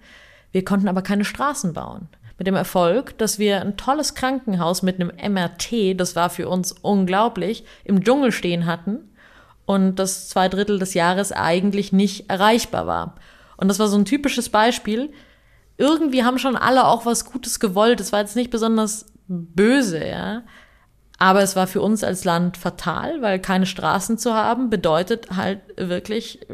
Wir 0.54 0.64
konnten 0.64 0.88
aber 0.88 1.02
keine 1.02 1.26
Straßen 1.26 1.74
bauen. 1.74 2.08
Mit 2.38 2.48
dem 2.48 2.56
Erfolg, 2.56 3.18
dass 3.18 3.38
wir 3.38 3.62
ein 3.62 3.76
tolles 3.76 4.16
Krankenhaus 4.16 4.82
mit 4.82 5.00
einem 5.00 5.12
MRT, 5.34 6.00
das 6.00 6.16
war 6.16 6.30
für 6.30 6.48
uns 6.48 6.72
unglaublich, 6.72 7.66
im 7.84 8.04
Dschungel 8.04 8.32
stehen 8.32 8.66
hatten 8.66 9.10
und 9.66 9.96
das 9.96 10.30
zwei 10.30 10.50
Drittel 10.50 10.80
des 10.80 10.94
Jahres 10.94 11.32
eigentlich 11.32 11.92
nicht 11.92 12.30
erreichbar 12.30 12.88
war. 12.88 13.16
Und 13.58 13.68
das 13.68 13.80
war 13.80 13.88
so 13.88 13.98
ein 13.98 14.06
typisches 14.06 14.50
Beispiel. 14.50 15.12
Irgendwie 15.78 16.24
haben 16.24 16.40
schon 16.40 16.56
alle 16.56 16.86
auch 16.86 17.06
was 17.06 17.26
Gutes 17.26 17.60
gewollt. 17.60 18.00
Es 18.00 18.12
war 18.12 18.20
jetzt 18.20 18.36
nicht 18.36 18.52
besonders 18.52 19.06
böse, 19.28 20.06
ja. 20.06 20.44
Aber 21.18 21.42
es 21.42 21.56
war 21.56 21.68
für 21.68 21.82
uns 21.82 22.04
als 22.04 22.26
Land 22.26 22.58
fatal, 22.58 23.22
weil 23.22 23.40
keine 23.40 23.66
Straßen 23.66 24.18
zu 24.18 24.34
haben 24.34 24.70
bedeutet 24.70 25.32
halt 25.36 25.62
wirklich, 25.78 26.46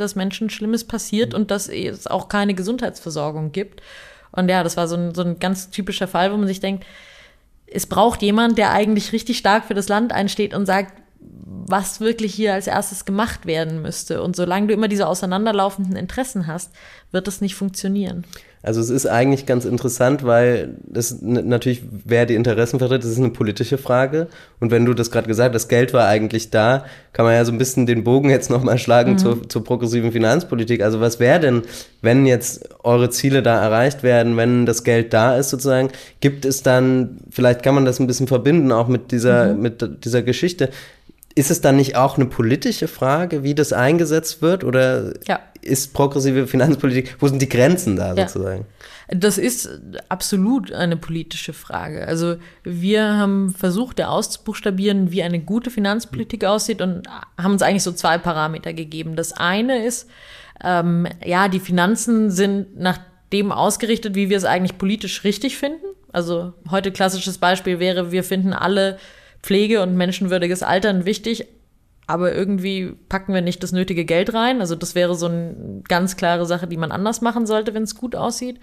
dass 0.00 0.16
Menschen 0.16 0.50
Schlimmes 0.50 0.84
passiert 0.84 1.34
und 1.34 1.50
dass 1.50 1.68
es 1.68 2.06
auch 2.06 2.28
keine 2.28 2.54
Gesundheitsversorgung 2.54 3.52
gibt. 3.52 3.82
Und 4.32 4.48
ja, 4.48 4.62
das 4.62 4.76
war 4.76 4.88
so 4.88 4.96
ein, 4.96 5.14
so 5.14 5.22
ein 5.22 5.38
ganz 5.38 5.70
typischer 5.70 6.08
Fall, 6.08 6.32
wo 6.32 6.36
man 6.36 6.46
sich 6.46 6.60
denkt, 6.60 6.84
es 7.66 7.86
braucht 7.86 8.22
jemand, 8.22 8.58
der 8.58 8.72
eigentlich 8.72 9.12
richtig 9.12 9.38
stark 9.38 9.64
für 9.64 9.74
das 9.74 9.88
Land 9.88 10.12
einsteht 10.12 10.54
und 10.54 10.66
sagt, 10.66 10.92
was 11.20 12.00
wirklich 12.00 12.34
hier 12.34 12.54
als 12.54 12.66
erstes 12.66 13.04
gemacht 13.04 13.44
werden 13.46 13.82
müsste. 13.82 14.22
Und 14.22 14.36
solange 14.36 14.68
du 14.68 14.74
immer 14.74 14.88
diese 14.88 15.06
auseinanderlaufenden 15.06 15.96
Interessen 15.96 16.46
hast, 16.46 16.72
wird 17.12 17.26
das 17.26 17.40
nicht 17.40 17.54
funktionieren. 17.54 18.24
Also 18.62 18.80
es 18.80 18.90
ist 18.90 19.06
eigentlich 19.06 19.46
ganz 19.46 19.64
interessant, 19.64 20.24
weil 20.24 20.76
das 20.84 21.22
natürlich, 21.22 21.82
wer 22.04 22.26
die 22.26 22.34
Interessen 22.34 22.78
vertritt, 22.78 23.04
das 23.04 23.10
ist 23.10 23.18
eine 23.18 23.30
politische 23.30 23.78
Frage. 23.78 24.26
Und 24.58 24.72
wenn 24.72 24.84
du 24.84 24.94
das 24.94 25.10
gerade 25.10 25.28
gesagt 25.28 25.54
hast, 25.54 25.64
das 25.64 25.68
Geld 25.68 25.92
war 25.92 26.08
eigentlich 26.08 26.50
da, 26.50 26.84
kann 27.12 27.24
man 27.24 27.34
ja 27.34 27.44
so 27.44 27.52
ein 27.52 27.58
bisschen 27.58 27.86
den 27.86 28.02
Bogen 28.02 28.30
jetzt 28.30 28.50
nochmal 28.50 28.78
schlagen 28.78 29.12
mhm. 29.12 29.18
zur, 29.18 29.48
zur 29.48 29.62
progressiven 29.62 30.10
Finanzpolitik. 30.10 30.82
Also 30.82 31.00
was 31.00 31.20
wäre 31.20 31.38
denn, 31.38 31.62
wenn 32.02 32.26
jetzt 32.26 32.68
eure 32.82 33.10
Ziele 33.10 33.42
da 33.42 33.62
erreicht 33.62 34.02
werden, 34.02 34.36
wenn 34.36 34.66
das 34.66 34.82
Geld 34.82 35.12
da 35.12 35.36
ist 35.36 35.50
sozusagen, 35.50 35.90
gibt 36.20 36.44
es 36.44 36.62
dann, 36.62 37.18
vielleicht 37.30 37.62
kann 37.62 37.76
man 37.76 37.84
das 37.84 38.00
ein 38.00 38.08
bisschen 38.08 38.26
verbinden 38.26 38.72
auch 38.72 38.88
mit 38.88 39.12
dieser, 39.12 39.54
mhm. 39.54 39.62
mit 39.62 40.04
dieser 40.04 40.22
Geschichte, 40.22 40.70
ist 41.38 41.52
es 41.52 41.60
dann 41.60 41.76
nicht 41.76 41.94
auch 41.94 42.16
eine 42.16 42.26
politische 42.26 42.88
Frage, 42.88 43.44
wie 43.44 43.54
das 43.54 43.72
eingesetzt 43.72 44.42
wird? 44.42 44.64
Oder 44.64 45.14
ja. 45.28 45.38
ist 45.62 45.94
progressive 45.94 46.48
Finanzpolitik, 46.48 47.16
wo 47.20 47.28
sind 47.28 47.40
die 47.40 47.48
Grenzen 47.48 47.94
da 47.94 48.14
ja. 48.14 48.26
sozusagen? 48.26 48.66
Das 49.06 49.38
ist 49.38 49.70
absolut 50.08 50.72
eine 50.72 50.96
politische 50.96 51.52
Frage. 51.52 52.08
Also 52.08 52.36
wir 52.64 53.16
haben 53.16 53.54
versucht, 53.56 54.00
ja 54.00 54.08
auszubuchstabieren, 54.08 55.12
wie 55.12 55.22
eine 55.22 55.38
gute 55.38 55.70
Finanzpolitik 55.70 56.44
aussieht 56.44 56.82
und 56.82 57.06
haben 57.40 57.52
uns 57.52 57.62
eigentlich 57.62 57.84
so 57.84 57.92
zwei 57.92 58.18
Parameter 58.18 58.72
gegeben. 58.72 59.14
Das 59.14 59.32
eine 59.32 59.86
ist, 59.86 60.10
ähm, 60.64 61.06
ja, 61.24 61.46
die 61.46 61.60
Finanzen 61.60 62.32
sind 62.32 62.78
nach 62.78 62.98
dem 63.32 63.52
ausgerichtet, 63.52 64.16
wie 64.16 64.28
wir 64.28 64.36
es 64.36 64.44
eigentlich 64.44 64.76
politisch 64.76 65.22
richtig 65.22 65.56
finden. 65.56 65.86
Also 66.10 66.54
heute 66.68 66.90
klassisches 66.90 67.38
Beispiel 67.38 67.78
wäre, 67.78 68.10
wir 68.10 68.24
finden 68.24 68.52
alle 68.52 68.98
Pflege 69.42 69.82
und 69.82 69.96
menschenwürdiges 69.96 70.62
Altern 70.62 71.04
wichtig, 71.04 71.46
aber 72.06 72.34
irgendwie 72.34 72.94
packen 73.08 73.34
wir 73.34 73.42
nicht 73.42 73.62
das 73.62 73.72
nötige 73.72 74.04
Geld 74.04 74.32
rein. 74.32 74.60
Also 74.60 74.74
das 74.74 74.94
wäre 74.94 75.14
so 75.14 75.26
eine 75.26 75.82
ganz 75.88 76.16
klare 76.16 76.46
Sache, 76.46 76.66
die 76.66 76.78
man 76.78 76.90
anders 76.90 77.20
machen 77.20 77.46
sollte, 77.46 77.74
wenn 77.74 77.82
es 77.82 77.94
gut 77.94 78.16
aussieht. 78.16 78.58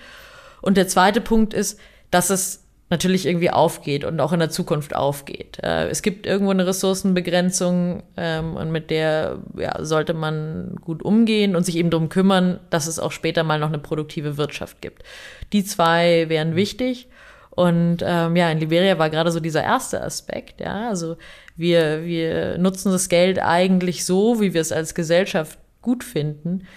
Und 0.61 0.77
der 0.77 0.87
zweite 0.87 1.21
Punkt 1.21 1.53
ist, 1.53 1.79
dass 2.09 2.31
es 2.31 2.65
natürlich 2.89 3.25
irgendwie 3.25 3.49
aufgeht 3.49 4.03
und 4.03 4.19
auch 4.19 4.31
in 4.31 4.39
der 4.39 4.49
Zukunft 4.49 4.95
aufgeht. 4.95 5.57
Äh, 5.63 5.89
es 5.89 6.01
gibt 6.01 6.27
irgendwo 6.27 6.51
eine 6.51 6.67
Ressourcenbegrenzung 6.67 8.03
ähm, 8.15 8.55
und 8.55 8.71
mit 8.71 8.91
der 8.91 9.39
ja, 9.57 9.83
sollte 9.83 10.13
man 10.13 10.75
gut 10.81 11.03
umgehen 11.03 11.55
und 11.55 11.65
sich 11.65 11.77
eben 11.77 11.89
darum 11.89 12.09
kümmern, 12.09 12.59
dass 12.69 12.87
es 12.87 12.99
auch 12.99 13.11
später 13.11 13.43
mal 13.43 13.59
noch 13.59 13.69
eine 13.69 13.79
produktive 13.79 14.37
Wirtschaft 14.37 14.81
gibt. 14.81 15.03
Die 15.51 15.63
zwei 15.63 16.29
wären 16.29 16.55
wichtig. 16.55 17.07
Und 17.55 17.99
ähm, 18.05 18.35
ja, 18.35 18.51
in 18.51 18.59
Liberia 18.59 18.97
war 18.97 19.09
gerade 19.09 19.31
so 19.31 19.39
dieser 19.39 19.63
erste 19.63 20.01
Aspekt, 20.01 20.59
ja. 20.59 20.89
Also 20.89 21.15
wir, 21.55 22.03
wir 22.03 22.57
nutzen 22.57 22.91
das 22.91 23.07
Geld 23.07 23.39
eigentlich 23.39 24.05
so, 24.05 24.41
wie 24.41 24.53
wir 24.53 24.61
es 24.61 24.71
als 24.71 24.93
Gesellschaft 24.93 25.57
gut 25.81 26.03
finden, 26.03 26.67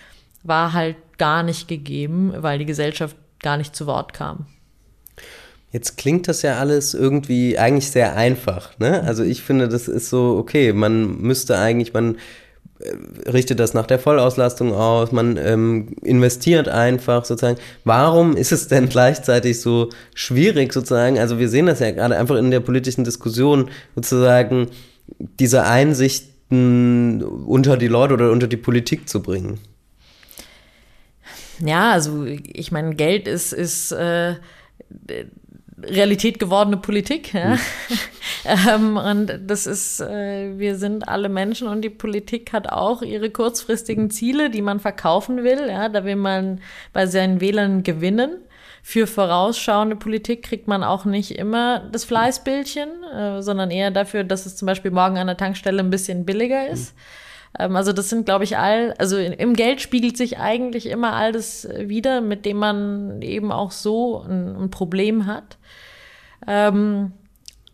war 0.44 0.72
halt 0.72 0.96
gar 1.18 1.42
nicht 1.42 1.66
gegeben, 1.66 2.32
weil 2.36 2.58
die 2.58 2.66
Gesellschaft 2.66 3.16
gar 3.40 3.56
nicht 3.56 3.74
zu 3.74 3.86
Wort 3.86 4.12
kam. 4.12 4.46
Jetzt 5.70 5.98
klingt 5.98 6.28
das 6.28 6.42
ja 6.42 6.58
alles 6.58 6.94
irgendwie 6.94 7.58
eigentlich 7.58 7.90
sehr 7.90 8.16
einfach, 8.16 8.78
ne? 8.78 9.02
Also 9.02 9.22
ich 9.22 9.42
finde, 9.42 9.68
das 9.68 9.86
ist 9.86 10.08
so, 10.08 10.36
okay, 10.38 10.72
man 10.72 11.20
müsste 11.20 11.58
eigentlich, 11.58 11.92
man 11.92 12.16
richtet 13.26 13.58
das 13.58 13.74
nach 13.74 13.86
der 13.86 13.98
Vollauslastung 13.98 14.72
aus, 14.72 15.10
man 15.12 15.36
ähm, 15.36 15.96
investiert 16.02 16.68
einfach 16.68 17.24
sozusagen. 17.24 17.58
Warum 17.84 18.36
ist 18.36 18.52
es 18.52 18.68
denn 18.68 18.88
gleichzeitig 18.88 19.60
so 19.60 19.90
schwierig 20.14 20.72
sozusagen? 20.72 21.18
Also 21.18 21.38
wir 21.38 21.48
sehen 21.48 21.66
das 21.66 21.80
ja 21.80 21.90
gerade 21.90 22.16
einfach 22.16 22.36
in 22.36 22.50
der 22.50 22.60
politischen 22.60 23.04
Diskussion 23.04 23.70
sozusagen, 23.94 24.68
diese 25.40 25.64
Einsichten 25.64 27.22
unter 27.22 27.76
die 27.76 27.88
Leute 27.88 28.14
oder 28.14 28.30
unter 28.30 28.46
die 28.46 28.56
Politik 28.56 29.08
zu 29.08 29.22
bringen. 29.22 29.58
Ja, 31.64 31.92
also 31.92 32.24
ich 32.24 32.70
meine, 32.70 32.94
Geld 32.94 33.26
ist, 33.26 33.52
ist 33.52 33.90
äh, 33.90 34.36
Realität 35.82 36.38
gewordene 36.38 36.76
Politik. 36.76 37.32
Ja? 37.34 37.54
Mhm. 37.54 37.58
ähm, 38.68 38.96
und 38.96 39.40
das 39.46 39.66
ist, 39.66 40.00
äh, 40.00 40.58
wir 40.58 40.76
sind 40.76 41.08
alle 41.08 41.28
Menschen 41.28 41.68
und 41.68 41.82
die 41.82 41.90
Politik 41.90 42.52
hat 42.52 42.68
auch 42.68 43.02
ihre 43.02 43.30
kurzfristigen 43.30 44.10
Ziele, 44.10 44.50
die 44.50 44.62
man 44.62 44.80
verkaufen 44.80 45.44
will. 45.44 45.68
Ja? 45.68 45.88
Da 45.88 46.04
will 46.04 46.16
man 46.16 46.60
bei 46.92 47.06
seinen 47.06 47.40
Wählern 47.40 47.82
gewinnen. 47.82 48.38
Für 48.82 49.06
vorausschauende 49.06 49.96
Politik 49.96 50.44
kriegt 50.44 50.66
man 50.66 50.82
auch 50.82 51.04
nicht 51.04 51.32
immer 51.32 51.80
das 51.92 52.04
Fleißbildchen, 52.04 52.88
äh, 53.04 53.42
sondern 53.42 53.70
eher 53.70 53.90
dafür, 53.90 54.24
dass 54.24 54.46
es 54.46 54.56
zum 54.56 54.66
Beispiel 54.66 54.90
morgen 54.90 55.18
an 55.18 55.26
der 55.26 55.36
Tankstelle 55.36 55.80
ein 55.80 55.90
bisschen 55.90 56.24
billiger 56.24 56.68
ist. 56.68 56.94
Mhm. 56.94 57.00
Ähm, 57.58 57.76
also 57.76 57.92
das 57.92 58.08
sind, 58.08 58.24
glaube 58.24 58.44
ich, 58.44 58.56
all, 58.56 58.94
also 58.98 59.18
im 59.18 59.54
Geld 59.54 59.80
spiegelt 59.80 60.16
sich 60.16 60.38
eigentlich 60.38 60.86
immer 60.86 61.14
all 61.14 61.32
das 61.32 61.68
wieder, 61.78 62.20
mit 62.20 62.44
dem 62.46 62.58
man 62.58 63.22
eben 63.22 63.52
auch 63.52 63.70
so 63.70 64.22
ein, 64.22 64.56
ein 64.56 64.70
Problem 64.70 65.26
hat. 65.26 65.58
Ähm, 66.46 67.12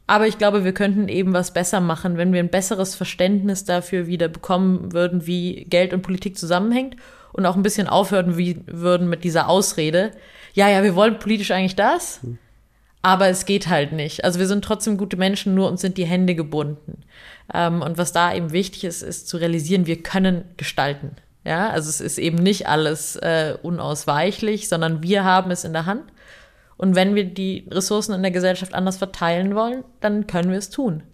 aber 0.07 0.27
ich 0.27 0.37
glaube, 0.37 0.65
wir 0.65 0.75
könnten 0.75 1.09
eben 1.09 1.33
was 1.33 1.53
besser 1.53 1.81
machen, 1.81 2.19
wenn 2.19 2.33
wir 2.33 2.41
ein 2.41 2.51
besseres 2.51 2.95
Verständnis 2.95 3.65
dafür 3.65 4.07
wieder 4.07 4.29
bekommen 4.29 4.93
würden, 4.93 5.27
wie 5.27 5.65
Geld 5.65 5.95
und 5.95 6.03
Politik 6.03 6.37
zusammenhängt 6.37 6.97
und 7.33 7.47
auch 7.47 7.57
ein 7.57 7.63
bisschen 7.63 7.89
aufhören 7.89 8.37
wie, 8.37 8.61
würden 8.67 9.09
mit 9.09 9.25
dieser 9.25 9.49
Ausrede. 9.49 10.11
Ja, 10.53 10.69
ja, 10.69 10.83
wir 10.83 10.95
wollen 10.95 11.19
politisch 11.19 11.51
eigentlich 11.51 11.75
das, 11.75 12.21
aber 13.01 13.29
es 13.29 13.47
geht 13.47 13.69
halt 13.69 13.93
nicht. 13.93 14.25
Also 14.25 14.39
wir 14.39 14.47
sind 14.47 14.63
trotzdem 14.63 14.99
gute 14.99 15.17
Menschen, 15.17 15.55
nur 15.55 15.69
uns 15.71 15.81
sind 15.81 15.97
die 15.97 16.05
Hände 16.05 16.35
gebunden. 16.35 17.03
Ähm, 17.53 17.83
und 17.83 17.99
was 17.99 18.13
da 18.13 18.35
eben 18.35 18.53
wichtig 18.53 18.85
ist, 18.85 19.03
ist 19.03 19.29
zu 19.29 19.37
realisieren, 19.37 19.87
wir 19.87 20.03
können 20.03 20.45
gestalten. 20.57 21.17
Ja, 21.45 21.69
also 21.69 21.91
es 21.91 22.01
ist 22.01 22.19
eben 22.19 22.39
nicht 22.39 22.69
alles 22.69 23.17
äh, 23.17 23.57
unausweichlich, 23.63 24.69
sondern 24.69 25.03
wir 25.03 25.25
haben 25.25 25.51
es 25.51 25.65
in 25.65 25.75
der 25.75 25.85
Hand. 25.85 26.05
Und 26.77 26.97
wenn 26.97 27.15
wir 27.15 27.25
die 27.25 27.69
Ressourcen 27.71 28.15
in 28.15 28.23
der 28.23 28.33
Gesellschaft 28.33 28.75
anders 28.75 28.97
verteilen 28.97 29.55
wollen, 29.55 29.85
dann 30.01 30.27
können 30.27 30.51
wir 30.51 30.59
es 30.59 30.71
tun. 30.71 31.05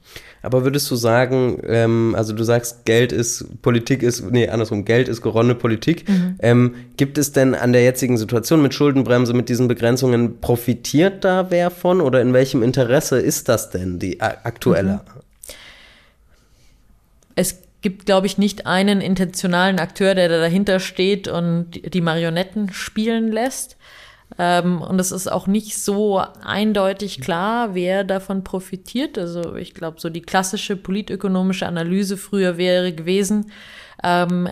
Aber 0.43 0.65
würdest 0.65 0.91
du 0.91 0.97
sagen, 0.97 1.61
ähm, 1.67 2.15
also 2.17 2.33
du 2.33 2.45
sagst, 2.45 2.87
Geld 2.87 3.13
ist, 3.13 3.61
Politik 3.61 4.03
ist, 4.03 4.31
nee, 4.31 4.49
andersrum, 4.49 4.87
Geld 4.87 5.09
ist 5.09 5.21
geronnene 5.21 5.55
Politik. 5.55 6.09
Mhm. 6.09 6.37
Ähm, 6.39 6.75
gibt 6.97 7.19
es 7.19 7.33
denn 7.33 7.55
an 7.55 7.73
der 7.73 7.83
jetzigen 7.83 8.17
Situation 8.17 8.63
mit 8.63 8.73
Schuldenbremse, 8.73 9.35
mit 9.35 9.51
diesen 9.51 9.69
Begrenzungen, 9.69 10.41
profitiert 10.41 11.25
da 11.25 11.51
wer 11.51 11.71
von 11.71 12.01
oder 12.01 12.23
in 12.23 12.33
welchem 12.33 12.63
Interesse 12.63 13.19
ist 13.19 13.51
das 13.51 13.69
denn, 13.69 13.99
die 13.99 14.21
aktuelle? 14.21 14.93
Mhm. 14.93 15.21
Es 17.41 17.63
gibt, 17.81 18.05
glaube 18.05 18.27
ich, 18.27 18.37
nicht 18.37 18.67
einen 18.67 19.01
intentionalen 19.01 19.81
Akteur, 19.81 20.15
der 20.15 20.29
da 20.29 20.39
dahinter 20.39 20.79
steht 20.79 21.27
und 21.27 21.95
die 21.95 22.03
Marionetten 22.03 22.71
spielen 22.75 23.33
lässt. 23.33 23.79
Ähm, 24.39 24.83
und 24.83 25.01
es 25.01 25.11
ist 25.11 25.33
auch 25.33 25.47
nicht 25.47 25.79
so 25.79 26.19
eindeutig 26.19 27.23
klar, 27.23 27.75
wer 27.75 28.05
davon 28.05 28.45
profitiert. 28.45 29.17
Also 29.17 29.57
ich 29.57 29.73
glaube, 29.73 29.99
so 29.99 30.11
die 30.11 30.21
klassische 30.21 30.77
politökonomische 30.77 31.67
Analyse 31.67 32.19
früher 32.19 32.59
wäre 32.59 32.93
gewesen, 32.93 33.51
ähm, 34.05 34.47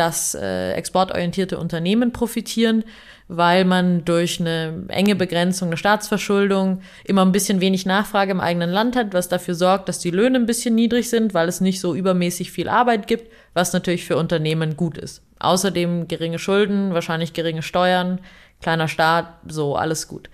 dass 0.00 0.34
äh, 0.34 0.72
exportorientierte 0.72 1.58
Unternehmen 1.58 2.10
profitieren, 2.10 2.84
weil 3.28 3.66
man 3.66 4.02
durch 4.06 4.40
eine 4.40 4.84
enge 4.88 5.14
Begrenzung 5.14 5.68
der 5.68 5.76
Staatsverschuldung 5.76 6.80
immer 7.04 7.22
ein 7.22 7.32
bisschen 7.32 7.60
wenig 7.60 7.84
Nachfrage 7.84 8.30
im 8.30 8.40
eigenen 8.40 8.70
Land 8.70 8.96
hat, 8.96 9.12
was 9.12 9.28
dafür 9.28 9.54
sorgt, 9.54 9.90
dass 9.90 9.98
die 9.98 10.10
Löhne 10.10 10.38
ein 10.38 10.46
bisschen 10.46 10.74
niedrig 10.74 11.10
sind, 11.10 11.34
weil 11.34 11.48
es 11.48 11.60
nicht 11.60 11.80
so 11.80 11.94
übermäßig 11.94 12.50
viel 12.50 12.70
Arbeit 12.70 13.08
gibt, 13.08 13.30
was 13.52 13.74
natürlich 13.74 14.06
für 14.06 14.16
Unternehmen 14.16 14.74
gut 14.74 14.96
ist. 14.96 15.22
Außerdem 15.38 16.08
geringe 16.08 16.38
Schulden, 16.38 16.94
wahrscheinlich 16.94 17.34
geringe 17.34 17.62
Steuern, 17.62 18.20
kleiner 18.62 18.88
Staat, 18.88 19.34
so, 19.46 19.76
alles 19.76 20.08
gut. 20.08 20.30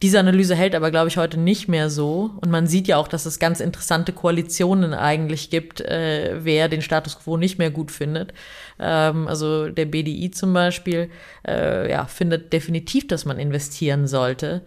Diese 0.00 0.20
Analyse 0.20 0.54
hält 0.54 0.76
aber, 0.76 0.92
glaube 0.92 1.08
ich, 1.08 1.16
heute 1.16 1.40
nicht 1.40 1.66
mehr 1.66 1.90
so. 1.90 2.30
Und 2.40 2.50
man 2.50 2.68
sieht 2.68 2.86
ja 2.86 2.98
auch, 2.98 3.08
dass 3.08 3.26
es 3.26 3.40
ganz 3.40 3.58
interessante 3.58 4.12
Koalitionen 4.12 4.94
eigentlich 4.94 5.50
gibt, 5.50 5.80
äh, 5.80 6.36
wer 6.40 6.68
den 6.68 6.82
Status 6.82 7.18
quo 7.18 7.36
nicht 7.36 7.58
mehr 7.58 7.70
gut 7.70 7.90
findet. 7.90 8.32
Ähm, 8.78 9.28
also 9.28 9.68
der 9.68 9.86
BDI 9.86 10.30
zum 10.30 10.52
Beispiel 10.52 11.10
äh, 11.46 11.90
ja, 11.90 12.06
findet 12.06 12.52
definitiv, 12.52 13.06
dass 13.08 13.24
man 13.24 13.38
investieren 13.38 14.06
sollte. 14.06 14.62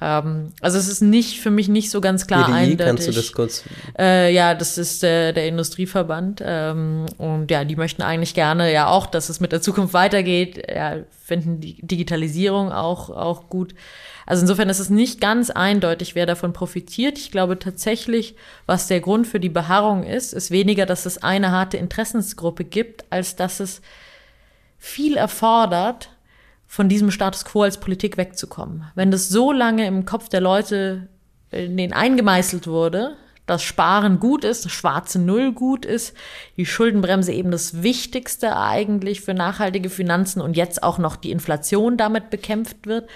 Ähm, 0.00 0.52
also 0.60 0.78
es 0.78 0.88
ist 0.88 1.02
nicht 1.02 1.40
für 1.40 1.50
mich 1.50 1.68
nicht 1.68 1.90
so 1.90 2.00
ganz 2.00 2.26
klar 2.26 2.46
BDI, 2.46 2.56
eindeutig. 2.56 2.86
Kannst 2.86 3.08
du 3.08 3.12
das 3.12 3.32
kurz? 3.32 3.64
Äh, 3.98 4.32
ja, 4.34 4.54
das 4.54 4.78
ist 4.78 5.02
der, 5.02 5.32
der 5.32 5.46
Industrieverband 5.48 6.42
ähm, 6.44 7.06
und 7.18 7.50
ja, 7.50 7.64
die 7.64 7.76
möchten 7.76 8.02
eigentlich 8.02 8.34
gerne 8.34 8.72
ja 8.72 8.88
auch, 8.88 9.06
dass 9.06 9.28
es 9.28 9.40
mit 9.40 9.52
der 9.52 9.62
Zukunft 9.62 9.94
weitergeht. 9.94 10.62
Ja, 10.68 10.96
finden 11.24 11.60
die 11.60 11.76
Digitalisierung 11.86 12.72
auch 12.72 13.10
auch 13.10 13.48
gut. 13.48 13.74
Also 14.26 14.42
insofern 14.42 14.68
ist 14.68 14.78
es 14.78 14.90
nicht 14.90 15.20
ganz 15.20 15.50
eindeutig, 15.50 16.14
wer 16.14 16.26
davon 16.26 16.52
profitiert. 16.52 17.18
Ich 17.18 17.30
glaube 17.30 17.58
tatsächlich, 17.58 18.36
was 18.66 18.86
der 18.86 19.00
Grund 19.00 19.26
für 19.26 19.40
die 19.40 19.50
Beharrung 19.50 20.02
ist, 20.02 20.32
ist 20.32 20.50
weniger, 20.50 20.86
dass 20.86 21.06
es 21.06 21.22
eine 21.22 21.50
harte 21.50 21.76
Interessensgruppe 21.76 22.64
gibt, 22.64 23.04
als 23.10 23.36
dass 23.36 23.60
es 23.60 23.82
viel 24.78 25.16
erfordert, 25.16 26.10
von 26.66 26.88
diesem 26.88 27.10
Status 27.10 27.44
quo 27.44 27.62
als 27.62 27.78
Politik 27.78 28.16
wegzukommen. 28.16 28.84
Wenn 28.94 29.10
das 29.10 29.28
so 29.28 29.52
lange 29.52 29.86
im 29.86 30.04
Kopf 30.04 30.28
der 30.28 30.40
Leute 30.40 31.08
in 31.50 31.76
den 31.76 31.92
eingemeißelt 31.92 32.66
wurde, 32.66 33.16
dass 33.46 33.62
Sparen 33.62 34.20
gut 34.20 34.42
ist, 34.44 34.70
schwarze 34.70 35.18
Null 35.18 35.52
gut 35.52 35.84
ist, 35.84 36.16
die 36.56 36.66
Schuldenbremse 36.66 37.32
eben 37.32 37.50
das 37.50 37.82
Wichtigste 37.82 38.56
eigentlich 38.56 39.20
für 39.20 39.34
nachhaltige 39.34 39.90
Finanzen 39.90 40.40
und 40.40 40.56
jetzt 40.56 40.82
auch 40.82 40.98
noch 40.98 41.16
die 41.16 41.30
Inflation 41.30 41.96
damit 41.96 42.30
bekämpft 42.30 42.86
wird, 42.86 43.08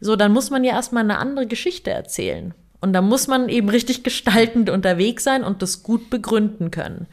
so 0.00 0.16
dann 0.16 0.32
muss 0.32 0.50
man 0.50 0.64
ja 0.64 0.72
erstmal 0.72 1.02
eine 1.02 1.18
andere 1.18 1.46
Geschichte 1.46 1.90
erzählen. 1.90 2.54
Und 2.80 2.92
da 2.92 3.02
muss 3.02 3.26
man 3.26 3.48
eben 3.48 3.68
richtig 3.68 4.04
gestaltend 4.04 4.70
unterwegs 4.70 5.24
sein 5.24 5.44
und 5.44 5.62
das 5.62 5.82
gut 5.82 6.10
begründen 6.10 6.70
können. 6.70 7.06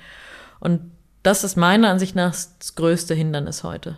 Und 0.59 0.91
das 1.23 1.43
ist 1.43 1.57
meiner 1.57 1.89
Ansicht 1.89 2.15
nach 2.15 2.31
das 2.31 2.75
größte 2.75 3.15
Hindernis 3.15 3.63
heute. 3.63 3.97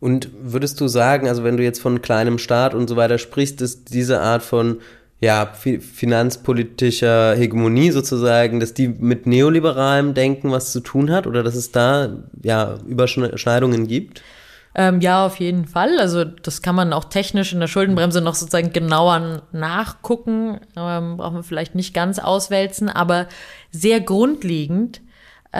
Und 0.00 0.30
würdest 0.40 0.80
du 0.80 0.88
sagen, 0.88 1.28
also 1.28 1.44
wenn 1.44 1.56
du 1.56 1.62
jetzt 1.62 1.80
von 1.80 2.02
kleinem 2.02 2.38
Staat 2.38 2.74
und 2.74 2.88
so 2.88 2.96
weiter 2.96 3.18
sprichst, 3.18 3.60
ist 3.60 3.92
diese 3.92 4.20
Art 4.20 4.42
von 4.42 4.78
ja, 5.20 5.46
finanzpolitischer 5.46 7.34
Hegemonie 7.34 7.90
sozusagen, 7.90 8.60
dass 8.60 8.74
die 8.74 8.86
mit 8.86 9.26
neoliberalem 9.26 10.14
Denken 10.14 10.52
was 10.52 10.70
zu 10.70 10.80
tun 10.80 11.10
hat 11.10 11.26
oder 11.26 11.42
dass 11.42 11.56
es 11.56 11.72
da 11.72 12.10
ja 12.42 12.78
Überschneidungen 12.86 13.88
gibt? 13.88 14.22
Ähm, 14.76 15.00
ja, 15.00 15.26
auf 15.26 15.40
jeden 15.40 15.64
Fall. 15.64 15.98
Also 15.98 16.22
das 16.22 16.62
kann 16.62 16.76
man 16.76 16.92
auch 16.92 17.06
technisch 17.06 17.52
in 17.52 17.58
der 17.58 17.66
Schuldenbremse 17.66 18.20
noch 18.20 18.36
sozusagen 18.36 18.72
genauer 18.72 19.42
nachgucken. 19.50 20.60
Ähm, 20.76 21.16
brauchen 21.16 21.36
wir 21.36 21.42
vielleicht 21.42 21.74
nicht 21.74 21.94
ganz 21.94 22.20
auswälzen, 22.20 22.88
aber 22.88 23.26
sehr 23.72 24.00
grundlegend 24.00 25.00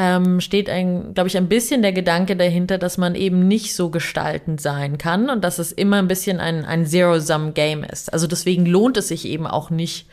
ähm, 0.01 0.41
steht 0.41 0.71
ein, 0.71 1.13
glaube 1.13 1.27
ich, 1.27 1.37
ein 1.37 1.49
bisschen 1.49 1.83
der 1.83 1.93
Gedanke 1.93 2.37
dahinter, 2.37 2.79
dass 2.79 2.99
man 2.99 3.17
eben 3.17 3.49
nicht 3.49 3.75
so 3.75 3.91
gestaltend 3.91 4.61
sein 4.61 4.97
kann 4.97 5.29
und 5.29 5.43
dass 5.43 5.59
es 5.59 5.73
immer 5.73 5.97
ein 5.97 6.07
bisschen 6.07 6.39
ein, 6.39 6.65
ein 6.65 6.87
Zero-Sum-Game 6.87 7.83
ist. 7.83 8.13
Also 8.13 8.29
deswegen 8.29 8.65
lohnt 8.65 8.97
es 8.97 9.09
sich 9.09 9.27
eben 9.27 9.49
auch 9.49 9.71
nicht, 9.71 10.07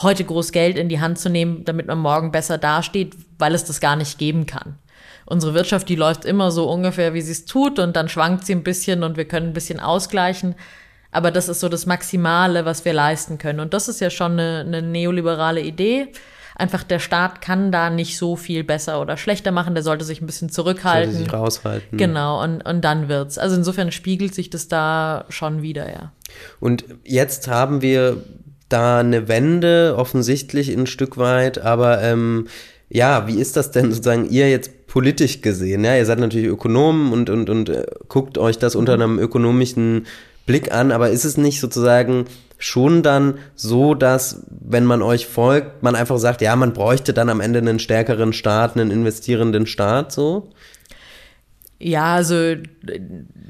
heute 0.00 0.22
groß 0.22 0.52
Geld 0.52 0.78
in 0.78 0.88
die 0.88 1.00
Hand 1.00 1.18
zu 1.18 1.30
nehmen, 1.30 1.64
damit 1.64 1.88
man 1.88 1.98
morgen 1.98 2.30
besser 2.30 2.58
dasteht, 2.58 3.16
weil 3.40 3.56
es 3.56 3.64
das 3.64 3.80
gar 3.80 3.96
nicht 3.96 4.18
geben 4.18 4.46
kann. 4.46 4.78
Unsere 5.26 5.52
Wirtschaft, 5.52 5.88
die 5.88 5.96
läuft 5.96 6.24
immer 6.24 6.52
so 6.52 6.70
ungefähr, 6.70 7.12
wie 7.12 7.20
sie 7.20 7.32
es 7.32 7.44
tut 7.44 7.80
und 7.80 7.96
dann 7.96 8.08
schwankt 8.08 8.46
sie 8.46 8.52
ein 8.52 8.62
bisschen 8.62 9.02
und 9.02 9.16
wir 9.16 9.24
können 9.24 9.48
ein 9.48 9.52
bisschen 9.52 9.80
ausgleichen. 9.80 10.54
Aber 11.10 11.32
das 11.32 11.48
ist 11.48 11.58
so 11.58 11.68
das 11.68 11.86
Maximale, 11.86 12.64
was 12.64 12.84
wir 12.84 12.92
leisten 12.92 13.38
können. 13.38 13.58
Und 13.58 13.74
das 13.74 13.88
ist 13.88 14.00
ja 14.00 14.10
schon 14.10 14.32
eine, 14.32 14.60
eine 14.60 14.80
neoliberale 14.80 15.60
Idee 15.60 16.12
einfach 16.58 16.82
der 16.82 16.98
Staat 16.98 17.40
kann 17.40 17.72
da 17.72 17.88
nicht 17.88 18.18
so 18.18 18.36
viel 18.36 18.64
besser 18.64 19.00
oder 19.00 19.16
schlechter 19.16 19.52
machen, 19.52 19.74
der 19.74 19.84
sollte 19.84 20.04
sich 20.04 20.20
ein 20.20 20.26
bisschen 20.26 20.50
zurückhalten. 20.50 21.12
Sollte 21.12 21.24
sich 21.24 21.32
raushalten. 21.32 21.96
Genau, 21.96 22.42
und, 22.42 22.60
und 22.66 22.82
dann 22.82 23.08
wird's. 23.08 23.38
Also 23.38 23.56
insofern 23.56 23.92
spiegelt 23.92 24.34
sich 24.34 24.50
das 24.50 24.68
da 24.68 25.24
schon 25.28 25.62
wieder, 25.62 25.88
ja. 25.88 26.12
Und 26.60 26.84
jetzt 27.04 27.48
haben 27.48 27.80
wir 27.80 28.22
da 28.68 28.98
eine 28.98 29.28
Wende, 29.28 29.94
offensichtlich 29.96 30.68
ein 30.76 30.86
Stück 30.86 31.16
weit, 31.16 31.58
aber 31.58 32.02
ähm, 32.02 32.48
ja, 32.90 33.26
wie 33.26 33.40
ist 33.40 33.56
das 33.56 33.70
denn 33.70 33.92
sozusagen 33.92 34.28
ihr 34.28 34.50
jetzt 34.50 34.86
politisch 34.88 35.40
gesehen? 35.40 35.84
Ja, 35.84 35.96
ihr 35.96 36.06
seid 36.06 36.18
natürlich 36.18 36.48
Ökonomen 36.48 37.12
und, 37.12 37.30
und, 37.30 37.48
und 37.48 37.68
äh, 37.68 37.86
guckt 38.08 38.36
euch 38.36 38.58
das 38.58 38.74
unter 38.74 38.96
mhm. 38.96 39.02
einem 39.02 39.18
ökonomischen 39.20 40.06
Blick 40.44 40.72
an, 40.72 40.90
aber 40.90 41.10
ist 41.10 41.24
es 41.24 41.36
nicht 41.36 41.60
sozusagen 41.60 42.24
schon 42.58 43.02
dann 43.02 43.38
so, 43.54 43.94
dass, 43.94 44.44
wenn 44.48 44.84
man 44.84 45.00
euch 45.00 45.26
folgt, 45.26 45.82
man 45.82 45.94
einfach 45.94 46.18
sagt, 46.18 46.42
ja, 46.42 46.54
man 46.56 46.72
bräuchte 46.72 47.14
dann 47.14 47.28
am 47.28 47.40
Ende 47.40 47.60
einen 47.60 47.78
stärkeren 47.78 48.32
Staat, 48.32 48.76
einen 48.76 48.90
investierenden 48.90 49.66
Staat, 49.66 50.12
so? 50.12 50.50
Ja, 51.80 52.16
also 52.16 52.56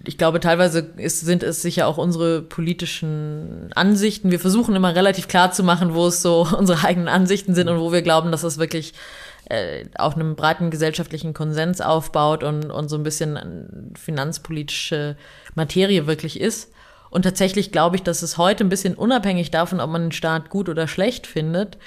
ich 0.04 0.18
glaube, 0.18 0.40
teilweise 0.40 0.80
ist, 0.98 1.20
sind 1.20 1.42
es 1.42 1.62
sicher 1.62 1.86
auch 1.86 1.96
unsere 1.96 2.42
politischen 2.42 3.70
Ansichten. 3.74 4.30
Wir 4.30 4.38
versuchen 4.38 4.76
immer 4.76 4.94
relativ 4.94 5.28
klar 5.28 5.50
zu 5.50 5.62
machen, 5.62 5.94
wo 5.94 6.06
es 6.06 6.20
so 6.20 6.46
unsere 6.58 6.84
eigenen 6.84 7.08
Ansichten 7.08 7.54
sind 7.54 7.68
und 7.68 7.80
wo 7.80 7.90
wir 7.90 8.02
glauben, 8.02 8.30
dass 8.30 8.42
es 8.42 8.58
wirklich 8.58 8.92
äh, 9.46 9.86
auf 9.96 10.14
einem 10.14 10.36
breiten 10.36 10.70
gesellschaftlichen 10.70 11.32
Konsens 11.32 11.80
aufbaut 11.80 12.44
und, 12.44 12.70
und 12.70 12.90
so 12.90 12.96
ein 12.96 13.02
bisschen 13.02 13.94
finanzpolitische 13.98 15.16
Materie 15.54 16.06
wirklich 16.06 16.38
ist. 16.38 16.70
Und 17.10 17.22
tatsächlich 17.22 17.72
glaube 17.72 17.96
ich, 17.96 18.02
dass 18.02 18.22
es 18.22 18.38
heute 18.38 18.64
ein 18.64 18.68
bisschen 18.68 18.94
unabhängig 18.94 19.50
davon, 19.50 19.80
ob 19.80 19.90
man 19.90 20.02
einen 20.02 20.12
Staat 20.12 20.50
gut 20.50 20.68
oder 20.68 20.86
schlecht 20.88 21.26
findet, 21.26 21.78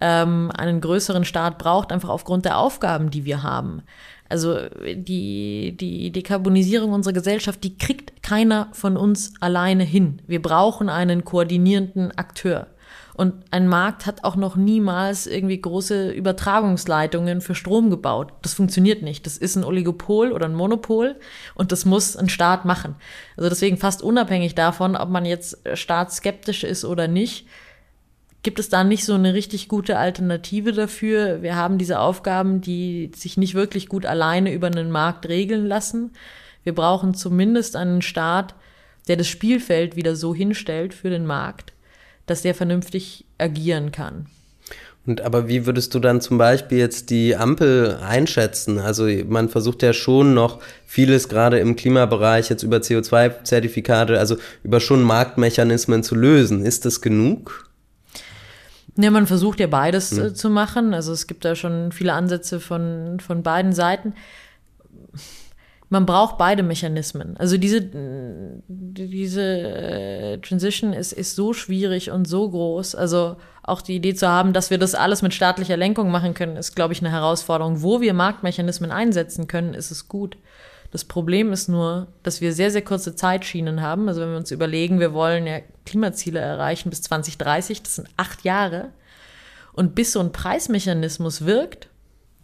ähm, 0.00 0.50
einen 0.56 0.80
größeren 0.80 1.24
Staat 1.24 1.58
braucht, 1.58 1.92
einfach 1.92 2.08
aufgrund 2.08 2.44
der 2.44 2.58
Aufgaben, 2.58 3.10
die 3.10 3.24
wir 3.24 3.42
haben. 3.42 3.82
Also 4.28 4.58
die, 4.96 5.76
die 5.78 6.10
Dekarbonisierung 6.10 6.92
unserer 6.92 7.12
Gesellschaft, 7.12 7.62
die 7.62 7.76
kriegt 7.76 8.22
keiner 8.22 8.68
von 8.72 8.96
uns 8.96 9.34
alleine 9.40 9.84
hin. 9.84 10.22
Wir 10.26 10.42
brauchen 10.42 10.88
einen 10.88 11.24
koordinierenden 11.24 12.10
Akteur. 12.12 12.66
Und 13.14 13.34
ein 13.52 13.68
Markt 13.68 14.06
hat 14.06 14.24
auch 14.24 14.34
noch 14.34 14.56
niemals 14.56 15.26
irgendwie 15.26 15.60
große 15.60 16.10
Übertragungsleitungen 16.10 17.40
für 17.40 17.54
Strom 17.54 17.88
gebaut. 17.88 18.32
Das 18.42 18.54
funktioniert 18.54 19.02
nicht. 19.02 19.24
Das 19.24 19.38
ist 19.38 19.54
ein 19.54 19.64
Oligopol 19.64 20.32
oder 20.32 20.46
ein 20.46 20.54
Monopol 20.54 21.16
und 21.54 21.70
das 21.70 21.84
muss 21.84 22.16
ein 22.16 22.28
Staat 22.28 22.64
machen. 22.64 22.96
Also 23.36 23.48
deswegen 23.48 23.76
fast 23.76 24.02
unabhängig 24.02 24.56
davon, 24.56 24.96
ob 24.96 25.10
man 25.10 25.24
jetzt 25.24 25.58
staatsskeptisch 25.74 26.64
ist 26.64 26.84
oder 26.84 27.06
nicht, 27.06 27.46
gibt 28.42 28.58
es 28.58 28.68
da 28.68 28.84
nicht 28.84 29.04
so 29.04 29.14
eine 29.14 29.32
richtig 29.32 29.68
gute 29.68 29.96
Alternative 29.96 30.72
dafür. 30.72 31.40
Wir 31.42 31.56
haben 31.56 31.78
diese 31.78 32.00
Aufgaben, 32.00 32.60
die 32.60 33.10
sich 33.14 33.36
nicht 33.36 33.54
wirklich 33.54 33.88
gut 33.88 34.06
alleine 34.06 34.52
über 34.52 34.66
einen 34.66 34.90
Markt 34.90 35.28
regeln 35.28 35.66
lassen. 35.66 36.12
Wir 36.64 36.74
brauchen 36.74 37.14
zumindest 37.14 37.76
einen 37.76 38.02
Staat, 38.02 38.54
der 39.08 39.16
das 39.16 39.28
Spielfeld 39.28 39.96
wieder 39.96 40.16
so 40.16 40.34
hinstellt 40.34 40.94
für 40.94 41.10
den 41.10 41.26
Markt, 41.26 41.73
dass 42.26 42.42
der 42.42 42.54
vernünftig 42.54 43.24
agieren 43.38 43.92
kann. 43.92 44.26
Und 45.06 45.20
aber 45.20 45.48
wie 45.48 45.66
würdest 45.66 45.94
du 45.94 45.98
dann 45.98 46.22
zum 46.22 46.38
Beispiel 46.38 46.78
jetzt 46.78 47.10
die 47.10 47.36
Ampel 47.36 47.98
einschätzen? 48.02 48.78
Also 48.78 49.06
man 49.28 49.50
versucht 49.50 49.82
ja 49.82 49.92
schon 49.92 50.32
noch 50.32 50.60
vieles 50.86 51.28
gerade 51.28 51.58
im 51.58 51.76
Klimabereich 51.76 52.48
jetzt 52.48 52.62
über 52.62 52.78
CO2-Zertifikate, 52.78 54.18
also 54.18 54.36
über 54.62 54.80
schon 54.80 55.02
Marktmechanismen 55.02 56.02
zu 56.02 56.14
lösen. 56.14 56.64
Ist 56.64 56.86
das 56.86 57.02
genug? 57.02 57.68
Ja, 58.96 59.10
man 59.10 59.26
versucht 59.26 59.60
ja 59.60 59.66
beides 59.66 60.12
mhm. 60.12 60.22
äh, 60.22 60.34
zu 60.34 60.48
machen. 60.48 60.94
Also 60.94 61.12
es 61.12 61.26
gibt 61.26 61.44
da 61.44 61.54
schon 61.54 61.92
viele 61.92 62.14
Ansätze 62.14 62.58
von, 62.58 63.18
von 63.20 63.42
beiden 63.42 63.74
Seiten. 63.74 64.14
Man 65.94 66.06
braucht 66.06 66.38
beide 66.38 66.64
Mechanismen. 66.64 67.36
Also 67.36 67.56
diese, 67.56 67.80
diese 68.66 69.42
äh, 69.44 70.38
Transition 70.38 70.92
ist, 70.92 71.12
ist 71.12 71.36
so 71.36 71.52
schwierig 71.52 72.10
und 72.10 72.26
so 72.26 72.50
groß. 72.50 72.96
Also 72.96 73.36
auch 73.62 73.80
die 73.80 73.94
Idee 73.94 74.12
zu 74.12 74.26
haben, 74.26 74.52
dass 74.52 74.70
wir 74.70 74.78
das 74.78 74.96
alles 74.96 75.22
mit 75.22 75.34
staatlicher 75.34 75.76
Lenkung 75.76 76.10
machen 76.10 76.34
können, 76.34 76.56
ist, 76.56 76.74
glaube 76.74 76.94
ich, 76.94 77.00
eine 77.00 77.12
Herausforderung. 77.12 77.80
Wo 77.80 78.00
wir 78.00 78.12
Marktmechanismen 78.12 78.90
einsetzen 78.90 79.46
können, 79.46 79.72
ist 79.72 79.92
es 79.92 80.08
gut. 80.08 80.36
Das 80.90 81.04
Problem 81.04 81.52
ist 81.52 81.68
nur, 81.68 82.08
dass 82.24 82.40
wir 82.40 82.52
sehr, 82.52 82.72
sehr 82.72 82.82
kurze 82.82 83.14
Zeitschienen 83.14 83.80
haben. 83.80 84.08
Also 84.08 84.20
wenn 84.20 84.30
wir 84.30 84.38
uns 84.38 84.50
überlegen, 84.50 84.98
wir 84.98 85.12
wollen 85.12 85.46
ja 85.46 85.60
Klimaziele 85.86 86.40
erreichen 86.40 86.90
bis 86.90 87.02
2030, 87.02 87.84
das 87.84 87.94
sind 87.94 88.08
acht 88.16 88.42
Jahre. 88.42 88.88
Und 89.72 89.94
bis 89.94 90.10
so 90.10 90.18
ein 90.18 90.32
Preismechanismus 90.32 91.46
wirkt, 91.46 91.88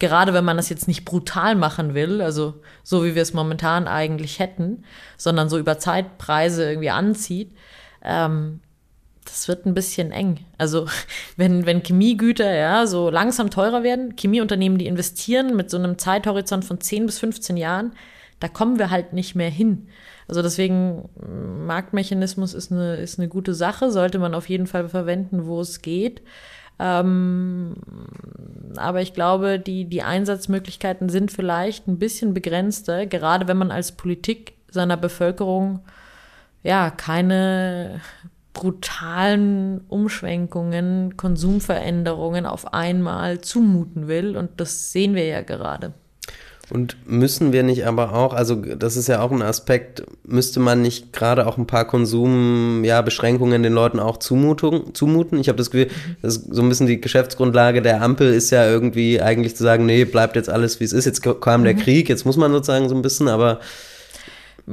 gerade 0.01 0.35
wenn 0.35 0.45
man 0.45 0.57
das 0.57 0.69
jetzt 0.69 0.89
nicht 0.89 1.05
brutal 1.05 1.55
machen 1.55 1.95
will, 1.95 2.21
also 2.21 2.55
so 2.83 3.05
wie 3.05 3.15
wir 3.15 3.23
es 3.23 3.35
momentan 3.35 3.87
eigentlich 3.87 4.41
hätten, 4.41 4.85
sondern 5.17 5.49
so 5.49 5.59
über 5.59 5.79
Zeitpreise 5.79 6.69
irgendwie 6.69 6.91
anzieht, 6.91 7.53
ähm, 8.03 8.61
das 9.25 9.47
wird 9.47 9.67
ein 9.67 9.75
bisschen 9.75 10.11
eng. 10.11 10.41
Also 10.59 10.87
wenn, 11.37 11.67
wenn 11.67 11.83
Chemiegüter 11.85 12.53
ja 12.53 12.87
so 12.87 13.11
langsam 13.11 13.51
teurer 13.51 13.83
werden, 13.85 14.17
Chemieunternehmen, 14.17 14.79
die 14.79 14.87
investieren 14.87 15.55
mit 15.55 15.71
so 15.71 15.77
einem 15.77 15.99
Zeithorizont 15.99 16.65
von 16.65 16.81
10 16.81 17.07
bis 17.07 17.21
15 17.21 17.57
Jahren, 17.57 17.93
da 18.41 18.49
kommen 18.49 18.79
wir 18.79 18.91
halt 18.91 19.13
nicht 19.13 19.35
mehr 19.35 19.51
hin. 19.51 19.89
Also 20.27 20.43
deswegen, 20.43 21.09
Marktmechanismus 21.67 22.55
ist 22.55 22.73
eine, 22.73 22.97
ist 22.97 23.19
eine 23.19 23.29
gute 23.29 23.53
Sache, 23.53 23.91
sollte 23.91 24.19
man 24.19 24.35
auf 24.35 24.49
jeden 24.49 24.67
Fall 24.67 24.89
verwenden, 24.89 25.47
wo 25.47 25.61
es 25.61 25.83
geht. 25.83 26.23
Ähm, 26.81 27.75
aber 28.77 29.03
ich 29.03 29.13
glaube, 29.13 29.59
die, 29.59 29.85
die 29.85 30.03
Einsatzmöglichkeiten 30.03 31.11
sind 31.11 31.31
vielleicht 31.31 31.87
ein 31.87 31.99
bisschen 31.99 32.33
begrenzter, 32.33 33.05
gerade 33.05 33.47
wenn 33.49 33.59
man 33.59 33.71
als 33.71 33.93
Politik 33.93 34.55
seiner 34.71 34.97
Bevölkerung 34.97 35.81
ja 36.63 36.91
keine 36.91 38.01
brutalen 38.55 39.83
Umschwenkungen, 39.89 41.17
Konsumveränderungen 41.19 42.47
auf 42.47 42.73
einmal 42.73 43.41
zumuten 43.41 44.09
will. 44.09 44.37
Und 44.37 44.59
das 44.61 44.91
sehen 44.93 45.15
wir 45.15 45.27
ja 45.27 45.43
gerade. 45.43 45.93
Und 46.71 46.97
müssen 47.05 47.53
wir 47.53 47.65
nicht 47.65 47.87
aber 47.87 48.15
auch, 48.15 48.33
also 48.33 48.55
das 48.55 48.97
ist 48.97 49.09
ja 49.09 49.21
auch 49.21 49.33
ein 49.33 49.43
Aspekt, 49.43 50.05
müsste 50.25 50.61
man 50.61 50.83
nicht 50.83 51.13
gerade 51.13 51.47
auch 51.49 51.59
ein 51.59 51.67
paar 51.67 51.85
Konsumbeschränkungen 51.85 53.63
ja, 53.63 53.69
den 53.69 53.73
Leuten 53.73 53.99
auch 53.99 54.19
zumuten? 54.19 54.95
zumuten? 54.95 55.41
Ich 55.41 55.49
habe 55.49 55.59
das 55.59 55.73
Gefühl, 55.73 55.91
das 56.23 56.37
ist 56.37 56.55
so 56.55 56.63
ein 56.63 56.69
bisschen 56.69 56.87
die 56.87 57.01
Geschäftsgrundlage 57.01 57.83
der 57.83 58.03
Ampel 58.03 58.33
ist 58.33 58.51
ja 58.51 58.69
irgendwie 58.69 59.21
eigentlich 59.21 59.57
zu 59.57 59.65
sagen, 59.65 59.85
nee, 59.85 60.05
bleibt 60.05 60.37
jetzt 60.37 60.49
alles 60.49 60.79
wie 60.79 60.85
es 60.85 60.93
ist. 60.93 61.07
Jetzt 61.07 61.23
kam 61.41 61.65
der 61.65 61.75
mhm. 61.75 61.81
Krieg, 61.81 62.09
jetzt 62.09 62.25
muss 62.25 62.37
man 62.37 62.53
sozusagen 62.53 62.89
so 62.89 62.95
ein 62.95 63.03
bisschen, 63.03 63.27
aber 63.27 63.59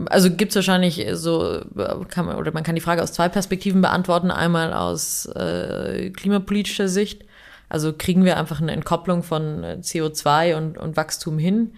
also 0.06 0.30
gibt 0.30 0.52
es 0.52 0.56
wahrscheinlich 0.56 1.08
so, 1.14 1.62
kann 2.10 2.26
man, 2.26 2.36
oder 2.36 2.52
man 2.52 2.64
kann 2.64 2.76
die 2.76 2.82
Frage 2.82 3.02
aus 3.02 3.14
zwei 3.14 3.30
Perspektiven 3.30 3.82
beantworten. 3.82 4.30
Einmal 4.30 4.74
aus 4.74 5.26
äh, 5.26 6.12
klimapolitischer 6.12 6.88
Sicht 6.88 7.24
also 7.70 7.93
kriegen 7.93 8.26
wir 8.26 8.38
einfach 8.38 8.61
eine 8.61 8.72
Entkopplung 8.72 9.24
von 9.24 9.63
äh, 9.63 9.78
CO2 9.82 10.55
und, 10.55 10.78
und 10.78 10.97
Wachstum 10.97 11.38
hin? 11.38 11.74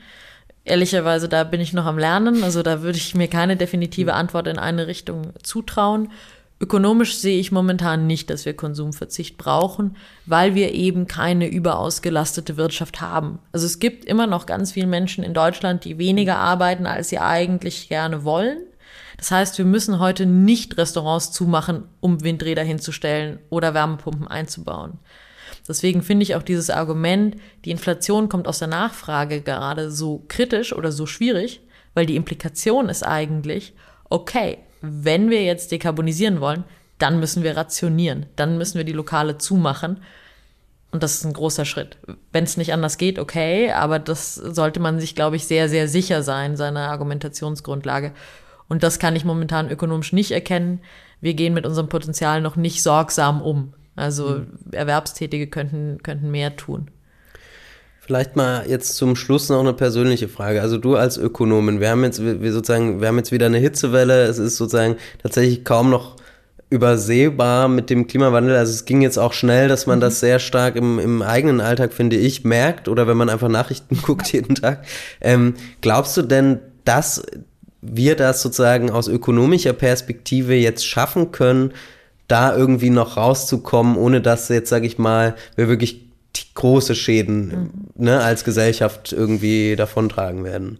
Ehrlicherweise, 0.65 1.29
da 1.29 1.43
bin 1.43 1.61
ich 1.61 1.73
noch 1.73 1.85
am 1.85 1.97
Lernen. 1.97 2.43
Also 2.43 2.61
da 2.61 2.81
würde 2.81 2.97
ich 2.97 3.15
mir 3.15 3.27
keine 3.27 3.57
definitive 3.57 4.13
Antwort 4.13 4.47
in 4.47 4.59
eine 4.59 4.87
Richtung 4.87 5.33
zutrauen. 5.41 6.09
Ökonomisch 6.61 7.17
sehe 7.17 7.39
ich 7.39 7.53
momentan 7.53 8.05
nicht, 8.05 8.29
dass 8.29 8.45
wir 8.45 8.53
Konsumverzicht 8.53 9.37
brauchen, 9.37 9.95
weil 10.25 10.55
wir 10.55 10.73
eben 10.73 11.07
keine 11.07 11.47
überausgelastete 11.47 12.57
Wirtschaft 12.57 12.99
haben. 12.99 13.39
Also 13.53 13.65
es 13.65 13.79
gibt 13.79 14.03
immer 14.03 14.27
noch 14.27 14.45
ganz 14.45 14.73
viele 14.73 14.87
Menschen 14.87 15.23
in 15.23 15.33
Deutschland, 15.33 15.85
die 15.85 15.97
weniger 15.97 16.35
arbeiten, 16.35 16.85
als 16.85 17.09
sie 17.09 17.19
eigentlich 17.19 17.87
gerne 17.87 18.25
wollen. 18.25 18.57
Das 19.15 19.31
heißt, 19.31 19.57
wir 19.57 19.65
müssen 19.65 19.99
heute 19.99 20.25
nicht 20.25 20.77
Restaurants 20.77 21.31
zumachen, 21.31 21.85
um 22.01 22.23
Windräder 22.23 22.63
hinzustellen 22.63 23.39
oder 23.49 23.73
Wärmepumpen 23.73 24.27
einzubauen. 24.27 24.99
Deswegen 25.69 26.01
finde 26.01 26.23
ich 26.23 26.33
auch 26.33 26.41
dieses 26.41 26.71
Argument, 26.71 27.35
die 27.63 27.69
Inflation 27.69 28.27
kommt 28.27 28.47
aus 28.47 28.57
der 28.57 28.67
Nachfrage 28.67 29.41
gerade 29.41 29.91
so 29.91 30.25
kritisch 30.27 30.73
oder 30.73 30.91
so 30.91 31.05
schwierig, 31.05 31.61
weil 31.93 32.07
die 32.07 32.15
Implikation 32.15 32.89
ist 32.89 33.03
eigentlich, 33.03 33.73
okay, 34.09 34.57
wenn 34.81 35.29
wir 35.29 35.43
jetzt 35.43 35.71
dekarbonisieren 35.71 36.41
wollen, 36.41 36.63
dann 36.97 37.19
müssen 37.19 37.43
wir 37.43 37.55
rationieren, 37.55 38.25
dann 38.35 38.57
müssen 38.57 38.77
wir 38.77 38.83
die 38.83 38.93
Lokale 38.93 39.37
zumachen. 39.37 40.01
Und 40.91 41.03
das 41.03 41.13
ist 41.15 41.25
ein 41.25 41.33
großer 41.33 41.65
Schritt. 41.65 41.97
Wenn 42.31 42.45
es 42.45 42.57
nicht 42.57 42.73
anders 42.73 42.97
geht, 42.97 43.19
okay, 43.19 43.71
aber 43.71 43.99
das 43.99 44.33
sollte 44.33 44.79
man 44.79 44.99
sich, 44.99 45.13
glaube 45.13 45.35
ich, 45.35 45.45
sehr, 45.45 45.69
sehr 45.69 45.87
sicher 45.87 46.23
sein, 46.23 46.57
seiner 46.57 46.89
Argumentationsgrundlage. 46.89 48.13
Und 48.67 48.81
das 48.81 48.97
kann 48.97 49.15
ich 49.15 49.23
momentan 49.23 49.69
ökonomisch 49.69 50.13
nicht 50.13 50.31
erkennen. 50.31 50.81
Wir 51.21 51.35
gehen 51.35 51.53
mit 51.53 51.67
unserem 51.67 51.89
Potenzial 51.89 52.41
noch 52.41 52.55
nicht 52.55 52.81
sorgsam 52.81 53.43
um. 53.43 53.73
Also 53.99 54.29
mhm. 54.29 54.47
Erwerbstätige 54.71 55.47
könnten, 55.47 56.01
könnten 56.01 56.31
mehr 56.31 56.55
tun. 56.55 56.89
Vielleicht 57.99 58.35
mal 58.35 58.67
jetzt 58.67 58.95
zum 58.95 59.15
Schluss 59.15 59.49
noch 59.49 59.59
eine 59.59 59.73
persönliche 59.73 60.29
Frage. 60.29 60.63
Also 60.63 60.77
du 60.77 60.95
als 60.95 61.17
Ökonomin, 61.17 61.79
wir 61.79 61.91
haben 61.91 62.03
jetzt, 62.03 62.23
wir 62.23 62.51
sozusagen, 62.51 63.01
wir 63.01 63.07
haben 63.07 63.17
jetzt 63.17 63.31
wieder 63.31 63.45
eine 63.45 63.59
Hitzewelle. 63.59 64.23
Es 64.23 64.39
ist 64.39 64.57
sozusagen 64.57 64.95
tatsächlich 65.21 65.63
kaum 65.63 65.91
noch 65.91 66.15
übersehbar 66.71 67.67
mit 67.67 67.89
dem 67.89 68.07
Klimawandel. 68.07 68.55
Also 68.55 68.73
es 68.73 68.85
ging 68.85 69.01
jetzt 69.01 69.17
auch 69.17 69.33
schnell, 69.33 69.67
dass 69.67 69.85
man 69.85 69.99
mhm. 69.99 70.01
das 70.01 70.19
sehr 70.19 70.39
stark 70.39 70.75
im, 70.75 70.97
im 70.97 71.21
eigenen 71.21 71.61
Alltag, 71.61 71.93
finde 71.93 72.15
ich, 72.15 72.43
merkt 72.43 72.87
oder 72.87 73.07
wenn 73.07 73.17
man 73.17 73.29
einfach 73.29 73.49
Nachrichten 73.49 73.97
guckt 74.01 74.31
jeden 74.31 74.55
Tag. 74.55 74.85
Ähm, 75.21 75.55
glaubst 75.81 76.15
du 76.17 76.21
denn, 76.21 76.59
dass 76.85 77.21
wir 77.81 78.15
das 78.15 78.41
sozusagen 78.41 78.89
aus 78.89 79.07
ökonomischer 79.07 79.73
Perspektive 79.73 80.55
jetzt 80.55 80.85
schaffen 80.85 81.31
können, 81.31 81.73
da 82.29 82.55
irgendwie 82.55 82.89
noch 82.89 83.17
rauszukommen, 83.17 83.97
ohne 83.97 84.21
dass 84.21 84.47
jetzt, 84.47 84.69
sage 84.69 84.87
ich 84.87 84.97
mal, 84.97 85.35
wir 85.55 85.67
wirklich 85.67 86.09
große 86.53 86.95
Schäden 86.95 87.47
mhm. 87.47 87.69
ne, 87.95 88.19
als 88.21 88.43
Gesellschaft 88.43 89.13
irgendwie 89.13 89.75
davontragen 89.75 90.43
werden. 90.43 90.79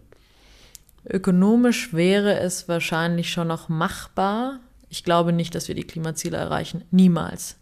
Ökonomisch 1.09 1.93
wäre 1.93 2.39
es 2.39 2.67
wahrscheinlich 2.67 3.31
schon 3.31 3.47
noch 3.47 3.69
machbar. 3.69 4.59
Ich 4.89 5.03
glaube 5.03 5.31
nicht, 5.31 5.55
dass 5.55 5.67
wir 5.67 5.75
die 5.75 5.87
Klimaziele 5.87 6.37
erreichen. 6.37 6.83
Niemals. 6.91 7.55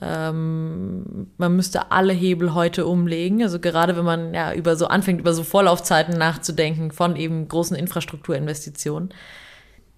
Ähm, 0.00 1.28
man 1.36 1.54
müsste 1.56 1.92
alle 1.92 2.12
Hebel 2.12 2.54
heute 2.54 2.86
umlegen. 2.86 3.42
Also 3.42 3.58
gerade 3.58 3.96
wenn 3.96 4.04
man 4.04 4.32
ja 4.32 4.54
über 4.54 4.76
so 4.76 4.86
anfängt, 4.86 5.20
über 5.20 5.34
so 5.34 5.44
Vorlaufzeiten 5.44 6.16
nachzudenken 6.16 6.90
von 6.90 7.16
eben 7.16 7.46
großen 7.46 7.76
Infrastrukturinvestitionen 7.76 9.12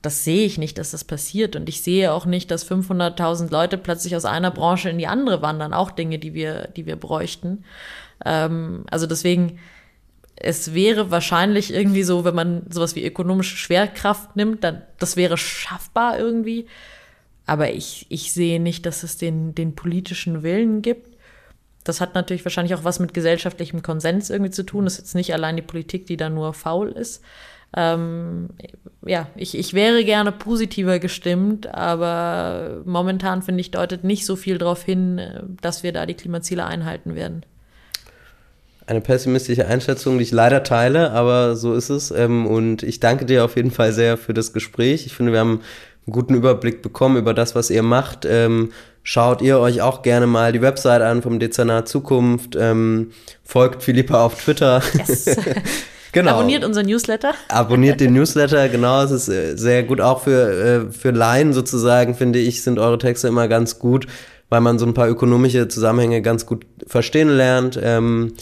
das 0.03 0.25
sehe 0.25 0.45
ich 0.45 0.59
nicht, 0.59 0.79
dass 0.79 0.91
das 0.91 1.05
passiert. 1.05 1.55
Und 1.55 1.69
ich 1.69 1.83
sehe 1.83 2.13
auch 2.13 2.27
nicht, 2.27 2.51
dass 2.51 2.69
500.000 2.69 3.51
Leute 3.51 3.79
plötzlich 3.79 4.17
aus 4.17 4.25
einer 4.25 4.51
Branche 4.51 4.91
in 4.91 4.99
die 4.99 5.07
andere 5.07 5.43
wandern. 5.43 5.73
Auch 5.73 5.93
Dinge, 5.93 6.19
die 6.19 6.35
wir, 6.35 6.69
die 6.77 6.87
wir 6.87 6.97
bräuchten. 6.97 7.65
Ähm, 8.25 8.85
also 8.91 9.07
deswegen, 9.07 9.61
es 10.35 10.75
wäre 10.75 11.13
wahrscheinlich 11.13 11.73
irgendwie 11.73 12.03
so, 12.03 12.25
wenn 12.25 12.35
man 12.35 12.67
sowas 12.69 12.97
wie 12.97 13.05
ökonomische 13.05 13.57
Schwerkraft 13.57 14.35
nimmt, 14.35 14.65
dann 14.65 14.83
das 14.99 15.17
wäre 15.17 15.37
schaffbar 15.37 16.19
irgendwie. 16.19 16.67
Aber 17.47 17.73
ich, 17.73 18.07
ich 18.09 18.33
sehe 18.33 18.61
nicht, 18.61 18.87
dass 18.87 19.05
es 19.05 19.19
den, 19.19 19.55
den 19.55 19.77
politischen 19.77 20.43
Willen 20.43 20.83
gibt. 20.83 21.17
Das 21.85 22.01
hat 22.01 22.15
natürlich 22.15 22.45
wahrscheinlich 22.45 22.75
auch 22.75 22.85
was 22.85 22.99
mit 22.99 23.15
gesellschaftlichem 23.15 23.83
Konsens 23.83 24.31
irgendwie 24.31 24.51
zu 24.51 24.65
tun. 24.65 24.85
Das 24.85 24.95
ist 24.95 24.99
jetzt 24.99 25.15
nicht 25.15 25.33
allein 25.33 25.57
die 25.57 25.63
Politik, 25.63 26.07
die 26.07 26.17
da 26.17 26.29
nur 26.29 26.55
faul 26.55 26.91
ist. 26.91 27.23
Ähm, 27.77 28.51
ja, 29.05 29.29
ich, 29.37 29.57
ich 29.59 29.75
wäre 29.75 30.05
gerne 30.05 30.31
positiver 30.31 30.99
gestimmt, 30.99 31.73
aber 31.75 32.83
momentan 32.85 33.43
finde 33.43 33.61
ich, 33.61 33.71
deutet 33.71 34.05
nicht 34.05 34.27
so 34.27 34.37
viel 34.37 34.59
darauf 34.59 34.83
hin, 34.83 35.21
dass 35.61 35.83
wir 35.83 35.93
da 35.93 36.07
die 36.07 36.15
Klimaziele 36.15 36.65
einhalten 36.65 37.15
werden. 37.15 37.45
Eine 38.87 39.01
pessimistische 39.01 39.67
Einschätzung, 39.67 40.19
die 40.19 40.25
ich 40.25 40.33
leider 40.33 40.65
teile, 40.65 41.13
aber 41.13 41.57
so 41.57 41.75
ist 41.75 41.89
es. 41.89 42.11
Ähm, 42.11 42.47
und 42.47 42.83
ich 42.83 43.01
danke 43.01 43.25
dir 43.25 43.45
auf 43.45 43.57
jeden 43.57 43.71
Fall 43.71 43.93
sehr 43.93 44.17
für 44.17 44.35
das 44.35 44.53
Gespräch. 44.53 45.07
Ich 45.07 45.15
finde, 45.15 45.33
wir 45.33 45.41
haben 45.41 45.61
einen 46.07 46.13
guten 46.13 46.35
Überblick 46.35 46.83
bekommen 46.83 47.17
über 47.17 47.33
das, 47.33 47.55
was 47.55 47.71
ihr 47.71 47.83
macht. 47.83 48.25
Ähm, 48.25 48.73
schaut 49.05 49.41
ihr 49.41 49.61
euch 49.61 49.83
auch 49.83 50.03
gerne 50.03 50.27
mal 50.27 50.53
die 50.53 50.63
Website 50.63 51.01
an 51.01 51.23
vom 51.23 51.39
Dezernat 51.39 51.89
Zukunft. 51.89 52.57
Ähm, 52.59 53.13
folgt 53.45 53.83
Philippa 53.85 54.25
auf 54.25 54.43
Twitter. 54.43 54.83
Yes. 54.99 55.27
Genau. 56.13 56.33
Abonniert 56.33 56.63
unseren 56.65 56.87
Newsletter. 56.87 57.35
Abonniert 57.49 58.01
den 58.01 58.13
Newsletter, 58.15 58.69
genau. 58.69 59.03
Es 59.03 59.11
ist 59.11 59.29
äh, 59.29 59.57
sehr 59.57 59.83
gut. 59.83 60.01
Auch 60.01 60.23
für, 60.23 60.89
äh, 60.89 60.93
für 60.93 61.11
Laien 61.11 61.55
sozusagen, 61.55 62.15
finde 62.15 62.39
ich, 62.39 62.63
sind 62.63 62.79
eure 62.79 62.99
Texte 62.99 63.29
immer 63.29 63.49
ganz 63.49 63.79
gut, 63.79 64.07
weil 64.51 64.61
man 64.61 64.79
so 64.79 64.85
ein 64.87 64.95
paar 64.95 65.09
ökonomische 65.09 65.69
Zusammenhänge 65.69 66.21
ganz 66.21 66.45
gut 66.45 66.67
verstehen 66.87 67.31
lernt. 67.31 67.81
Ähm, 67.83 68.35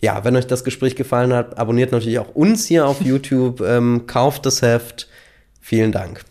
ja, 0.00 0.24
wenn 0.24 0.36
euch 0.36 0.46
das 0.46 0.64
Gespräch 0.64 0.96
gefallen 0.96 1.34
hat, 1.34 1.58
abonniert 1.58 1.92
natürlich 1.92 2.18
auch 2.18 2.34
uns 2.34 2.66
hier 2.66 2.86
auf 2.86 3.00
YouTube, 3.04 3.60
ähm, 3.60 4.04
kauft 4.06 4.46
das 4.46 4.62
Heft. 4.62 5.08
Vielen 5.60 5.92
Dank. 5.92 6.24